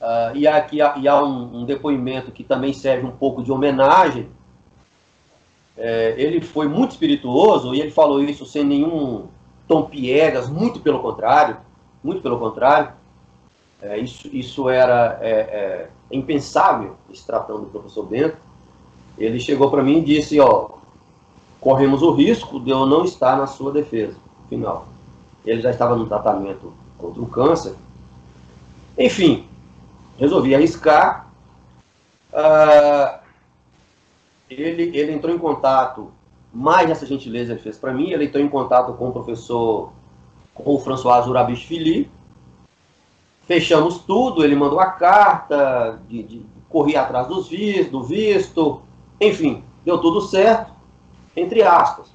Uh, 0.00 0.36
e 0.36 0.46
aqui 0.46 0.82
há, 0.82 0.98
e 0.98 1.08
há 1.08 1.22
um, 1.22 1.60
um, 1.60 1.64
depoimento 1.64 2.30
que 2.30 2.44
também 2.44 2.74
serve 2.74 3.06
um 3.06 3.10
pouco 3.10 3.42
de 3.42 3.50
homenagem. 3.50 4.28
É, 5.76 6.14
ele 6.16 6.40
foi 6.40 6.68
muito 6.68 6.92
espirituoso 6.92 7.74
e 7.74 7.80
ele 7.80 7.90
falou 7.90 8.22
isso 8.22 8.46
sem 8.46 8.64
nenhum 8.64 9.26
tom 9.66 9.82
piegas, 9.84 10.48
muito 10.48 10.80
pelo 10.80 11.00
contrário, 11.00 11.56
muito 12.02 12.22
pelo 12.22 12.38
contrário. 12.38 12.92
É, 13.82 13.98
isso, 13.98 14.28
isso 14.32 14.68
era 14.68 15.18
é, 15.20 15.30
é, 15.30 15.88
impensável, 16.10 16.96
se 17.12 17.26
tratando 17.26 17.62
do 17.62 17.66
professor 17.66 18.04
Bento. 18.04 18.36
Ele 19.18 19.38
chegou 19.38 19.70
para 19.70 19.82
mim 19.82 19.98
e 19.98 20.04
disse, 20.04 20.40
ó, 20.40 20.70
corremos 21.60 22.02
o 22.02 22.12
risco 22.12 22.60
de 22.60 22.70
eu 22.70 22.86
não 22.86 23.04
estar 23.04 23.36
na 23.36 23.46
sua 23.46 23.72
defesa 23.72 24.16
final. 24.48 24.86
Ele 25.44 25.60
já 25.60 25.70
estava 25.70 25.96
no 25.96 26.06
tratamento 26.06 26.72
contra 26.98 27.20
o 27.20 27.26
câncer. 27.26 27.74
Enfim, 28.98 29.46
resolvi 30.18 30.54
arriscar. 30.54 31.28
Uh, 32.32 33.23
ele, 34.60 34.96
ele 34.96 35.12
entrou 35.12 35.34
em 35.34 35.38
contato 35.38 36.10
mais 36.52 36.90
essa 36.90 37.04
gentileza 37.04 37.52
ele 37.52 37.60
fez 37.60 37.76
para 37.76 37.92
mim. 37.92 38.10
Ele 38.10 38.26
entrou 38.26 38.42
em 38.42 38.48
contato 38.48 38.92
com 38.94 39.08
o 39.08 39.12
professor, 39.12 39.92
com 40.54 40.74
o 40.74 40.78
François 40.78 41.26
Urabich 41.26 41.66
Fili. 41.66 42.10
Fechamos 43.46 43.98
tudo, 43.98 44.42
ele 44.42 44.54
mandou 44.54 44.80
a 44.80 44.86
carta, 44.86 46.00
de, 46.08 46.22
de 46.22 46.42
corri 46.68 46.96
atrás 46.96 47.26
dos 47.28 47.48
do 47.90 48.02
visto, 48.02 48.80
enfim, 49.20 49.62
deu 49.84 49.98
tudo 49.98 50.22
certo, 50.22 50.72
entre 51.36 51.62
aspas. 51.62 52.08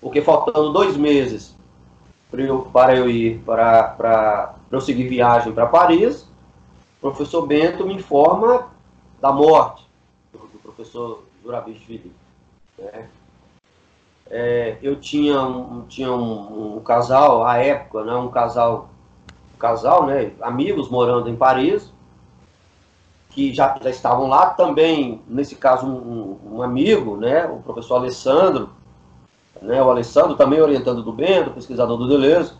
Porque 0.00 0.22
faltando 0.22 0.72
dois 0.72 0.96
meses 0.96 1.56
para 2.30 2.42
eu, 2.42 2.60
para 2.60 2.96
eu 2.96 3.10
ir 3.10 3.40
para, 3.40 3.82
para, 3.82 4.54
para 4.68 4.78
eu 4.78 4.80
seguir 4.80 5.08
viagem 5.08 5.52
para 5.52 5.66
Paris, 5.66 6.22
o 6.98 7.00
professor 7.00 7.46
Bento 7.46 7.86
me 7.86 7.94
informa 7.94 8.68
da 9.20 9.32
morte 9.32 9.84
do 10.32 10.58
professor 10.62 11.24
Jurabich 11.46 11.78
Fili. 11.86 12.12
Né? 12.78 13.08
é, 14.30 14.76
eu 14.82 14.96
tinha, 14.96 15.40
um, 15.40 15.82
tinha 15.86 16.10
um, 16.12 16.76
um, 16.76 16.80
casal, 16.80 17.46
à 17.46 17.58
época, 17.58 18.04
né, 18.04 18.14
um 18.14 18.28
casal, 18.28 18.88
casal, 19.58 20.06
né, 20.06 20.32
amigos 20.40 20.88
morando 20.88 21.28
em 21.28 21.36
Paris, 21.36 21.92
que 23.30 23.52
já, 23.54 23.78
já 23.80 23.90
estavam 23.90 24.28
lá 24.28 24.50
também, 24.50 25.22
nesse 25.28 25.54
caso, 25.54 25.86
um, 25.86 26.38
um 26.56 26.62
amigo, 26.62 27.16
né, 27.16 27.46
o 27.46 27.58
professor 27.58 27.96
Alessandro, 27.96 28.70
né, 29.62 29.82
o 29.82 29.90
Alessandro 29.90 30.36
também 30.36 30.60
orientando 30.60 31.02
do 31.02 31.12
Bento, 31.12 31.50
pesquisador 31.50 31.96
do 31.96 32.08
Deleuze, 32.08 32.54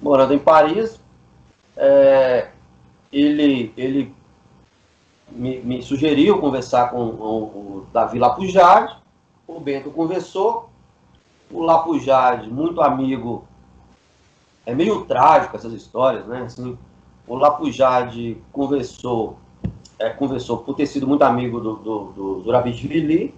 morando 0.00 0.32
em 0.32 0.38
Paris, 0.38 0.98
é, 1.76 2.48
ele, 3.12 3.72
ele 3.76 4.14
me, 5.34 5.60
me, 5.60 5.82
sugeriu 5.82 6.38
conversar 6.38 6.90
com, 6.90 7.10
com 7.16 7.28
o 7.28 7.86
Davi 7.92 8.18
Lapujard, 8.18 8.96
o 9.46 9.60
Bento 9.60 9.90
conversou, 9.90 10.70
o 11.50 11.62
Lapujade, 11.62 12.48
muito 12.48 12.80
amigo, 12.80 13.44
é 14.64 14.74
meio 14.74 15.04
trágico 15.04 15.56
essas 15.56 15.72
histórias, 15.72 16.26
né? 16.26 16.42
Assim, 16.42 16.78
o 17.26 17.36
Lapujade 17.36 18.38
conversou, 18.52 19.36
é, 19.98 20.10
conversou 20.10 20.58
por 20.58 20.74
ter 20.74 20.86
sido 20.86 21.06
muito 21.06 21.22
amigo 21.22 21.60
do, 21.60 21.76
do, 21.76 22.04
do 22.12 22.40
Zuravishvili, 22.42 23.34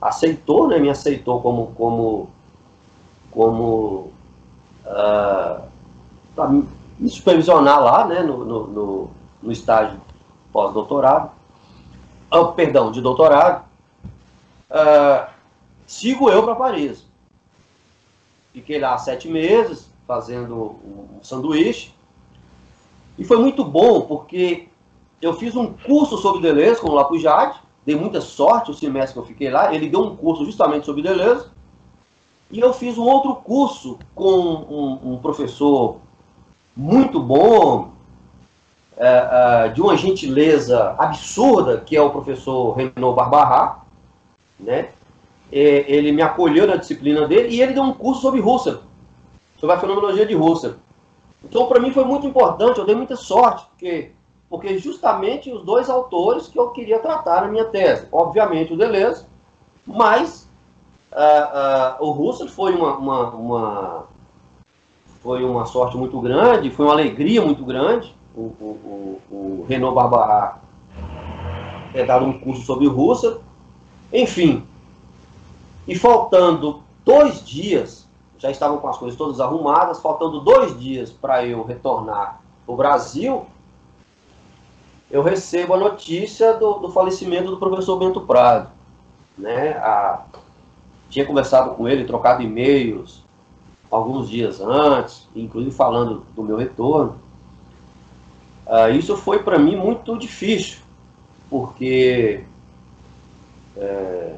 aceitou, 0.00 0.68
né? 0.68 0.78
Me 0.78 0.88
aceitou 0.88 1.40
como, 1.42 1.72
como, 1.74 2.30
como 3.30 4.10
uh, 4.86 5.62
para 6.34 6.48
me 6.48 7.10
supervisionar 7.10 7.82
lá, 7.82 8.06
né? 8.06 8.22
No, 8.22 8.44
no, 8.44 8.66
no, 8.66 9.10
no 9.42 9.52
estágio 9.52 10.00
pós-doutorado, 10.52 11.30
oh, 12.30 12.46
perdão, 12.48 12.92
de 12.92 13.00
doutorado. 13.00 13.64
Uh, 14.70 15.30
sigo 15.86 16.30
eu 16.30 16.42
para 16.42 16.54
Paris. 16.54 17.06
Fiquei 18.52 18.78
lá 18.78 18.98
sete 18.98 19.28
meses 19.28 19.90
fazendo 20.06 20.76
um 20.84 21.22
sanduíche. 21.22 21.94
E 23.18 23.24
foi 23.24 23.38
muito 23.38 23.64
bom, 23.64 24.02
porque 24.02 24.68
eu 25.20 25.34
fiz 25.34 25.54
um 25.54 25.72
curso 25.72 26.18
sobre 26.18 26.42
Deleuze 26.42 26.80
com 26.80 26.88
o 26.88 26.94
Lapujade, 26.94 27.60
dei 27.84 27.94
muita 27.94 28.20
sorte 28.20 28.70
o 28.70 28.74
semestre 28.74 29.14
que 29.14 29.18
eu 29.20 29.26
fiquei 29.26 29.50
lá, 29.50 29.74
ele 29.74 29.88
deu 29.88 30.02
um 30.02 30.16
curso 30.16 30.44
justamente 30.44 30.86
sobre 30.86 31.02
Deleuze, 31.02 31.46
e 32.50 32.60
eu 32.60 32.72
fiz 32.72 32.98
um 32.98 33.04
outro 33.04 33.36
curso 33.36 33.98
com 34.14 34.24
um, 34.24 35.12
um 35.12 35.18
professor 35.18 35.98
muito 36.76 37.20
bom, 37.20 37.92
é, 39.04 39.64
é, 39.64 39.68
de 39.70 39.82
uma 39.82 39.96
gentileza 39.96 40.94
absurda, 40.96 41.78
que 41.78 41.96
é 41.96 42.00
o 42.00 42.10
professor 42.10 42.72
Renaud 42.74 43.16
Barbará, 43.16 43.80
né? 44.60 44.90
ele 45.50 46.12
me 46.12 46.22
acolheu 46.22 46.68
na 46.68 46.76
disciplina 46.76 47.26
dele 47.26 47.48
e 47.48 47.60
ele 47.60 47.72
deu 47.72 47.82
um 47.82 47.92
curso 47.92 48.22
sobre 48.22 48.40
Husserl, 48.40 48.78
sobre 49.58 49.74
a 49.74 49.78
fenomenologia 49.80 50.24
de 50.24 50.36
Husserl. 50.36 50.74
Então, 51.42 51.66
para 51.66 51.80
mim 51.80 51.92
foi 51.92 52.04
muito 52.04 52.28
importante, 52.28 52.78
eu 52.78 52.86
dei 52.86 52.94
muita 52.94 53.16
sorte, 53.16 53.66
porque, 53.70 54.12
porque 54.48 54.78
justamente 54.78 55.50
os 55.50 55.64
dois 55.64 55.90
autores 55.90 56.46
que 56.46 56.56
eu 56.56 56.70
queria 56.70 57.00
tratar 57.00 57.42
na 57.42 57.48
minha 57.48 57.64
tese. 57.64 58.06
Obviamente 58.12 58.72
o 58.72 58.76
Deleuze, 58.76 59.26
mas 59.84 60.48
uh, 61.10 62.04
uh, 62.04 62.06
o 62.06 62.22
Husserl 62.22 62.48
foi 62.48 62.72
uma, 62.72 62.96
uma, 62.96 63.30
uma, 63.30 64.04
foi 65.20 65.42
uma 65.42 65.66
sorte 65.66 65.96
muito 65.96 66.20
grande, 66.20 66.70
foi 66.70 66.86
uma 66.86 66.94
alegria 66.94 67.42
muito 67.42 67.64
grande. 67.64 68.14
O, 68.34 68.40
o, 68.40 69.20
o, 69.30 69.34
o 69.34 69.66
Renaud 69.68 69.94
Barbarat 69.94 70.56
ter 71.92 72.06
dado 72.06 72.24
um 72.24 72.38
curso 72.38 72.62
sobre 72.62 72.88
Husserl. 72.88 73.40
Enfim, 74.12 74.64
e 75.86 75.94
faltando 75.94 76.82
dois 77.04 77.44
dias, 77.44 78.08
já 78.38 78.50
estavam 78.50 78.78
com 78.78 78.88
as 78.88 78.98
coisas 78.98 79.16
todas 79.16 79.40
arrumadas, 79.40 80.00
faltando 80.00 80.40
dois 80.40 80.78
dias 80.78 81.10
para 81.10 81.46
eu 81.46 81.62
retornar 81.62 82.40
para 82.64 82.72
o 82.72 82.76
Brasil, 82.76 83.46
eu 85.10 85.22
recebo 85.22 85.74
a 85.74 85.76
notícia 85.76 86.54
do, 86.54 86.74
do, 86.74 86.90
falecimento 86.90 87.50
do 87.50 87.58
professor 87.58 87.98
Bento 87.98 88.20
Prado. 88.22 88.70
Né? 89.36 89.72
A, 89.72 90.22
tinha 91.10 91.26
conversado 91.26 91.74
com 91.74 91.86
ele, 91.86 92.04
trocado 92.04 92.42
e-mails 92.42 93.22
alguns 93.90 94.30
dias 94.30 94.58
antes, 94.60 95.28
inclusive 95.36 95.74
falando 95.74 96.24
do 96.34 96.42
meu 96.42 96.56
retorno. 96.56 97.16
Uh, 98.66 98.90
isso 98.96 99.16
foi 99.16 99.42
para 99.42 99.58
mim 99.58 99.76
muito 99.76 100.16
difícil, 100.16 100.78
porque 101.50 102.44
é, 103.76 104.36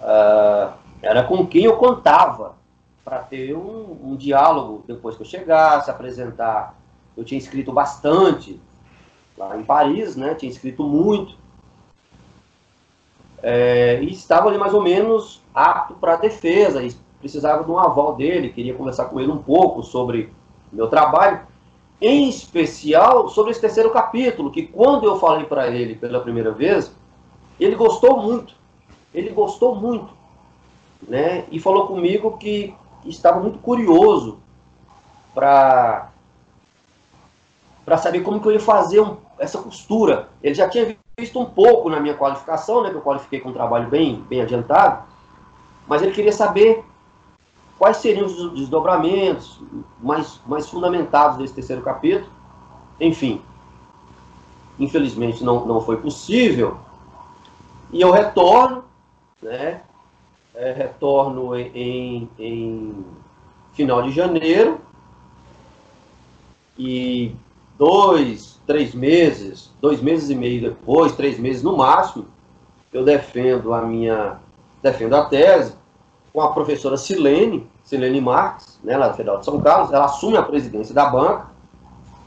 uh, 0.00 0.72
era 1.02 1.24
com 1.24 1.46
quem 1.46 1.64
eu 1.64 1.76
contava 1.76 2.54
para 3.04 3.18
ter 3.20 3.56
um, 3.56 3.98
um, 4.02 4.16
diálogo 4.16 4.84
depois 4.86 5.16
que 5.16 5.22
eu 5.22 5.26
chegasse, 5.26 5.90
apresentar 5.90 6.76
eu 7.16 7.24
tinha 7.24 7.38
escrito 7.38 7.72
bastante 7.72 8.60
lá 9.38 9.56
em 9.56 9.64
Paris, 9.64 10.16
né? 10.16 10.34
Tinha 10.34 10.50
escrito 10.50 10.82
muito. 10.82 11.34
É, 13.42 14.02
e 14.02 14.12
estava 14.12 14.48
ali 14.48 14.58
mais 14.58 14.74
ou 14.74 14.82
menos 14.82 15.42
apto 15.54 15.94
para 15.94 16.14
a 16.14 16.16
defesa, 16.16 16.82
e 16.82 16.94
precisava 17.20 17.64
de 17.64 17.70
um 17.70 17.78
aval 17.78 18.14
dele, 18.14 18.50
queria 18.50 18.74
conversar 18.74 19.06
com 19.06 19.20
ele 19.20 19.30
um 19.30 19.38
pouco 19.38 19.82
sobre 19.82 20.32
meu 20.72 20.88
trabalho, 20.88 21.40
em 22.00 22.28
especial 22.28 23.28
sobre 23.28 23.52
esse 23.52 23.60
terceiro 23.60 23.90
capítulo, 23.90 24.50
que 24.50 24.66
quando 24.66 25.06
eu 25.06 25.18
falei 25.18 25.44
para 25.44 25.68
ele 25.68 25.94
pela 25.94 26.20
primeira 26.20 26.52
vez, 26.52 26.94
ele 27.58 27.74
gostou 27.74 28.22
muito, 28.22 28.54
ele 29.14 29.30
gostou 29.30 29.74
muito, 29.74 30.12
né? 31.02 31.44
E 31.50 31.58
falou 31.58 31.86
comigo 31.86 32.36
que 32.36 32.74
estava 33.04 33.40
muito 33.40 33.58
curioso 33.58 34.38
para 35.34 36.10
para 37.84 37.96
saber 37.96 38.22
como 38.22 38.40
que 38.40 38.48
eu 38.48 38.52
ia 38.52 38.60
fazer 38.60 39.00
um, 39.00 39.16
essa 39.38 39.58
costura. 39.58 40.28
Ele 40.42 40.54
já 40.54 40.68
tinha 40.68 40.96
visto 41.16 41.38
um 41.38 41.44
pouco 41.44 41.88
na 41.88 42.00
minha 42.00 42.14
qualificação, 42.14 42.82
né, 42.82 42.90
que 42.90 42.96
eu 42.96 43.00
qualifiquei 43.00 43.38
com 43.38 43.50
um 43.50 43.52
trabalho 43.52 43.88
bem, 43.88 44.24
bem 44.28 44.40
adiantado, 44.40 45.04
mas 45.86 46.02
ele 46.02 46.10
queria 46.10 46.32
saber 46.32 46.84
quais 47.78 47.98
seriam 47.98 48.26
os 48.26 48.52
desdobramentos 48.54 49.60
mais, 50.00 50.40
mais 50.46 50.68
fundamentados 50.68 51.38
desse 51.38 51.54
terceiro 51.54 51.82
capítulo. 51.82 52.30
Enfim, 53.00 53.40
infelizmente 54.78 55.44
não, 55.44 55.66
não 55.66 55.80
foi 55.80 55.98
possível. 55.98 56.78
E 57.92 58.00
eu 58.00 58.10
retorno, 58.10 58.84
né, 59.42 59.82
é, 60.54 60.72
retorno 60.72 61.54
em, 61.54 62.28
em 62.38 63.04
final 63.74 64.02
de 64.02 64.10
janeiro, 64.10 64.80
e 66.78 67.34
dois, 67.78 68.58
três 68.66 68.94
meses, 68.94 69.70
dois 69.80 70.00
meses 70.00 70.30
e 70.30 70.34
meio 70.34 70.60
depois, 70.60 71.12
três 71.12 71.38
meses 71.38 71.62
no 71.62 71.76
máximo, 71.76 72.26
eu 72.92 73.04
defendo 73.04 73.72
a 73.74 73.82
minha, 73.82 74.38
defendo 74.82 75.14
a 75.14 75.24
tese 75.26 75.74
com 76.36 76.42
a 76.42 76.52
professora 76.52 76.98
Silene, 76.98 77.66
Silene 77.82 78.20
Marques, 78.20 78.78
né, 78.84 78.94
lá 78.94 79.08
da 79.08 79.14
Federal 79.14 79.38
de 79.38 79.46
São 79.46 79.58
Carlos, 79.58 79.90
ela 79.90 80.04
assume 80.04 80.36
a 80.36 80.42
presidência 80.42 80.94
da 80.94 81.06
banca, 81.06 81.46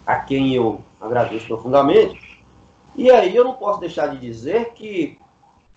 a 0.04 0.16
quem 0.16 0.52
eu 0.52 0.82
agradeço 1.00 1.46
profundamente, 1.46 2.44
e 2.96 3.12
aí 3.12 3.36
eu 3.36 3.44
não 3.44 3.54
posso 3.54 3.80
deixar 3.80 4.08
de 4.08 4.18
dizer 4.18 4.74
que 4.74 5.20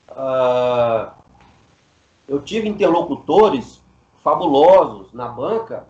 uh, 0.08 1.12
eu 2.26 2.40
tive 2.40 2.66
interlocutores 2.70 3.82
fabulosos 4.24 5.12
na 5.12 5.28
banca, 5.28 5.86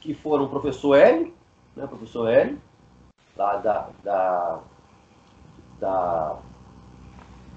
que 0.00 0.14
foram 0.14 0.44
o 0.44 0.48
professor 0.48 0.94
Hélio, 0.94 1.34
né, 1.76 1.86
professor 1.86 2.26
Hélio, 2.26 2.58
da, 3.36 3.56
da, 3.56 3.88
da, 5.78 6.36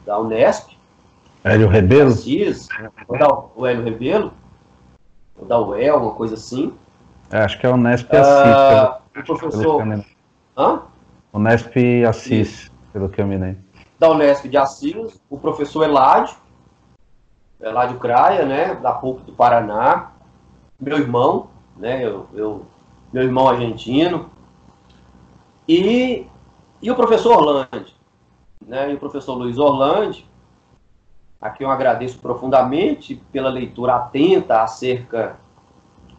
da 0.06 0.20
Unesp. 0.20 0.75
Hélio 1.46 1.68
Rebelo? 1.68 2.10
Assis, 2.10 2.68
o 3.56 3.68
Hélio 3.68 3.84
Rebelo, 3.84 4.34
ou 5.38 5.46
da 5.46 5.60
UEL, 5.60 5.98
uma 5.98 6.16
coisa 6.16 6.34
assim. 6.34 6.74
É, 7.30 7.38
acho 7.38 7.60
que 7.60 7.68
é 7.68 7.70
Unesp 7.70 8.12
Assis. 8.12 8.34
Uh, 8.34 9.02
pelo, 9.14 9.36
o 9.36 9.39
professor... 9.39 10.06
Hã? 10.58 10.82
Unesp 11.32 11.78
Assis, 12.10 12.32
Isso. 12.32 12.72
pelo 12.91 13.10
que 13.10 13.22
eu 13.22 13.28
me 13.28 13.38
lembro. 13.38 13.64
Da 14.00 14.10
Unesp 14.10 14.48
de 14.48 14.58
Assis, 14.58 15.22
o 15.30 15.38
professor 15.38 15.84
Eládio, 15.84 16.36
Eládio 17.62 18.00
Craia, 18.00 18.43
né, 18.43 18.74
da 18.76 18.93
PUC 18.93 19.22
do 19.22 19.34
Paraná, 19.34 20.14
meu 20.80 20.98
irmão, 20.98 21.48
né, 21.78 22.04
eu, 22.04 22.28
eu 22.34 22.66
meu 23.14 23.22
irmão 23.22 23.48
argentino, 23.48 24.32
e, 25.68 26.26
e 26.82 26.89
o 26.89 26.96
professor 26.96 27.38
Orlando, 27.38 27.86
né, 28.66 28.91
e 28.91 28.96
o 28.96 29.00
professor 29.00 29.36
Luiz 29.36 29.60
Orlando, 29.60 30.18
a 31.46 31.52
quem 31.52 31.66
eu 31.66 31.72
agradeço 31.72 32.18
profundamente 32.18 33.22
pela 33.32 33.50
leitura 33.50 33.98
atenta 33.98 34.64
acerca 34.64 35.38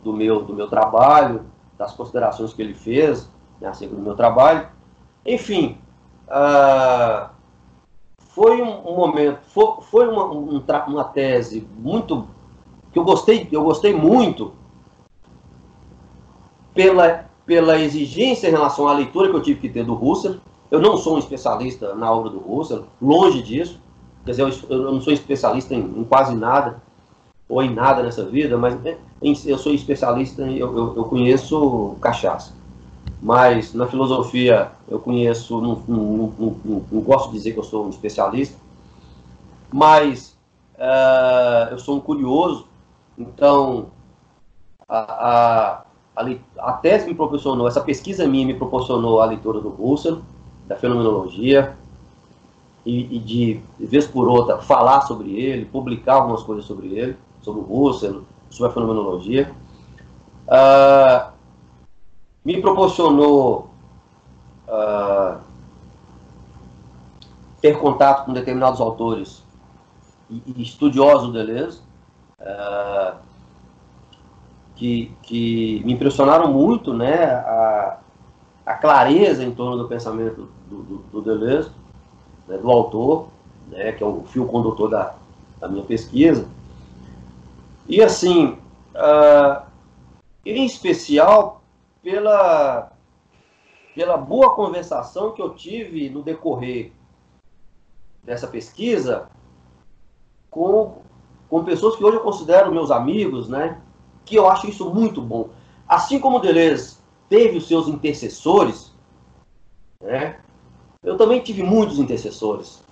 do 0.00 0.12
meu, 0.12 0.44
do 0.44 0.54
meu 0.54 0.68
trabalho, 0.68 1.44
das 1.76 1.92
considerações 1.92 2.52
que 2.52 2.62
ele 2.62 2.74
fez 2.74 3.28
né, 3.60 3.66
acerca 3.66 3.96
do 3.96 4.00
meu 4.00 4.14
trabalho. 4.14 4.68
Enfim, 5.26 5.78
uh, 6.28 7.28
foi 8.28 8.62
um, 8.62 8.96
momento, 8.96 9.40
foi, 9.48 9.82
foi 9.90 10.08
uma, 10.08 10.26
um, 10.26 10.62
uma 10.86 11.04
tese 11.04 11.66
muito 11.76 12.28
que 12.92 12.98
eu 12.98 13.04
gostei, 13.04 13.48
eu 13.50 13.64
gostei 13.64 13.92
muito 13.92 14.52
pela, 16.72 17.24
pela 17.44 17.80
exigência 17.80 18.46
em 18.46 18.52
relação 18.52 18.86
à 18.86 18.92
leitura 18.92 19.28
que 19.28 19.36
eu 19.36 19.42
tive 19.42 19.60
que 19.60 19.68
ter 19.68 19.84
do 19.84 19.94
Russell. 19.94 20.36
Eu 20.70 20.80
não 20.80 20.96
sou 20.96 21.16
um 21.16 21.18
especialista 21.18 21.96
na 21.96 22.12
obra 22.12 22.30
do 22.30 22.38
Russell, 22.38 22.84
longe 23.02 23.42
disso. 23.42 23.84
Quer 24.26 24.32
dizer, 24.32 24.42
eu, 24.42 24.52
eu 24.68 24.92
não 24.92 25.00
sou 25.00 25.12
especialista 25.12 25.74
em, 25.74 25.78
em, 25.80 26.04
quase 26.04 26.34
nada, 26.34 26.82
ou 27.48 27.62
em 27.62 27.72
nada 27.72 28.02
nessa 28.02 28.24
vida, 28.24 28.58
mas 28.58 28.76
em, 29.22 29.34
eu 29.46 29.56
sou 29.56 29.72
especialista, 29.72 30.42
em, 30.42 30.58
eu, 30.58 30.76
eu, 30.76 30.96
eu, 30.96 31.04
conheço 31.04 31.96
cachaça. 32.00 32.52
Mas 33.22 33.72
na 33.72 33.86
filosofia 33.86 34.72
eu 34.88 34.98
conheço, 34.98 35.60
não, 35.60 35.82
não, 35.88 36.34
não, 36.38 36.84
não, 36.90 37.00
gosto 37.00 37.30
de 37.30 37.38
dizer 37.38 37.52
que 37.52 37.58
eu 37.58 37.64
sou 37.64 37.86
um 37.86 37.88
especialista, 37.88 38.58
mas 39.72 40.36
uh, 40.74 41.70
eu 41.70 41.78
sou 41.78 41.96
um 41.96 42.00
curioso, 42.00 42.66
então 43.16 43.86
a, 44.88 44.98
a 44.98 45.86
a, 46.16 46.70
a 46.70 46.72
tese 46.72 47.06
me 47.06 47.14
proporcionou, 47.14 47.68
essa 47.68 47.82
pesquisa 47.82 48.26
minha 48.26 48.46
me 48.46 48.54
proporcionou 48.54 49.20
a 49.20 49.26
leitura 49.26 49.60
do 49.60 49.68
Russell, 49.68 50.22
da 50.66 50.74
fenomenologia, 50.74 51.76
e, 52.86 53.16
e, 53.16 53.18
de, 53.18 53.60
vez 53.80 54.06
por 54.06 54.28
outra, 54.28 54.58
falar 54.58 55.00
sobre 55.02 55.34
ele, 55.38 55.64
publicar 55.64 56.14
algumas 56.14 56.44
coisas 56.44 56.64
sobre 56.64 56.86
ele, 56.96 57.16
sobre 57.42 57.60
o 57.60 57.64
Russell, 57.64 58.22
sobre 58.48 58.70
a 58.70 58.74
fenomenologia. 58.74 59.52
Uh, 60.46 61.32
me 62.44 62.60
proporcionou 62.60 63.70
uh, 64.68 65.40
ter 67.60 67.76
contato 67.80 68.24
com 68.24 68.32
determinados 68.32 68.80
autores 68.80 69.42
e, 70.30 70.40
e 70.46 70.62
estudiosos 70.62 71.26
do 71.26 71.32
Deleuze. 71.32 71.80
Uh, 72.40 73.26
que, 74.76 75.10
que 75.22 75.82
me 75.84 75.94
impressionaram 75.94 76.52
muito, 76.52 76.92
né, 76.92 77.24
a, 77.24 77.98
a 78.64 78.74
clareza 78.74 79.42
em 79.42 79.50
torno 79.50 79.78
do 79.78 79.88
pensamento 79.88 80.48
do, 80.68 80.82
do, 80.82 80.96
do 81.10 81.22
Deleuze, 81.22 81.70
né, 82.46 82.56
do 82.58 82.70
autor, 82.70 83.28
né, 83.68 83.92
que 83.92 84.02
é 84.02 84.06
o 84.06 84.22
fio 84.24 84.46
condutor 84.46 84.90
da, 84.90 85.14
da 85.58 85.68
minha 85.68 85.84
pesquisa. 85.84 86.48
E 87.88 88.02
assim, 88.02 88.58
uh, 88.94 89.64
em 90.44 90.64
especial 90.64 91.62
pela, 92.02 92.92
pela 93.94 94.16
boa 94.16 94.54
conversação 94.54 95.32
que 95.32 95.42
eu 95.42 95.54
tive 95.54 96.10
no 96.10 96.22
decorrer 96.22 96.92
dessa 98.22 98.46
pesquisa 98.46 99.28
com, 100.50 101.02
com 101.48 101.64
pessoas 101.64 101.96
que 101.96 102.04
hoje 102.04 102.16
eu 102.16 102.22
considero 102.22 102.72
meus 102.72 102.90
amigos, 102.90 103.48
né? 103.48 103.80
que 104.26 104.34
eu 104.34 104.48
acho 104.48 104.68
isso 104.68 104.92
muito 104.92 105.22
bom. 105.22 105.48
Assim 105.88 106.18
como 106.18 106.40
Deleuze 106.40 106.98
teve 107.28 107.56
os 107.56 107.68
seus 107.68 107.88
intercessores, 107.88 108.92
né, 110.02 110.40
eu 111.06 111.16
também 111.16 111.40
tive 111.40 111.62
muitos 111.62 111.98
intercessores, 111.98 112.84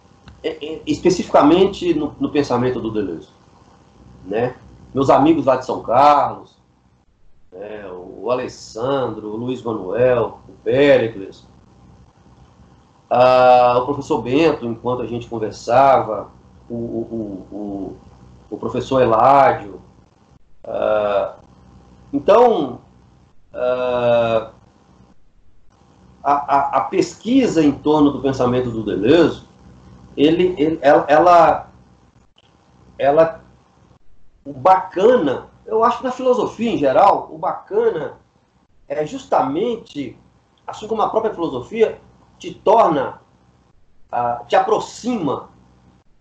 especificamente 0.87 1.93
no, 1.93 2.15
no 2.19 2.31
pensamento 2.31 2.81
do 2.81 2.91
Deleuze. 2.91 3.29
Né? 4.25 4.55
Meus 4.95 5.11
amigos 5.11 5.45
lá 5.45 5.57
de 5.57 5.67
São 5.67 5.83
Carlos, 5.83 6.57
né, 7.53 7.85
o 7.91 8.31
Alessandro, 8.31 9.29
o 9.29 9.37
Luiz 9.37 9.63
Manuel, 9.63 10.39
o 10.49 10.53
Péricles, 10.63 11.47
ah, 13.11 13.79
o 13.83 13.85
professor 13.85 14.23
Bento, 14.23 14.65
enquanto 14.65 15.03
a 15.03 15.07
gente 15.07 15.29
conversava, 15.29 16.31
o, 16.71 16.75
o, 16.75 17.47
o, 17.53 17.97
o 18.51 18.57
professor 18.57 19.03
Eládio, 19.03 19.85
Uh, 20.65 21.37
então, 22.11 22.81
uh, 23.53 24.51
a, 26.25 26.33
a, 26.33 26.79
a, 26.79 26.81
pesquisa 26.81 27.63
em 27.63 27.71
torno 27.71 28.11
do 28.11 28.23
pensamento 28.23 28.71
do 28.71 28.83
Deleuze, 28.83 29.45
ele, 30.17 30.55
ele, 30.57 30.79
ela, 30.81 31.05
ela, 31.07 31.71
ela, 32.99 33.45
o 34.43 34.53
bacana, 34.55 35.49
eu 35.67 35.85
acho 35.85 35.99
que 35.99 36.05
na 36.05 36.11
filosofia 36.11 36.71
em 36.71 36.79
geral, 36.79 37.29
o 37.31 37.37
bacana 37.37 38.19
é 38.89 39.05
justamente, 39.05 40.19
assim 40.67 40.89
como 40.89 41.03
a 41.03 41.11
própria 41.11 41.35
filosofia, 41.35 42.01
te 42.39 42.55
torna, 42.55 43.21
uh, 44.11 44.47
te 44.47 44.57
aproxima 44.57 45.51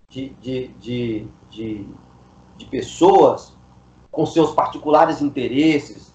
de, 0.10 0.30
de, 0.30 0.68
de, 0.80 1.28
de, 1.50 1.88
de 2.58 2.66
pessoas 2.66 3.56
com 4.12 4.26
seus 4.26 4.52
particulares 4.52 5.22
interesses, 5.22 6.13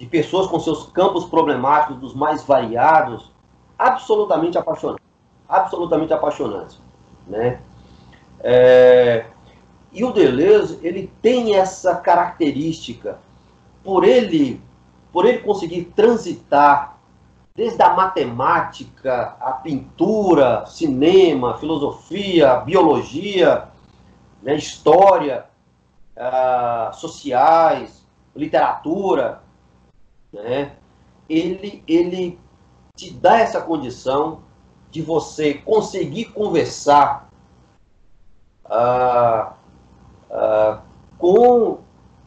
de 0.00 0.06
pessoas 0.06 0.46
com 0.46 0.58
seus 0.58 0.86
campos 0.86 1.26
problemáticos 1.26 1.98
dos 1.98 2.14
mais 2.14 2.42
variados, 2.42 3.30
absolutamente 3.78 4.56
apaixonante, 4.56 5.02
absolutamente 5.46 6.10
apaixonante, 6.10 6.80
né? 7.26 7.60
É, 8.40 9.26
e 9.92 10.02
o 10.02 10.10
Deleuze, 10.10 10.80
ele 10.82 11.12
tem 11.20 11.54
essa 11.54 11.94
característica, 11.96 13.18
por 13.84 14.02
ele, 14.02 14.62
por 15.12 15.26
ele 15.26 15.40
conseguir 15.40 15.92
transitar 15.94 16.98
desde 17.54 17.82
a 17.82 17.92
matemática, 17.92 19.36
a 19.38 19.52
pintura, 19.52 20.64
cinema, 20.64 21.58
filosofia, 21.58 22.56
biologia, 22.60 23.68
né, 24.42 24.54
história, 24.54 25.44
uh, 26.16 26.94
sociais, 26.94 28.02
literatura, 28.34 29.42
né, 30.32 30.76
ele, 31.28 31.82
ele 31.86 32.38
te 32.94 33.12
dá 33.12 33.38
essa 33.38 33.60
condição 33.60 34.42
de 34.90 35.00
você 35.00 35.54
conseguir 35.54 36.26
conversar 36.26 37.30
uh, 38.66 39.52
uh, 40.30 40.80
com 41.16 41.78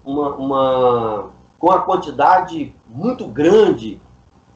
uma, 0.03 0.35
uma, 0.35 1.31
com 1.59 1.71
a 1.71 1.81
quantidade 1.81 2.75
muito 2.88 3.27
grande 3.27 4.01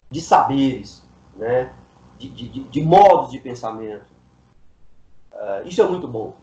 de 0.10 0.22
saberes, 0.22 1.06
né? 1.36 1.74
de, 2.18 2.30
de, 2.30 2.64
de 2.64 2.82
modos 2.82 3.32
de 3.32 3.40
pensamento. 3.40 4.06
Uh, 5.34 5.68
isso 5.68 5.82
é 5.82 5.88
muito 5.88 6.08
bom. 6.08 6.34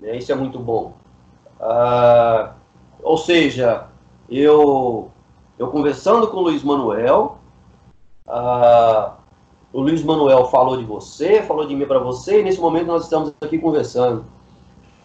Né? 0.00 0.16
Isso 0.16 0.32
é 0.32 0.34
muito 0.34 0.58
bom. 0.58 0.94
Uh, 1.60 2.52
ou 3.02 3.16
seja, 3.16 3.88
eu, 4.28 5.11
eu 5.62 5.68
conversando 5.68 6.26
com 6.26 6.38
o 6.38 6.42
Luiz 6.42 6.64
Manuel, 6.64 7.38
uh, 8.26 9.12
o 9.72 9.80
Luiz 9.80 10.02
Manuel 10.02 10.46
falou 10.46 10.76
de 10.76 10.84
você, 10.84 11.40
falou 11.42 11.66
de 11.66 11.76
mim 11.76 11.86
para 11.86 12.00
você, 12.00 12.40
e 12.40 12.42
nesse 12.42 12.60
momento 12.60 12.88
nós 12.88 13.04
estamos 13.04 13.32
aqui 13.40 13.58
conversando. 13.58 14.24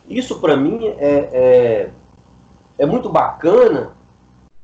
Isso 0.10 0.40
para 0.40 0.58
mim 0.58 0.80
é, 0.84 0.96
é, 1.00 1.92
é, 2.80 2.86
muito 2.88 3.08
bacana, 3.08 3.92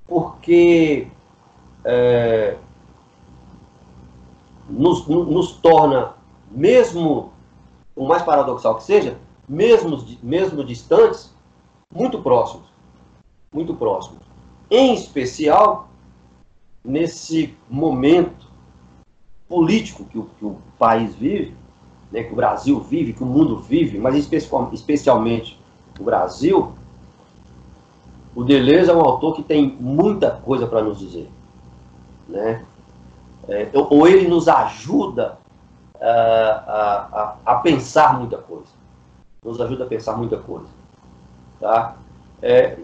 porque 0.08 1.08
é, 1.86 2.58
nos, 4.68 5.08
nos 5.08 5.52
torna, 5.58 6.14
mesmo 6.50 7.32
o 7.96 8.08
mais 8.08 8.24
paradoxal 8.24 8.76
que 8.78 8.84
seja, 8.84 9.18
mesmo, 9.48 10.04
mesmo 10.24 10.64
distantes, 10.64 11.32
muito 11.94 12.20
próximos. 12.20 12.66
Muito 13.54 13.76
próximos. 13.76 14.23
Em 14.76 14.96
especial, 14.96 15.88
nesse 16.84 17.56
momento 17.70 18.48
político 19.48 20.04
que 20.06 20.18
o, 20.18 20.24
que 20.40 20.44
o 20.44 20.58
país 20.80 21.14
vive, 21.14 21.56
né, 22.12 22.24
que 22.24 22.34
o 22.34 22.36
Brasil 22.36 22.80
vive, 22.80 23.14
que 23.14 23.22
o 23.22 23.26
mundo 23.28 23.60
vive, 23.60 24.00
mas 24.00 24.16
especialmente 24.16 25.62
o 26.00 26.04
Brasil, 26.04 26.74
o 28.34 28.44
Deleuze 28.44 28.90
é 28.90 28.96
um 28.96 29.02
autor 29.02 29.36
que 29.36 29.44
tem 29.44 29.78
muita 29.80 30.32
coisa 30.32 30.66
para 30.66 30.82
nos 30.82 30.98
dizer. 30.98 31.30
Né? 32.28 32.66
É, 33.48 33.70
ou 33.76 34.08
ele 34.08 34.28
nos 34.28 34.48
ajuda 34.48 35.38
a, 36.02 37.38
a, 37.46 37.54
a, 37.54 37.56
pensar 37.58 38.18
muita 38.18 38.40
coisa. 38.40 38.72
Nos 39.46 39.62
ajuda 39.62 39.84
a 39.84 39.88
pensar 39.88 40.18
muita 40.18 40.38
coisa. 40.38 40.66
Tá? 41.60 41.96
É, 42.42 42.76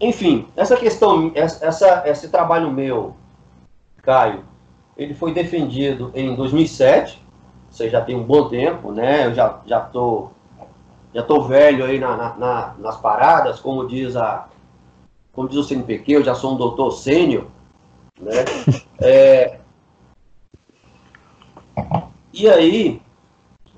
enfim, 0.00 0.46
essa 0.56 0.76
questão, 0.76 1.30
essa, 1.34 2.02
esse 2.06 2.28
trabalho 2.28 2.70
meu, 2.70 3.14
Caio, 4.02 4.44
ele 4.96 5.14
foi 5.14 5.32
defendido 5.32 6.10
em 6.14 6.34
2007, 6.34 7.22
você 7.70 7.88
já 7.88 8.00
tem 8.00 8.16
um 8.16 8.22
bom 8.22 8.48
tempo, 8.48 8.92
né? 8.92 9.26
Eu 9.26 9.34
já, 9.34 9.60
já, 9.66 9.80
tô, 9.80 10.28
já 11.12 11.22
tô 11.22 11.42
velho 11.42 11.84
aí 11.84 11.98
na, 11.98 12.16
na, 12.16 12.36
na, 12.36 12.74
nas 12.78 12.96
paradas, 12.96 13.60
como 13.60 13.88
diz, 13.88 14.16
a, 14.16 14.48
como 15.32 15.48
diz 15.48 15.58
o 15.58 15.64
CNPq, 15.64 16.12
eu 16.12 16.24
já 16.24 16.34
sou 16.34 16.54
um 16.54 16.56
doutor 16.56 16.90
sênior, 16.92 17.46
né? 18.20 18.44
É, 19.06 19.58
e 22.32 22.48
aí, 22.48 23.00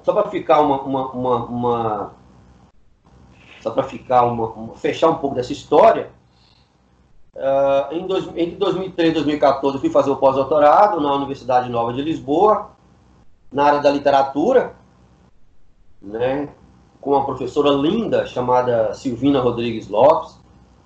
só 0.03 0.13
para 0.13 0.31
ficar 0.31 0.61
uma, 0.61 0.81
uma, 0.81 1.11
uma, 1.13 1.45
uma 1.45 2.13
só 3.67 3.73
para 3.73 3.83
ficar 3.83 4.23
uma, 4.23 4.47
uma, 4.47 4.75
fechar 4.77 5.11
um 5.11 5.17
pouco 5.17 5.35
dessa 5.35 5.53
história, 5.53 6.11
uh, 7.35 7.93
em 7.93 8.07
dois, 8.07 8.25
entre 8.37 8.55
2013 8.55 9.11
e 9.11 9.15
2014 9.15 9.75
eu 9.75 9.81
fui 9.81 9.91
fazer 9.91 10.09
o 10.09 10.17
pós-doutorado 10.17 11.01
na 11.01 11.13
Universidade 11.13 11.69
Nova 11.69 11.93
de 11.93 12.01
Lisboa, 12.01 12.71
na 13.51 13.65
área 13.65 13.81
da 13.81 13.91
literatura, 13.91 14.77
né, 16.01 16.49
com 17.01 17.11
uma 17.11 17.25
professora 17.25 17.71
linda 17.71 18.25
chamada 18.25 18.95
Silvina 18.95 19.41
Rodrigues 19.41 19.89
Lopes. 19.89 20.39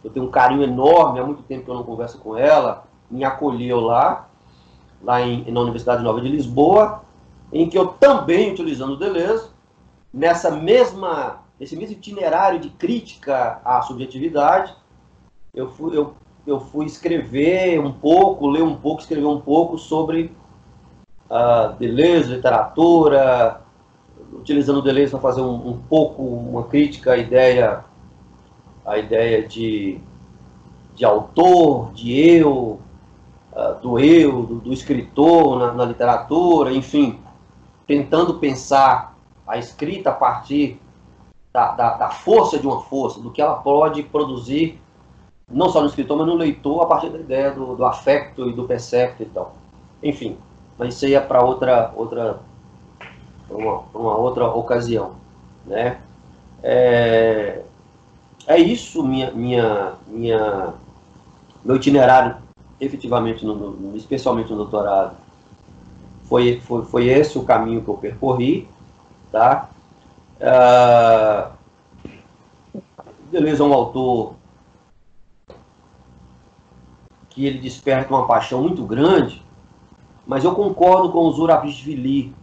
Eu 0.03 0.11
tenho 0.11 0.25
um 0.25 0.31
carinho 0.31 0.63
enorme, 0.63 1.21
há 1.21 1.25
muito 1.25 1.43
tempo 1.43 1.67
que 1.67 1.71
eu 1.71 1.75
não 1.75 1.83
converso 1.83 2.17
com 2.19 2.35
ela, 2.35 2.85
me 3.11 3.25
acolheu 3.25 3.79
lá, 3.79 4.27
lá 5.03 5.21
em, 5.21 5.51
na 5.53 5.61
Universidade 5.61 6.03
Nova 6.03 6.23
de 6.23 6.31
Lisboa 6.31 7.03
em 7.53 7.69
que 7.69 7.77
eu 7.77 7.89
também, 7.89 8.53
utilizando 8.53 8.93
o 8.93 8.97
Deleuze, 8.97 9.49
nessa 10.15 10.51
mesma, 10.51 11.41
nesse 11.61 11.77
mesmo 11.77 11.93
itinerário 11.93 12.59
de 12.59 12.71
crítica 12.71 13.61
à 13.63 13.83
subjetividade, 13.83 14.75
eu 15.55 15.71
fui, 15.71 15.97
eu, 15.97 16.15
eu 16.47 16.59
fui 16.59 16.87
escrever 16.87 17.79
um 17.79 17.93
pouco, 17.93 18.49
ler 18.49 18.63
um 18.63 18.75
pouco, 18.75 19.03
escrever 19.03 19.27
um 19.27 19.41
pouco 19.41 19.77
sobre 19.77 20.33
uh, 21.29 21.77
Deleuze, 21.79 22.35
literatura, 22.35 23.61
utilizando 24.33 24.81
Deleuze 24.81 25.11
para 25.11 25.21
fazer 25.21 25.43
um, 25.43 25.69
um, 25.69 25.79
pouco 25.79 26.23
uma 26.23 26.65
crítica 26.65 27.13
à 27.13 27.19
ideia, 27.19 27.85
à 28.87 28.97
ideia 28.97 29.47
de, 29.47 30.01
de 30.95 31.05
autor, 31.05 31.93
de 31.93 32.19
eu, 32.19 32.81
uh, 33.53 33.75
do 33.83 33.99
eu, 33.99 34.47
do, 34.47 34.55
do 34.61 34.73
escritor 34.73 35.59
na, 35.59 35.73
na 35.75 35.85
literatura, 35.85 36.73
enfim 36.73 37.21
tentando 37.91 38.35
pensar 38.35 39.17
a 39.45 39.59
escrita 39.59 40.11
a 40.11 40.13
partir 40.13 40.81
da, 41.53 41.73
da, 41.73 41.95
da, 41.95 42.11
força 42.11 42.59
de 42.59 42.67
uma 42.67 42.81
força, 42.83 43.21
do 43.21 43.31
que 43.31 43.43
ela 43.43 43.57
pode 43.57 44.03
produzir, 44.05 44.81
não 45.49 45.69
só 45.69 45.81
no 45.81 45.89
escritor, 45.89 46.17
mas 46.17 46.27
no 46.27 46.35
leitor, 46.35 46.83
a 46.83 46.87
partir 46.87 47.11
da 47.11 47.19
ideia 47.19 47.51
do, 47.51 47.75
do 47.75 47.85
afecto 47.85 48.49
e 48.49 48.53
do 48.53 48.65
percepto 48.65 49.23
e 49.23 49.27
tal. 49.27 49.55
Enfim, 50.03 50.37
mas 50.79 50.95
isso 50.95 51.07
aí 51.07 51.15
é 51.15 51.21
para 51.21 51.43
outra, 51.43 51.93
outra, 51.97 52.41
uma, 53.49 53.83
uma, 53.93 54.17
outra 54.17 54.47
ocasião. 54.47 55.13
Né? 55.67 56.01
É, 56.63 57.63
é 58.47 58.59
isso, 58.59 59.03
minha, 59.03 59.31
minha, 59.33 59.95
minha, 60.07 60.75
meu 61.65 61.77
itinerário, 61.77 62.37
efetivamente, 62.81 63.45
no, 63.45 63.55
no, 63.55 63.97
especialmente 63.97 64.51
no 64.51 64.59
doutorado 64.59 65.17
foi, 66.31 66.61
foi, 66.61 66.85
foi 66.85 67.09
esse 67.09 67.37
o 67.37 67.43
caminho 67.43 67.83
que 67.83 67.89
eu 67.89 67.95
percorri, 67.95 68.69
tá? 69.33 69.69
Uh, 70.41 71.53
Deleuze 73.31 73.61
é 73.61 73.65
um 73.65 73.73
autor 73.73 74.35
que 77.29 77.47
ele 77.47 77.59
desperta 77.59 78.13
uma 78.13 78.27
paixão 78.27 78.63
muito 78.63 78.85
grande, 78.85 79.45
mas 80.27 80.45
eu 80.45 80.55
concordo 80.55 81.13
com 81.13 81.21
o 81.21 81.33
Zurabishvili, 81.33 82.35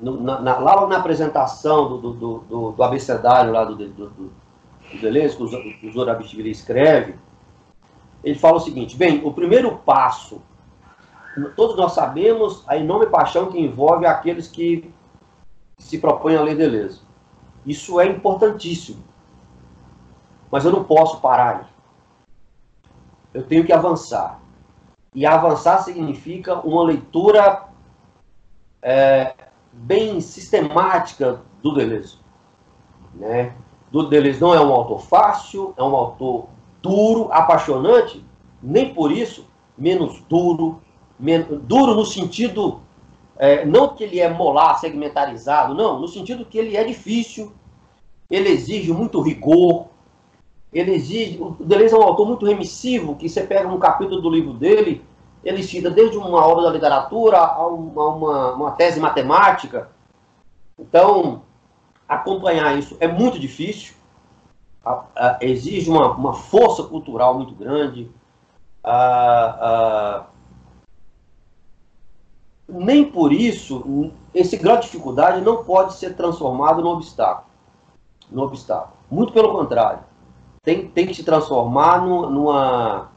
na, 0.00 0.40
na, 0.40 0.58
lá 0.58 0.86
na 0.86 0.98
apresentação 0.98 1.88
do, 1.88 2.12
do, 2.12 2.38
do, 2.40 2.72
do 2.72 2.82
abecedário 2.82 3.52
lá 3.52 3.64
do, 3.64 3.74
do, 3.74 4.10
do 4.10 4.32
Deleuze, 5.00 5.36
que 5.36 5.86
o 5.86 5.92
Zurabishvili 5.92 6.50
escreve, 6.50 7.14
ele 8.22 8.38
fala 8.38 8.56
o 8.56 8.60
seguinte, 8.60 8.96
bem, 8.96 9.22
o 9.24 9.32
primeiro 9.32 9.76
passo 9.78 10.42
todos 11.56 11.76
nós 11.76 11.92
sabemos 11.92 12.62
a 12.66 12.76
enorme 12.76 13.06
paixão 13.06 13.50
que 13.50 13.58
envolve 13.58 14.06
aqueles 14.06 14.46
que 14.46 14.92
se 15.78 15.98
propõem 15.98 16.36
a 16.36 16.42
ler 16.42 16.56
Deleuze. 16.56 17.00
Isso 17.66 18.00
é 18.00 18.06
importantíssimo. 18.06 19.02
Mas 20.50 20.64
eu 20.64 20.72
não 20.72 20.84
posso 20.84 21.20
parar. 21.20 21.70
Eu 23.32 23.42
tenho 23.44 23.64
que 23.64 23.72
avançar. 23.72 24.40
E 25.14 25.24
avançar 25.24 25.78
significa 25.78 26.58
uma 26.60 26.82
leitura 26.82 27.64
é, 28.82 29.34
bem 29.72 30.20
sistemática 30.20 31.40
do 31.62 31.74
Deleuze. 31.74 32.18
Né? 33.14 33.54
Do 33.90 34.08
Deleuze 34.08 34.40
não 34.40 34.54
é 34.54 34.60
um 34.60 34.72
autor 34.72 35.00
fácil, 35.00 35.72
é 35.76 35.82
um 35.82 35.94
autor 35.94 36.48
duro, 36.82 37.28
apaixonante, 37.32 38.24
nem 38.62 38.92
por 38.92 39.10
isso 39.10 39.46
menos 39.76 40.20
duro, 40.28 40.80
duro 41.62 41.94
no 41.94 42.04
sentido, 42.04 42.80
é, 43.36 43.64
não 43.64 43.94
que 43.94 44.04
ele 44.04 44.20
é 44.20 44.28
molar, 44.28 44.78
segmentarizado, 44.78 45.74
não, 45.74 46.00
no 46.00 46.08
sentido 46.08 46.44
que 46.44 46.58
ele 46.58 46.76
é 46.76 46.84
difícil, 46.84 47.52
ele 48.30 48.48
exige 48.48 48.92
muito 48.92 49.20
rigor, 49.20 49.86
ele 50.72 50.92
exige. 50.92 51.40
O 51.40 51.56
Deleuze 51.60 51.94
é 51.94 51.98
um 51.98 52.02
autor 52.02 52.26
muito 52.26 52.46
remissivo, 52.46 53.16
que 53.16 53.28
você 53.28 53.42
pega 53.42 53.68
um 53.68 53.78
capítulo 53.78 54.20
do 54.20 54.30
livro 54.30 54.52
dele, 54.52 55.04
ele 55.44 55.62
cita 55.62 55.90
desde 55.90 56.16
uma 56.16 56.44
obra 56.46 56.64
da 56.64 56.70
literatura 56.70 57.38
a 57.38 57.66
uma, 57.66 58.54
uma, 58.54 58.70
tese 58.72 58.98
matemática. 58.98 59.90
Então, 60.78 61.42
acompanhar 62.08 62.78
isso 62.78 62.96
é 62.98 63.06
muito 63.06 63.38
difícil, 63.38 63.94
a, 64.84 65.04
a, 65.14 65.38
exige 65.40 65.90
uma, 65.90 66.12
uma, 66.12 66.32
força 66.32 66.82
cultural 66.82 67.34
muito 67.34 67.54
grande. 67.54 68.10
A, 68.82 70.26
nem 72.80 73.04
por 73.04 73.32
isso, 73.32 74.10
esse 74.34 74.56
grau 74.56 74.76
de 74.76 74.82
dificuldade 74.82 75.40
não 75.40 75.64
pode 75.64 75.94
ser 75.94 76.14
transformado 76.14 76.82
no 76.82 76.90
obstáculo. 76.90 77.46
No 78.30 78.42
obstáculo. 78.42 78.94
Muito 79.10 79.32
pelo 79.32 79.52
contrário. 79.52 80.00
Tem, 80.62 80.88
tem 80.88 81.06
que 81.06 81.14
se 81.14 81.22
transformar 81.22 82.04
no, 82.04 82.30
numa, 82.30 83.08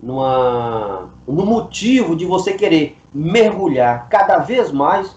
numa, 0.00 1.10
no 1.26 1.46
motivo 1.46 2.14
de 2.14 2.26
você 2.26 2.52
querer 2.52 2.98
mergulhar 3.12 4.08
cada 4.08 4.38
vez 4.38 4.70
mais 4.70 5.16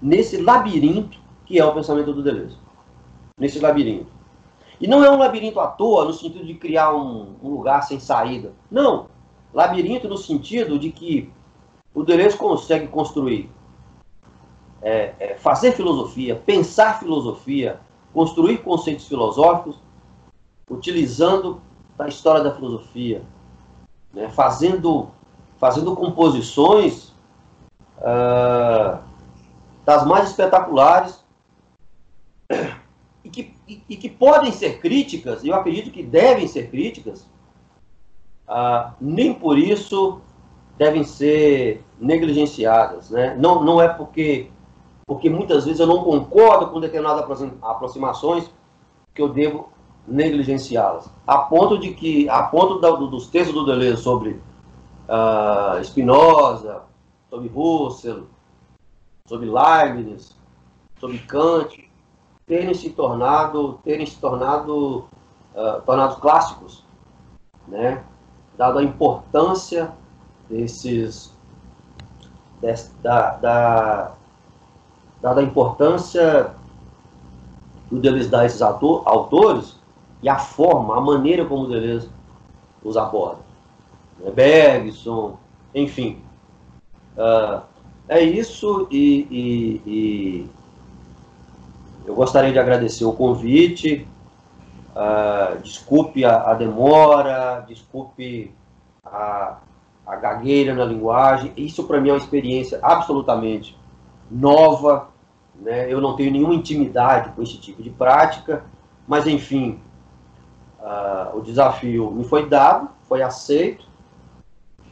nesse 0.00 0.38
labirinto 0.38 1.18
que 1.46 1.58
é 1.58 1.64
o 1.64 1.72
pensamento 1.72 2.12
do 2.12 2.22
Deleuze. 2.22 2.56
Nesse 3.38 3.58
labirinto. 3.58 4.06
E 4.80 4.88
não 4.88 5.04
é 5.04 5.10
um 5.10 5.18
labirinto 5.18 5.60
à 5.60 5.66
toa, 5.66 6.04
no 6.04 6.12
sentido 6.12 6.44
de 6.44 6.54
criar 6.54 6.94
um, 6.94 7.34
um 7.42 7.50
lugar 7.50 7.82
sem 7.82 8.00
saída. 8.00 8.52
Não. 8.70 9.06
Labirinto 9.52 10.08
no 10.08 10.16
sentido 10.16 10.78
de 10.78 10.90
que 10.90 11.30
o 11.94 12.02
Deleuze 12.02 12.36
consegue 12.36 12.88
construir, 12.88 13.48
é, 14.82 15.14
é, 15.20 15.34
fazer 15.36 15.72
filosofia, 15.72 16.34
pensar 16.34 16.98
filosofia, 16.98 17.78
construir 18.12 18.58
conceitos 18.58 19.06
filosóficos, 19.06 19.78
utilizando 20.68 21.60
a 21.98 22.08
história 22.08 22.42
da 22.42 22.52
filosofia, 22.52 23.22
né, 24.12 24.28
fazendo, 24.28 25.08
fazendo 25.58 25.94
composições 25.94 27.12
uh, 27.98 28.98
das 29.84 30.04
mais 30.04 30.30
espetaculares 30.30 31.22
e 33.22 33.30
que, 33.30 33.54
e, 33.68 33.82
e, 33.88 33.96
que 33.96 34.08
podem 34.08 34.52
ser 34.52 34.80
críticas, 34.80 35.44
e 35.44 35.48
eu 35.48 35.54
acredito 35.54 35.90
que 35.90 36.02
devem 36.02 36.48
ser 36.48 36.70
críticas, 36.70 37.22
uh, 38.48 38.92
nem 39.00 39.32
por 39.32 39.58
isso 39.58 40.20
devem 40.76 41.04
ser 41.04 41.84
negligenciadas. 41.98 43.10
Né? 43.10 43.36
Não, 43.38 43.62
não 43.62 43.80
é 43.80 43.88
porque, 43.88 44.50
porque 45.06 45.30
muitas 45.30 45.64
vezes 45.64 45.80
eu 45.80 45.86
não 45.86 46.04
concordo 46.04 46.68
com 46.68 46.80
determinadas 46.80 47.24
aproximações 47.62 48.50
que 49.14 49.22
eu 49.22 49.28
devo 49.28 49.68
negligenciá-las. 50.06 51.10
A 51.26 51.38
ponto 51.38 51.78
de 51.78 51.94
que, 51.94 52.28
a 52.28 52.42
ponto 52.42 52.80
da, 52.80 52.90
dos 52.90 53.28
textos 53.28 53.54
do 53.54 53.64
Deleuze 53.64 54.02
sobre 54.02 54.40
uh, 55.08 55.82
Spinoza, 55.82 56.82
sobre 57.30 57.50
Husserl, 57.54 58.24
sobre 59.26 59.48
Leibniz, 59.48 60.36
sobre 60.98 61.18
Kant, 61.20 61.90
terem 62.46 62.74
se 62.74 62.90
tornado, 62.90 63.78
terem 63.82 64.04
se 64.04 64.20
tornado, 64.20 65.06
uh, 65.54 65.80
tornados 65.86 66.16
clássicos, 66.16 66.84
né? 67.66 68.04
Dada 68.58 68.80
a 68.80 68.82
importância 68.82 69.92
desses, 70.48 71.32
des, 72.60 72.92
da, 73.02 73.30
da, 73.36 74.12
dada 75.20 75.40
a 75.40 75.44
importância 75.44 76.50
que 77.88 77.94
o 77.94 77.98
Deleuze 77.98 78.28
dá 78.28 78.40
a 78.40 78.46
esses 78.46 78.62
ator, 78.62 79.02
autores, 79.06 79.76
e 80.22 80.28
a 80.28 80.38
forma, 80.38 80.96
a 80.96 81.00
maneira 81.00 81.44
como 81.44 81.66
Deleuze 81.66 82.08
os 82.82 82.96
aborda. 82.96 83.40
Né? 84.18 84.30
Bergson, 84.30 85.36
enfim. 85.74 86.22
Uh, 87.16 87.62
é 88.08 88.20
isso 88.20 88.86
e, 88.90 89.26
e, 89.30 89.82
e, 89.86 90.50
eu 92.06 92.14
gostaria 92.14 92.52
de 92.52 92.58
agradecer 92.58 93.04
o 93.04 93.12
convite. 93.12 94.06
Uh, 94.94 95.60
desculpe 95.62 96.24
a, 96.24 96.50
a, 96.50 96.54
demora, 96.54 97.64
desculpe 97.66 98.52
a, 99.04 99.58
a 100.06 100.16
gagueira 100.16 100.74
na 100.74 100.84
linguagem. 100.84 101.52
Isso 101.56 101.84
para 101.84 102.00
mim 102.00 102.10
é 102.10 102.12
uma 102.12 102.18
experiência 102.18 102.78
absolutamente 102.82 103.76
nova. 104.30 105.08
Né? 105.54 105.92
Eu 105.92 106.00
não 106.00 106.16
tenho 106.16 106.32
nenhuma 106.32 106.54
intimidade 106.54 107.30
com 107.30 107.42
esse 107.42 107.58
tipo 107.58 107.82
de 107.82 107.90
prática, 107.90 108.64
mas 109.06 109.26
enfim, 109.26 109.78
Uh, 110.84 111.38
o 111.38 111.40
desafio 111.40 112.10
me 112.10 112.24
foi 112.24 112.46
dado, 112.46 112.90
foi 113.08 113.22
aceito 113.22 113.86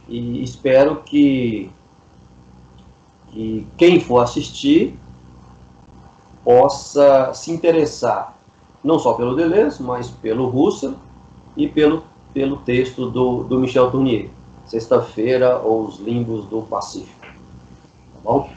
e 0.07 0.43
espero 0.43 1.03
que, 1.03 1.69
que 3.27 3.67
quem 3.77 3.99
for 3.99 4.23
assistir 4.23 4.97
possa 6.43 7.31
se 7.35 7.51
interessar 7.51 8.35
não 8.83 8.97
só 8.97 9.13
pelo 9.13 9.35
Deleuze, 9.35 9.83
mas 9.83 10.09
pelo 10.09 10.49
Russell 10.49 10.95
e 11.55 11.67
pelo, 11.67 12.03
pelo 12.33 12.57
texto 12.57 13.11
do, 13.11 13.43
do 13.43 13.59
Michel 13.59 13.91
Tournier, 13.91 14.31
Sexta-feira 14.73 15.59
ou 15.59 15.85
os 15.85 15.99
Limbos 15.99 16.47
do 16.47 16.63
Pacífico. 16.63 17.21
Tá 17.21 18.19
bom? 18.23 18.49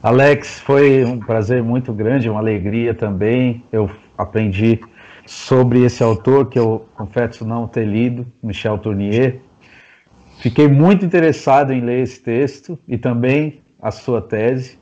Alex, 0.00 0.60
foi 0.60 1.04
um 1.04 1.18
prazer 1.18 1.60
muito 1.60 1.92
grande, 1.92 2.30
uma 2.30 2.38
alegria 2.38 2.94
também. 2.94 3.64
Eu 3.72 3.90
aprendi 4.16 4.78
sobre 5.26 5.84
esse 5.84 6.04
autor 6.04 6.46
que 6.46 6.56
eu 6.56 6.86
confesso 6.94 7.44
não 7.44 7.66
ter 7.66 7.84
lido, 7.84 8.24
Michel 8.40 8.78
Tournier. 8.78 9.40
Fiquei 10.38 10.68
muito 10.68 11.04
interessado 11.04 11.72
em 11.72 11.80
ler 11.80 12.04
esse 12.04 12.20
texto 12.20 12.78
e 12.86 12.96
também 12.96 13.60
a 13.82 13.90
sua 13.90 14.22
tese. 14.22 14.78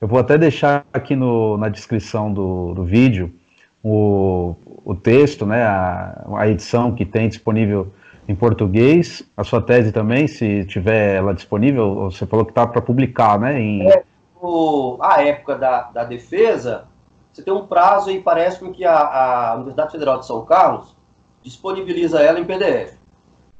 Eu 0.00 0.06
vou 0.06 0.20
até 0.20 0.38
deixar 0.38 0.86
aqui 0.92 1.16
no, 1.16 1.58
na 1.58 1.68
descrição 1.68 2.32
do, 2.32 2.74
do 2.74 2.84
vídeo 2.84 3.34
o, 3.82 4.54
o 4.84 4.94
texto, 4.94 5.44
né, 5.44 5.64
a, 5.64 6.26
a 6.36 6.48
edição 6.48 6.94
que 6.94 7.04
tem 7.04 7.28
disponível 7.28 7.92
em 8.28 8.34
português, 8.34 9.22
a 9.36 9.42
sua 9.42 9.60
tese 9.60 9.90
também, 9.90 10.28
se 10.28 10.64
tiver 10.66 11.16
ela 11.16 11.34
disponível, 11.34 12.10
você 12.10 12.24
falou 12.26 12.44
que 12.44 12.52
está 12.52 12.66
para 12.66 12.80
publicar, 12.80 13.38
né? 13.38 13.60
Em... 13.60 13.90
É, 13.90 14.04
o, 14.40 14.96
a 15.00 15.22
época 15.22 15.56
da, 15.56 15.82
da 15.90 16.04
defesa, 16.04 16.86
você 17.32 17.42
tem 17.42 17.52
um 17.52 17.66
prazo 17.66 18.10
e 18.10 18.20
parece 18.20 18.60
com 18.60 18.72
que 18.72 18.84
a, 18.84 18.96
a, 18.96 19.54
Universidade 19.54 19.92
Federal 19.92 20.18
de 20.20 20.26
São 20.26 20.44
Carlos 20.44 20.94
disponibiliza 21.42 22.20
ela 22.20 22.38
em 22.38 22.44
PDF. 22.44 22.96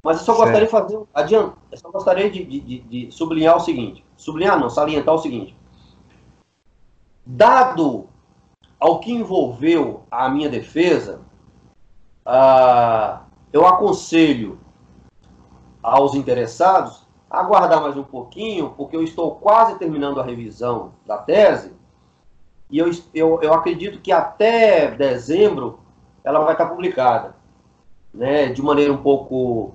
Mas 0.02 0.18
eu 0.18 0.24
só 0.24 0.34
certo. 0.34 0.44
gostaria 0.44 0.66
de 0.66 0.70
fazer, 0.70 1.00
adianta, 1.14 1.56
eu 1.70 1.78
só 1.78 1.90
gostaria 1.90 2.30
de, 2.30 2.44
de, 2.44 2.80
de, 2.80 3.12
sublinhar 3.12 3.56
o 3.56 3.60
seguinte, 3.60 4.04
sublinhar 4.16 4.58
não, 4.58 4.68
salientar 4.68 5.14
o 5.14 5.18
seguinte. 5.18 5.56
Dado 7.24 8.08
ao 8.78 8.98
que 8.98 9.12
envolveu 9.12 10.02
a 10.10 10.28
minha 10.28 10.48
defesa, 10.48 11.20
uh, 12.26 13.21
eu 13.52 13.66
aconselho 13.66 14.58
aos 15.82 16.14
interessados 16.14 17.06
a 17.30 17.40
aguardar 17.40 17.80
mais 17.82 17.96
um 17.96 18.02
pouquinho, 18.02 18.70
porque 18.76 18.96
eu 18.96 19.02
estou 19.02 19.32
quase 19.36 19.78
terminando 19.78 20.20
a 20.20 20.24
revisão 20.24 20.92
da 21.06 21.18
tese, 21.18 21.72
e 22.70 22.78
eu, 22.78 22.90
eu, 23.14 23.40
eu 23.42 23.52
acredito 23.52 24.00
que 24.00 24.12
até 24.12 24.90
dezembro 24.90 25.80
ela 26.24 26.40
vai 26.40 26.52
estar 26.52 26.66
publicada, 26.66 27.34
né, 28.12 28.46
de 28.46 28.62
maneira 28.62 28.92
um 28.92 29.02
pouco 29.02 29.74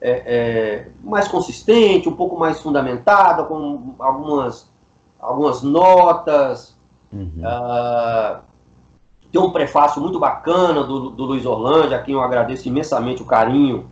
é, 0.00 0.10
é, 0.10 0.88
mais 1.02 1.26
consistente, 1.26 2.08
um 2.08 2.14
pouco 2.14 2.38
mais 2.38 2.60
fundamentada, 2.60 3.44
com 3.44 3.94
algumas, 3.98 4.70
algumas 5.18 5.62
notas. 5.62 6.76
Uhum. 7.12 7.32
Uh, 7.38 8.40
tem 9.36 9.44
um 9.44 9.50
prefácio 9.50 10.00
muito 10.00 10.18
bacana 10.18 10.82
do, 10.82 11.10
do 11.10 11.24
Luiz 11.24 11.44
Orlando, 11.44 11.94
a 11.94 11.98
quem 11.98 12.14
eu 12.14 12.22
agradeço 12.22 12.66
imensamente 12.68 13.20
o 13.20 13.26
carinho 13.26 13.86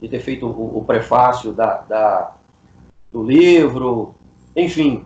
de 0.00 0.08
ter 0.08 0.20
feito 0.20 0.46
o, 0.46 0.78
o 0.78 0.84
prefácio 0.84 1.52
da, 1.52 1.78
da, 1.78 2.32
do 3.10 3.24
livro. 3.24 4.14
Enfim, 4.54 5.04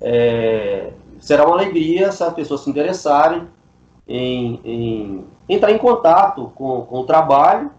é, 0.00 0.92
será 1.18 1.44
uma 1.44 1.56
alegria 1.56 2.12
se 2.12 2.22
as 2.22 2.32
pessoas 2.32 2.60
se 2.60 2.70
interessarem 2.70 3.48
em, 4.06 4.60
em 4.64 5.24
entrar 5.48 5.72
em 5.72 5.78
contato 5.78 6.52
com, 6.54 6.82
com 6.82 7.00
o 7.00 7.04
trabalho 7.04 7.72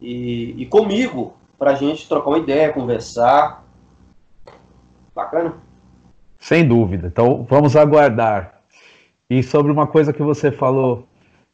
e, 0.00 0.54
e 0.58 0.66
comigo 0.66 1.32
para 1.58 1.72
a 1.72 1.74
gente 1.74 2.08
trocar 2.08 2.30
uma 2.30 2.38
ideia, 2.38 2.72
conversar. 2.72 3.64
Bacana? 5.12 5.54
Sem 6.38 6.68
dúvida. 6.68 7.08
Então 7.08 7.44
vamos 7.50 7.74
aguardar. 7.74 8.57
E 9.30 9.42
sobre 9.42 9.70
uma 9.70 9.86
coisa 9.86 10.10
que 10.10 10.22
você 10.22 10.50
falou 10.50 11.06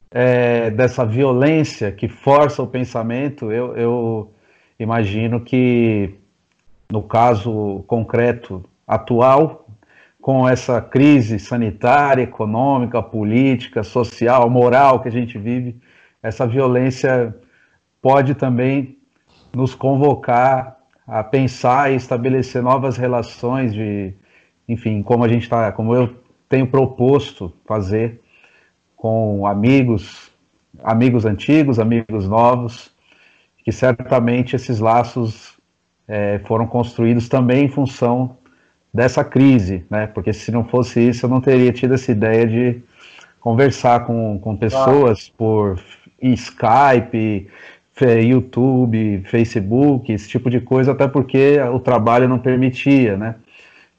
é, 0.09 0.71
dessa 0.71 1.05
violência 1.05 1.91
que 1.91 2.09
força 2.09 2.63
o 2.63 2.69
pensamento, 2.69 3.51
eu, 3.51 3.77
eu 3.77 4.33
imagino 4.79 5.41
que 5.41 6.15
no 6.89 7.03
caso 7.03 7.83
concreto 7.89 8.63
atual 8.87 9.67
com 10.21 10.49
essa 10.49 10.81
crise 10.81 11.41
sanitária, 11.41 12.23
econômica, 12.23 13.03
política, 13.03 13.83
social, 13.83 14.49
moral 14.49 15.01
que 15.01 15.09
a 15.09 15.13
gente 15.13 15.37
vive, 15.37 15.77
essa 16.23 16.47
violência 16.47 17.35
pode 18.01 18.37
também 18.37 18.97
nos 19.53 19.75
convocar 19.75 20.79
a 21.07 21.25
pensar 21.25 21.93
e 21.93 21.97
estabelecer 21.97 22.63
novas 22.63 22.97
relações 22.97 23.75
de, 23.75 24.15
enfim, 24.69 25.03
como 25.03 25.25
a 25.25 25.29
gente 25.29 25.43
está, 25.43 25.73
como 25.73 25.93
eu 25.93 26.24
tenho 26.49 26.67
proposto 26.67 27.53
fazer 27.67 28.21
com 28.97 29.47
amigos, 29.47 30.31
amigos 30.83 31.25
antigos, 31.25 31.79
amigos 31.79 32.29
novos, 32.29 32.93
que 33.65 33.73
certamente 33.73 34.57
esses 34.57 34.79
laços 34.79 35.59
é, 36.07 36.41
foram 36.47 36.67
construídos 36.67 37.29
também 37.29 37.65
em 37.65 37.69
função 37.69 38.37
dessa 38.93 39.25
crise, 39.25 39.85
né? 39.91 40.07
Porque 40.07 40.33
se 40.33 40.53
não 40.53 40.65
fosse 40.65 41.01
isso, 41.01 41.27
eu 41.27 41.31
não 41.31 41.41
teria 41.41 41.73
tido 41.73 41.95
essa 41.95 42.13
ideia 42.13 42.47
de 42.47 42.83
conversar 43.41 44.07
com, 44.07 44.39
com 44.39 44.57
pessoas 44.57 45.29
por 45.29 45.79
Skype, 46.23 47.49
YouTube, 48.27 49.23
Facebook, 49.27 50.13
esse 50.13 50.29
tipo 50.29 50.49
de 50.49 50.61
coisa, 50.61 50.93
até 50.93 51.07
porque 51.07 51.59
o 51.73 51.79
trabalho 51.79 52.29
não 52.29 52.39
permitia, 52.39 53.17
né? 53.17 53.37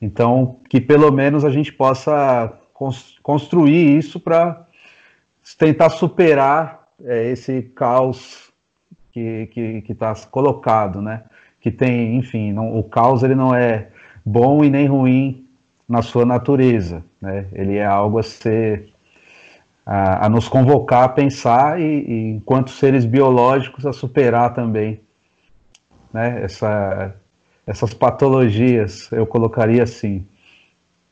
Então, 0.02 0.60
que 0.70 0.80
pelo 0.80 1.12
menos 1.12 1.46
a 1.46 1.50
gente 1.50 1.72
possa 1.72 2.54
construir 3.24 3.98
isso 3.98 4.20
para 4.20 4.66
tentar 5.58 5.90
superar 5.90 6.88
é, 7.04 7.32
esse 7.32 7.62
caos 7.76 8.52
que 9.12 9.84
está 9.88 10.14
colocado, 10.30 11.02
né? 11.02 11.24
Que 11.62 11.72
tem, 11.72 12.18
enfim, 12.18 12.52
não, 12.52 12.78
o 12.78 12.84
caos 12.84 13.24
ele 13.24 13.36
não 13.36 13.56
é 13.56 13.88
bom 14.26 14.64
e 14.64 14.70
nem 14.70 14.88
ruim 14.88 15.48
na 15.88 16.02
sua 16.02 16.26
natureza, 16.26 17.04
né? 17.22 17.46
Ele 17.54 17.78
é 17.78 17.86
algo 17.86 18.20
a 18.20 18.24
ser 18.24 18.94
a, 19.86 20.26
a 20.26 20.30
nos 20.30 20.50
convocar 20.50 21.04
a 21.04 21.10
pensar 21.10 21.80
e, 21.80 21.84
e, 21.84 22.32
enquanto 22.32 22.72
seres 22.72 23.06
biológicos, 23.06 23.86
a 23.86 23.94
superar 23.94 24.54
também 24.54 25.00
né, 26.12 26.42
essa, 26.44 27.16
essas 27.66 27.94
patologias, 27.94 29.12
eu 29.12 29.26
colocaria 29.26 29.84
assim. 29.84 30.28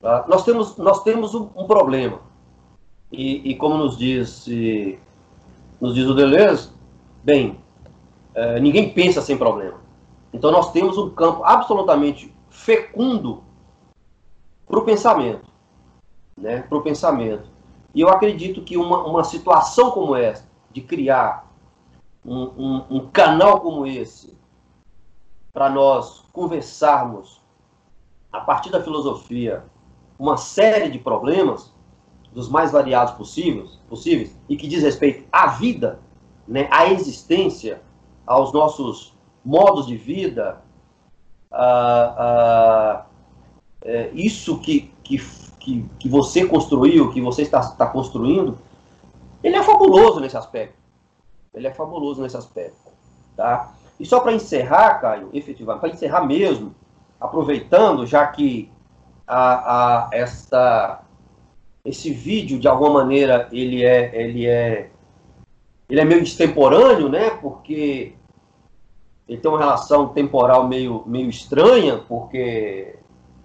Ah, 0.02 0.26
nós 0.28 0.44
temos, 0.44 0.78
nós 0.78 1.04
temos 1.04 1.34
um, 1.34 1.50
um 1.56 1.66
problema, 1.66 2.20
e, 3.12 3.52
e, 3.52 3.56
como 3.56 3.78
nos 3.78 3.98
diz, 3.98 4.48
nos 5.80 5.94
diz 5.94 6.08
o 6.08 6.16
Deleuze, 6.16 6.70
bem, 7.24 7.60
é, 8.34 8.60
ninguém 8.60 8.92
pensa 8.92 9.22
sem 9.22 9.38
problema. 9.38 9.80
Então 10.34 10.52
nós 10.52 10.72
temos 10.72 10.98
um 10.98 11.12
campo 11.12 11.44
absolutamente 11.44 12.34
fecundo 12.50 13.44
para 14.66 14.80
o 14.80 14.84
pensamento, 14.84 15.48
né? 16.36 16.64
Para 16.64 16.78
o 16.78 16.82
pensamento. 16.82 17.48
E 17.94 18.02
eu 18.02 18.10
acredito 18.10 18.64
que 18.64 18.76
uma, 18.76 19.06
uma 19.06 19.24
situação 19.24 19.92
como 19.92 20.16
essa, 20.16 20.48
de 20.72 20.82
criar 20.82 21.48
um, 22.26 22.42
um, 22.58 22.86
um 22.90 23.08
canal 23.10 23.62
como 23.62 23.86
esse, 23.86 24.36
para 25.54 25.70
nós 25.70 26.24
conversarmos, 26.34 27.42
a 28.32 28.42
partir 28.42 28.72
da 28.72 28.82
filosofia, 28.82 29.64
uma 30.18 30.36
série 30.36 30.90
de 30.90 31.00
problemas, 31.00 31.72
dos 32.32 32.50
mais 32.50 32.72
variados 32.72 33.14
possíveis, 33.14 33.80
possíveis 33.88 34.36
e 34.50 34.58
que 34.58 34.68
diz 34.68 34.82
respeito 34.82 35.24
à 35.32 35.48
vida, 35.48 36.00
né, 36.48 36.68
à 36.72 36.88
existência, 36.88 37.80
aos 38.26 38.52
nossos 38.52 39.14
modos 39.46 39.86
de 39.86 39.96
vida, 39.96 40.60
a, 41.52 41.62
a, 41.62 43.06
é, 43.84 44.10
isso 44.16 44.60
que, 44.60 44.92
que 45.04 45.20
que, 45.64 45.86
que 45.98 46.10
você 46.10 46.46
construiu, 46.46 47.10
que 47.12 47.22
você 47.22 47.42
está, 47.42 47.62
está 47.62 47.88
construindo, 47.88 48.58
ele 49.42 49.56
é 49.56 49.64
fabuloso 49.64 50.20
nesse 50.20 50.36
aspecto. 50.36 50.76
Ele 51.54 51.68
é 51.68 51.74
fabuloso 51.74 52.22
nesse 52.22 52.36
aspecto. 52.36 52.92
Tá? 53.36 53.74
E 54.04 54.06
só 54.06 54.20
para 54.20 54.34
encerrar, 54.34 55.00
Caio, 55.00 55.30
efetivamente, 55.32 55.80
para 55.80 55.90
encerrar 55.94 56.26
mesmo, 56.26 56.76
aproveitando, 57.22 58.06
já 58.06 58.28
que 58.28 58.70
a, 59.26 60.08
a, 60.08 60.10
essa, 60.12 61.06
esse 61.86 62.12
vídeo, 62.12 62.60
de 62.60 62.68
alguma 62.68 62.96
maneira, 62.96 63.48
ele 63.50 63.82
é, 63.82 64.12
ele 64.14 64.46
é, 64.46 64.90
ele 65.90 66.02
é 66.02 66.04
meio 66.04 66.22
extemporâneo, 66.22 67.08
né? 67.08 67.30
Porque 67.30 68.14
ele 69.26 69.38
tem 69.38 69.50
uma 69.50 69.58
relação 69.58 70.10
temporal 70.10 70.68
meio, 70.68 71.06
meio 71.06 71.30
estranha, 71.30 72.00
porque 72.00 72.98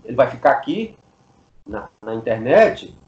ele 0.05 0.17
vai 0.17 0.29
ficar 0.29 0.51
aqui 0.51 0.97
na, 1.65 1.89
na 2.03 2.17
internet 2.17 2.99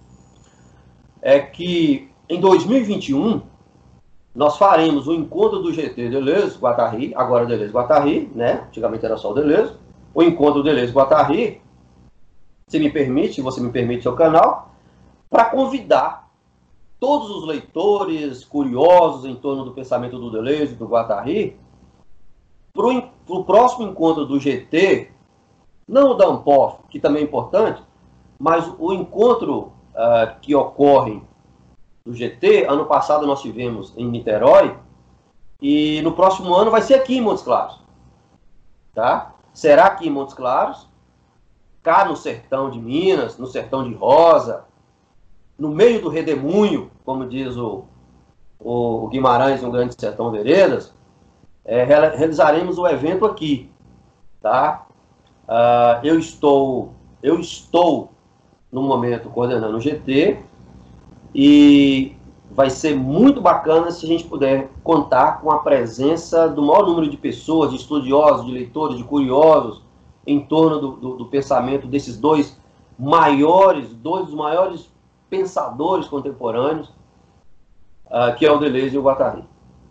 é 1.20 1.40
que 1.40 2.12
em 2.28 2.40
2021 2.40 3.42
nós 4.34 4.56
faremos 4.56 5.08
o 5.08 5.14
encontro 5.14 5.60
do 5.60 5.72
GT 5.72 6.08
Deleuze 6.08 6.58
Guattari, 6.58 7.12
agora 7.16 7.46
Deleuze 7.46 7.72
Guattari, 7.72 8.30
né? 8.34 8.64
Antigamente 8.68 9.04
era 9.04 9.16
só 9.16 9.32
o 9.32 9.34
Deleuze. 9.34 9.74
O 10.14 10.22
encontro 10.22 10.62
Deleuze 10.62 10.92
Guattari, 10.92 11.60
se 12.68 12.78
me 12.78 12.90
permite, 12.90 13.42
você 13.42 13.60
me 13.60 13.70
permite 13.70 14.02
seu 14.02 14.14
canal, 14.14 14.70
para 15.28 15.46
convidar 15.46 16.30
todos 17.00 17.30
os 17.30 17.46
leitores 17.46 18.44
curiosos 18.44 19.24
em 19.24 19.34
torno 19.34 19.64
do 19.64 19.72
pensamento 19.72 20.18
do 20.18 20.30
Deleuze, 20.30 20.76
do 20.76 20.86
Guattari, 20.86 21.56
para 22.72 22.86
o 23.28 23.44
próximo 23.44 23.88
encontro 23.88 24.24
do 24.24 24.38
GT, 24.38 25.10
não 25.88 26.12
o 26.12 26.14
da 26.14 26.26
que 26.88 27.00
também 27.00 27.22
é 27.22 27.24
importante, 27.24 27.82
mas 28.38 28.72
o 28.78 28.92
encontro 28.92 29.72
uh, 29.94 30.38
que 30.40 30.54
ocorre 30.54 31.20
do 32.10 32.16
GT, 32.16 32.66
ano 32.68 32.86
passado 32.86 33.26
nós 33.26 33.40
tivemos 33.40 33.94
em 33.96 34.04
Niterói, 34.04 34.76
e 35.62 36.02
no 36.02 36.12
próximo 36.12 36.52
ano 36.54 36.70
vai 36.70 36.82
ser 36.82 36.94
aqui 36.94 37.16
em 37.16 37.20
Montes 37.20 37.44
Claros. 37.44 37.80
Tá? 38.92 39.32
Será 39.52 39.86
aqui 39.86 40.08
em 40.08 40.10
Montes 40.10 40.34
Claros, 40.34 40.88
cá 41.82 42.04
no 42.04 42.16
sertão 42.16 42.68
de 42.68 42.80
Minas, 42.80 43.38
no 43.38 43.46
sertão 43.46 43.84
de 43.84 43.94
Rosa, 43.94 44.64
no 45.56 45.68
meio 45.68 46.02
do 46.02 46.08
redemunho, 46.08 46.90
como 47.04 47.28
diz 47.28 47.56
o, 47.56 47.84
o 48.58 49.06
Guimarães 49.08 49.62
no 49.62 49.70
Grande 49.70 49.94
Sertão 49.98 50.30
Veredas, 50.32 50.92
é, 51.64 51.84
realizaremos 51.84 52.78
o 52.78 52.86
evento 52.88 53.24
aqui. 53.24 53.70
Tá? 54.40 54.86
Uh, 55.46 56.04
eu 56.04 56.18
estou 56.18 56.94
eu 57.22 57.38
estou 57.38 58.12
no 58.72 58.82
momento 58.82 59.28
coordenando 59.28 59.76
o 59.76 59.80
GT 59.80 60.38
e 61.34 62.16
vai 62.50 62.68
ser 62.68 62.96
muito 62.96 63.40
bacana 63.40 63.90
se 63.90 64.04
a 64.04 64.08
gente 64.08 64.24
puder 64.24 64.70
contar 64.82 65.40
com 65.40 65.50
a 65.50 65.58
presença 65.58 66.48
do 66.48 66.62
maior 66.62 66.86
número 66.86 67.08
de 67.08 67.16
pessoas, 67.16 67.70
de 67.70 67.76
estudiosos, 67.76 68.46
de 68.46 68.52
leitores, 68.52 68.96
de 68.96 69.04
curiosos, 69.04 69.82
em 70.26 70.40
torno 70.40 70.78
do, 70.80 70.92
do, 70.96 71.16
do 71.16 71.26
pensamento 71.26 71.86
desses 71.86 72.18
dois 72.18 72.58
maiores, 72.98 73.94
dois 73.94 74.26
dos 74.26 74.34
maiores 74.34 74.90
pensadores 75.28 76.08
contemporâneos, 76.08 76.88
uh, 78.06 78.34
que 78.36 78.44
é 78.44 78.50
o 78.50 78.58
Deleuze 78.58 78.96
e 78.96 78.98
o 78.98 79.02
Guattari. 79.02 79.44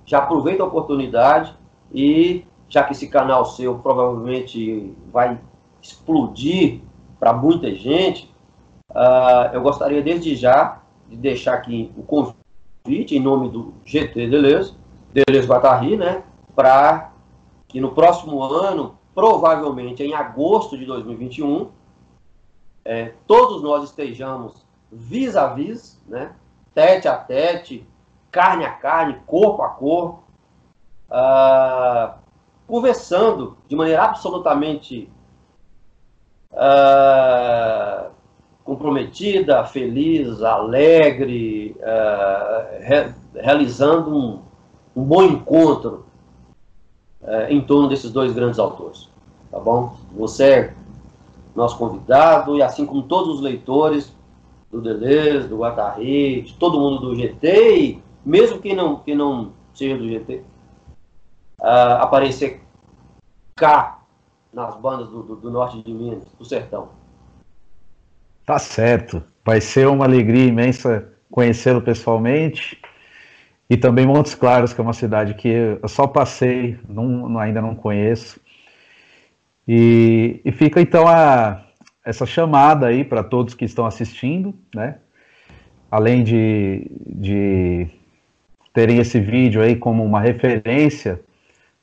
Já 0.06 0.20
aproveito 0.20 0.62
a 0.62 0.66
oportunidade 0.66 1.56
e, 1.94 2.46
já 2.68 2.84
que 2.84 2.92
esse 2.92 3.08
canal 3.08 3.46
seu 3.46 3.80
provavelmente 3.80 4.94
vai 5.12 5.40
explodir 5.82 6.82
para 7.20 7.32
muita 7.34 7.74
gente, 7.74 8.30
Uh, 8.90 9.54
eu 9.54 9.62
gostaria 9.62 10.02
desde 10.02 10.36
já 10.36 10.79
de 11.10 11.18
deixar 11.18 11.56
aqui 11.56 11.92
o 11.98 12.04
convite 12.04 13.16
em 13.16 13.20
nome 13.20 13.50
do 13.50 13.74
GT 13.86 14.28
Deleuze, 14.28 14.76
Deleuze 15.14 15.48
Guattari, 15.48 15.98
né, 15.98 16.24
para 16.56 17.12
que 17.68 17.82
no 17.82 17.92
próximo 17.92 18.44
ano, 18.44 18.98
provavelmente 19.14 20.04
em 20.04 20.14
agosto 20.14 20.78
de 20.78 20.86
2021, 20.86 21.70
é, 22.86 23.14
todos 23.28 23.62
nós 23.62 23.84
estejamos 23.84 24.66
vis 24.92 25.36
a 25.36 25.48
vis, 25.48 26.02
né, 26.08 26.34
tete 26.74 27.08
a 27.08 27.16
tete, 27.16 27.88
carne 28.32 28.66
a 28.66 28.72
carne, 28.72 29.20
corpo 29.26 29.62
a 29.64 29.70
corpo, 29.70 30.24
uh, 31.10 32.14
conversando 32.68 33.58
de 33.68 33.76
maneira 33.76 34.04
absolutamente 34.04 35.12
uh, 36.52 38.12
comprometida, 38.70 39.66
feliz, 39.66 40.44
alegre, 40.44 41.76
uh, 41.80 42.84
re, 42.84 43.12
realizando 43.34 44.16
um, 44.16 44.40
um, 44.96 45.04
bom 45.04 45.24
encontro 45.24 46.06
uh, 47.24 47.50
em 47.50 47.60
torno 47.62 47.90
desses 47.90 48.12
dois 48.12 48.32
grandes 48.32 48.60
autores. 48.60 49.10
Tá 49.50 49.60
bom? 49.60 49.98
Você 50.16 50.44
é 50.44 50.74
nosso 51.56 51.80
convidado, 51.80 52.58
e 52.58 52.62
assim 52.62 52.86
como 52.86 53.02
todos 53.02 53.38
os 53.38 53.42
leitores 53.42 54.16
do 54.72 54.80
Deleuze, 54.80 55.48
do 55.48 55.58
Guattari, 55.58 56.44
de 56.44 56.54
todo 56.54 56.80
mundo 56.80 57.00
do 57.00 57.16
GT, 57.16 57.76
e 57.76 58.04
mesmo 58.24 58.60
que 58.60 58.76
não, 58.76 58.98
que 58.98 59.16
não 59.16 59.52
seja 59.74 59.98
do 59.98 60.08
GT, 60.08 60.36
uh, 60.36 60.44
ah, 61.64 62.04
aparecer 62.04 62.62
cá 63.56 64.04
nas 64.54 64.76
bandas 64.76 65.10
do, 65.10 65.24
do, 65.24 65.36
do 65.38 65.50
norte 65.50 65.82
de 65.82 65.92
Minas, 65.92 66.24
do 66.38 66.46
sertão. 66.46 66.99
Tá 68.50 68.58
certo. 68.58 69.24
Vai 69.46 69.62
ser 69.62 69.88
uma 69.88 70.06
alegria 70.06 70.48
imensa 70.48 71.08
conhecê-lo 71.30 71.84
pessoalmente. 71.84 72.82
E 73.70 73.78
também 73.78 74.08
Montes 74.08 74.34
Claros, 74.34 74.74
que 74.74 74.82
é 74.82 74.84
uma 74.84 74.92
cidade 74.92 75.36
que 75.36 75.48
eu 75.48 75.88
só 75.88 76.08
passei, 76.08 76.76
não, 76.90 77.38
ainda 77.38 77.62
não 77.62 77.76
conheço. 77.76 78.42
E, 79.68 80.42
e 80.44 80.52
fica 80.52 80.82
então 80.82 81.08
a, 81.08 81.64
essa 82.04 82.26
chamada 82.26 82.88
aí 82.88 83.04
para 83.04 83.24
todos 83.24 83.54
que 83.54 83.66
estão 83.66 83.86
assistindo, 83.86 84.56
né? 84.74 84.96
Além 85.92 86.24
de, 86.24 86.90
de 87.06 87.88
terem 88.74 88.98
esse 88.98 89.20
vídeo 89.20 89.62
aí 89.62 89.76
como 89.76 90.04
uma 90.04 90.20
referência 90.20 91.22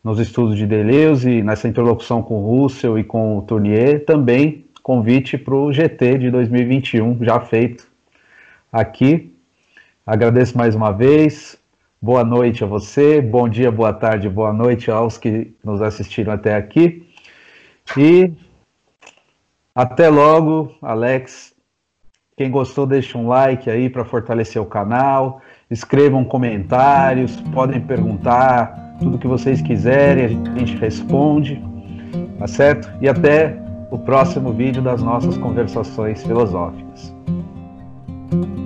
nos 0.02 0.18
estudos 0.18 0.56
de 0.56 0.66
Deleuze, 0.66 1.42
nessa 1.42 1.68
interlocução 1.68 2.24
com 2.24 2.40
Russell 2.40 2.98
e 2.98 3.04
com 3.04 3.40
Tournier, 3.42 4.04
também 4.04 4.65
convite 4.86 5.36
para 5.36 5.52
o 5.52 5.72
GT 5.72 6.16
de 6.16 6.30
2021, 6.30 7.18
já 7.24 7.40
feito 7.40 7.88
aqui. 8.72 9.34
Agradeço 10.06 10.56
mais 10.56 10.76
uma 10.76 10.92
vez. 10.92 11.58
Boa 12.00 12.22
noite 12.22 12.62
a 12.62 12.68
você, 12.68 13.20
bom 13.20 13.48
dia, 13.48 13.68
boa 13.72 13.92
tarde, 13.92 14.28
boa 14.28 14.52
noite 14.52 14.88
aos 14.88 15.18
que 15.18 15.52
nos 15.64 15.82
assistiram 15.82 16.32
até 16.32 16.54
aqui. 16.54 17.04
E 17.96 18.30
até 19.74 20.08
logo, 20.08 20.72
Alex. 20.80 21.52
Quem 22.36 22.48
gostou, 22.48 22.86
deixa 22.86 23.18
um 23.18 23.26
like 23.26 23.68
aí 23.68 23.90
para 23.90 24.04
fortalecer 24.04 24.62
o 24.62 24.66
canal. 24.66 25.42
Escrevam 25.68 26.24
comentários, 26.24 27.40
podem 27.52 27.80
perguntar 27.80 28.94
tudo 29.00 29.18
que 29.18 29.26
vocês 29.26 29.60
quiserem, 29.60 30.44
a 30.54 30.58
gente 30.60 30.76
responde, 30.76 31.60
tá 32.38 32.46
certo? 32.46 32.88
E 33.00 33.08
até 33.08 33.65
o 33.90 33.98
próximo 33.98 34.52
vídeo 34.52 34.82
das 34.82 35.02
nossas 35.02 35.36
conversações 35.36 36.22
filosóficas. 36.22 37.14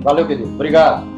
Valeu, 0.03 0.27
querido. 0.27 0.49
Obrigado. 0.53 1.10